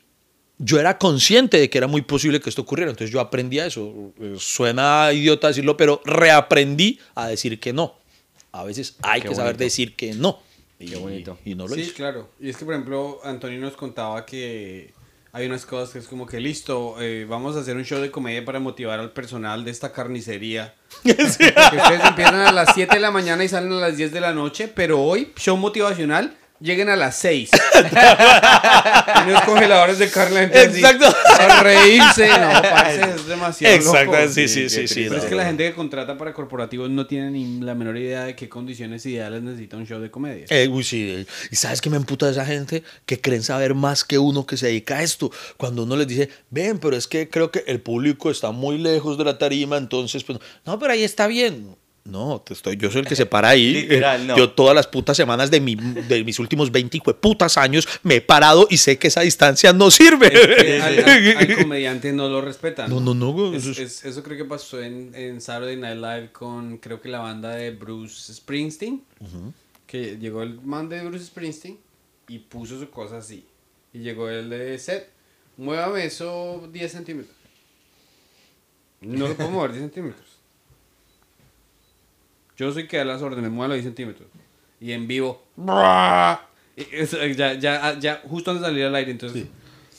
[0.59, 3.65] yo era consciente de que era muy posible que esto ocurriera, entonces yo aprendí a
[3.65, 4.13] eso.
[4.37, 7.95] Suena idiota decirlo, pero reaprendí a decir que no.
[8.51, 10.39] A veces hay que saber decir que no.
[10.79, 11.37] Y, Qué bonito.
[11.45, 12.29] Y no lo Sí, claro.
[12.39, 14.93] Y es que, por ejemplo, Antonio nos contaba que
[15.31, 18.09] hay unas cosas que es como que listo, eh, vamos a hacer un show de
[18.09, 20.73] comedia para motivar al personal de esta carnicería.
[21.03, 24.21] que ustedes empiezan a las 7 de la mañana y salen a las 10 de
[24.21, 27.49] la noche, pero hoy, show motivacional, lleguen a las 6.
[29.27, 30.43] Unos congeladores de carne.
[30.43, 31.05] Exacto.
[31.39, 32.27] a reírse.
[32.27, 34.87] No, parece es demasiado Exacto, sí, sí, sí.
[34.87, 37.97] sí, Pero es que la gente que contrata para corporativos no tiene ni la menor
[37.97, 40.45] idea de qué condiciones ideales necesita un show de comedia.
[40.49, 41.25] Eh, uy, sí.
[41.51, 44.67] Y sabes que me emputa esa gente que creen saber más que uno que se
[44.67, 45.31] dedica a esto.
[45.57, 49.17] Cuando uno les dice, ven, pero es que creo que el público está muy lejos
[49.17, 51.75] de la tarima, entonces, pues, no, pero ahí está bien
[52.09, 53.73] No, te estoy, yo soy el que se para ahí.
[53.81, 54.37] Literal, no.
[54.37, 58.21] Yo todas las putas semanas de, mi, de mis últimos 20 putas años me he
[58.21, 60.31] parado y sé que esa distancia no sirve.
[60.33, 62.89] Eh, al, al- al comediante no lo respetan.
[62.89, 65.97] No, no, no, Es- eso es- es- eso creo que pasó en, en Saturday Night
[65.97, 69.03] Live con, creo que la banda de Bruce Springsteen.
[69.87, 71.77] Que llegó el man de Bruce Springsteen
[72.27, 73.45] y puso su cosa así.
[73.93, 75.07] Y llegó el de Seth.
[75.57, 77.35] Muévame eso 10 centímetros.
[79.01, 80.27] No lo puedo mover 10 centímetros.
[82.59, 84.27] Yo soy que da las órdenes, muévalo 10 centímetros.
[84.81, 85.45] Y en vivo.
[86.75, 89.45] eso, Ya, ya, ya, justo antes de salir al aire, entonces.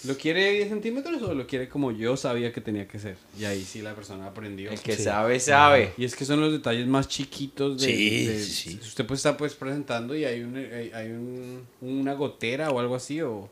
[0.05, 3.17] ¿Lo quiere 10 centímetros o lo quiere como yo sabía que tenía que ser?
[3.39, 4.71] Y ahí sí la persona aprendió.
[4.71, 5.93] El que sabe, sabe.
[5.99, 7.87] Y es que son los detalles más chiquitos de...
[7.87, 8.79] Sí, de- sí.
[8.83, 12.95] Usted pues está pues presentando y hay, un, hay, hay un- una gotera o algo
[12.95, 13.51] así o...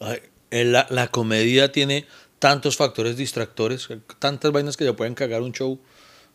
[0.00, 0.20] Ay,
[0.50, 2.06] eh, la, la comedia tiene
[2.38, 5.78] tantos factores distractores, tantas vainas que le pueden cagar un show.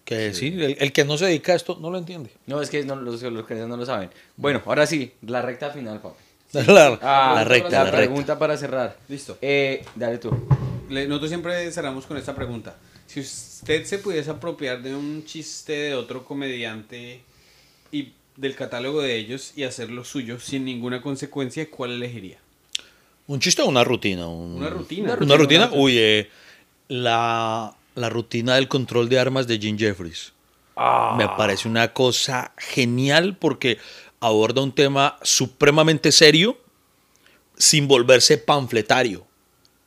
[0.07, 2.29] Que sí, el, el que no se dedica a esto no lo entiende.
[2.45, 4.09] No, es que no, los, los que no lo saben.
[4.37, 6.15] Bueno, ahora sí, la recta final, papi.
[6.53, 7.97] La, Ah, la recta, la la recta.
[7.97, 8.95] pregunta para cerrar.
[9.09, 9.37] Listo.
[9.41, 10.31] Eh, dale tú.
[10.89, 12.77] Le- nosotros siempre cerramos con esta pregunta.
[13.05, 17.19] Si usted se pudiese apropiar de un chiste de otro comediante
[17.91, 22.37] y del catálogo de ellos y hacerlo suyo sin ninguna consecuencia, ¿cuál elegiría?
[23.27, 24.25] ¿Un chiste o una rutina?
[24.29, 25.17] Un- Una rutina.
[25.19, 25.69] ¿Una rutina?
[25.73, 26.29] Uy, eh,
[26.87, 30.33] la, la rutina del control de armas de Jim Jeffries.
[31.17, 33.79] Me parece una cosa genial porque
[34.19, 36.57] aborda un tema supremamente serio
[37.57, 39.25] sin volverse panfletario.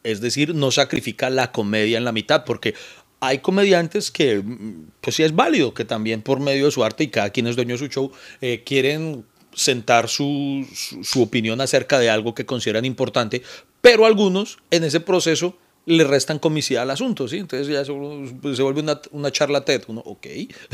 [0.03, 2.75] Es decir, no sacrifica la comedia en la mitad porque
[3.21, 7.05] hay comediantes que, mm, pues sí es válido, que también por medio de su arte
[7.05, 8.11] y cada quien es dueño de su show,
[8.41, 9.25] eh, quieren
[9.55, 13.43] sentar su, su, su opinión acerca de algo que consideran importante,
[13.81, 15.57] pero algunos en ese proceso
[15.91, 17.39] le restan comicidad al asunto, ¿sí?
[17.39, 20.27] Entonces ya se, vuelve- se vuelve una, una charla TED, uno, ok.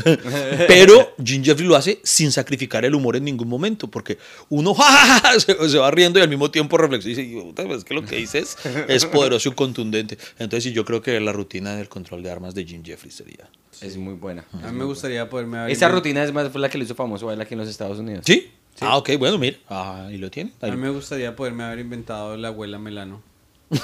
[0.67, 4.17] pero Jim Jeffrey lo hace sin sacrificar el humor en ningún momento, porque
[4.49, 5.39] uno ¡ja, ja, ja!
[5.39, 7.93] se, se va riendo y al mismo tiempo reflexiona y dice, "Puta, pues, es que
[7.93, 8.57] lo que dices
[8.87, 10.17] es poderoso y contundente.
[10.39, 13.49] Entonces sí, yo creo que la rutina del control de armas de Jim Jeffrey sería...
[13.81, 14.43] Es muy buena.
[14.63, 15.71] A mí me gustaría poderme haber...
[15.71, 17.69] Esa rutina es más fue la que le hizo famoso a él aquí en los
[17.69, 18.23] Estados Unidos.
[18.25, 18.51] ¿Sí?
[18.79, 19.57] Ah, ok, bueno, mira.
[19.69, 20.51] Ah, ahí lo tiene.
[20.61, 23.21] A mí me gustaría poderme haber inventado la abuela Melano.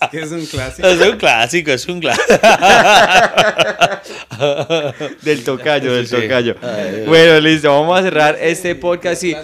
[0.00, 0.88] es que es un clásico.
[0.88, 2.24] Es un clásico, es un clásico.
[5.22, 6.54] Del tocayo, del tocayo.
[6.62, 9.20] Ay, Bueno, listo, vamos a cerrar este podcast.
[9.20, 9.34] Sí.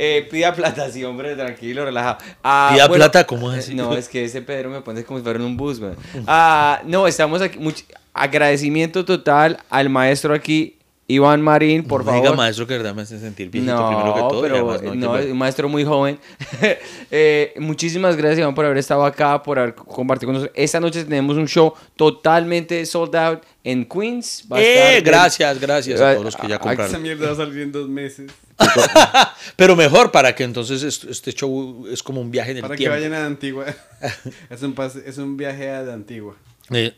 [0.00, 2.18] Eh, pida plata, sí, hombre, tranquilo, relajado.
[2.42, 3.26] Ah, ¿Pida plata?
[3.26, 3.74] ¿Cómo así?
[3.74, 5.92] No, es que ese Pedro me pone como si fuera en un bus, güey.
[6.26, 7.58] Ah, no, estamos aquí.
[7.58, 10.77] much- agradecimiento total al maestro aquí,
[11.10, 12.36] Iván Marín, por No me diga, favor.
[12.36, 14.42] maestro, que de verdad me hace sentir viejito No, primero que todo.
[14.42, 16.18] pero además no, es un maestro muy joven.
[17.10, 20.54] Eh, muchísimas gracias, Iván, por haber estado acá, por haber compartido con nosotros.
[20.54, 24.44] Esta noche tenemos un show totalmente sold out en Queens.
[24.52, 27.02] Va a estar Eh, gracias, gracias a Ah, todos los que ya ah, Esa compraron.
[27.02, 28.30] mierda va a salir en dos meses.
[29.56, 32.74] Pero mejor para que entonces est- este show es como un viaje en el Para
[32.74, 32.96] que tiempo.
[32.96, 33.64] vayan a Antigua.
[34.50, 36.34] es, un pase- es un viaje a Antigua.
[36.70, 36.94] Eh,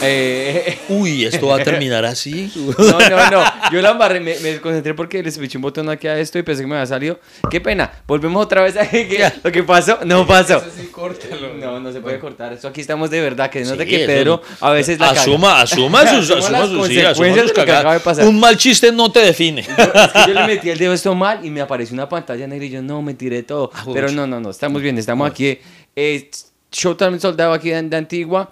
[0.00, 2.50] Eh, uy, esto va a terminar así.
[2.78, 3.44] no, no, no.
[3.70, 6.42] Yo la embarré, me, me desconcentré porque les piché un botón aquí a esto y
[6.42, 7.20] pensé que me había salido.
[7.50, 7.92] Qué pena.
[8.06, 9.98] Volvemos otra vez a que lo que pasó.
[10.04, 10.56] No pasó.
[10.58, 11.54] Eso sí, córtalo.
[11.54, 12.52] No, no se puede cortar.
[12.54, 13.50] Esto aquí estamos de verdad.
[13.50, 15.20] Que no Sí, que Pedro a veces la caga.
[15.20, 17.80] asuma, asuma sus, Asuma asuma sus, sí, asuma sus cagadas.
[17.80, 18.26] acaba de pasar.
[18.26, 19.62] Un mal chiste no te define.
[19.62, 22.46] Yo, es que yo le metí el dedo esto mal y me apareció una pantalla
[22.46, 23.70] negra y yo no, me tiré todo.
[23.74, 25.58] Ah, Pero no, no, no, estamos bien, estamos aquí.
[25.94, 26.30] Eh,
[26.72, 28.50] show también soldado aquí de, de Antigua.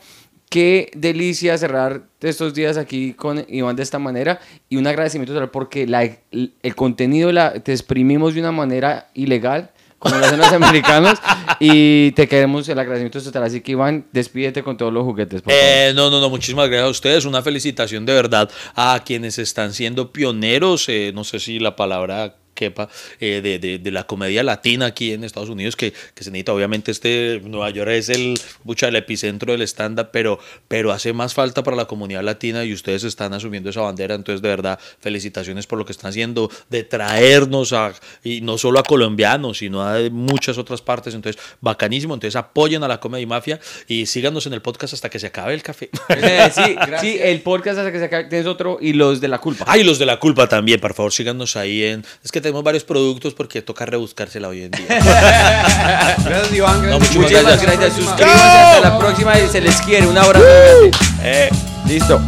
[0.51, 5.51] Qué delicia cerrar estos días aquí con Iván de esta manera y un agradecimiento total
[5.51, 7.31] porque el, contenido
[7.63, 9.71] te exprimimos de una manera ilegal
[10.01, 11.21] como lo hacen los americanos
[11.61, 13.45] y te queremos el agradecimiento total.
[13.45, 15.41] Así que Iván, despídete con todos los juguetes.
[15.47, 17.25] Eh, no, no, no, muchísimas gracias a ustedes.
[17.27, 22.40] Una felicitación de verdad a quienes están siendo pioneros, eh, no sé si la palabra
[22.61, 22.89] quepa,
[23.21, 26.53] eh, de, de- de la comedia latina aquí en Estados Unidos, que, que se necesita,
[26.53, 30.39] obviamente este Nueva York es el, mucha, el epicentro del stand-up, pero,
[30.69, 34.43] pero hace más falta para la comunidad latina y ustedes están asumiendo esa bandera, entonces
[34.43, 37.93] de verdad felicitaciones por lo que están haciendo, de traernos a,
[38.23, 42.89] y no solo a colombianos, sino a muchas otras partes, entonces bacanísimo, entonces apoyen a
[42.89, 43.59] la Comedy Mafia
[43.89, 45.89] y síganos en el podcast hasta que se acabe el café.
[46.53, 49.65] Sí, sí, el podcast hasta que se acabe, tienes otro y los de la culpa.
[49.69, 52.05] Ay, los de la culpa también, por favor, síganos ahí en...
[52.25, 54.87] Es que tenemos varios productos porque toca rebuscársela hoy en día.
[54.89, 56.91] Gracias, Iván.
[56.91, 57.31] No, Gracias.
[57.31, 57.63] gracias.
[57.63, 57.93] gracias.
[57.95, 58.43] Suscríbanse.
[58.43, 60.09] Hasta la próxima y se les quiere.
[60.09, 60.45] Un abrazo.
[60.45, 61.51] grande.
[61.87, 62.21] Listo.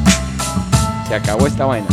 [1.09, 1.89] Se acabó esta vaina.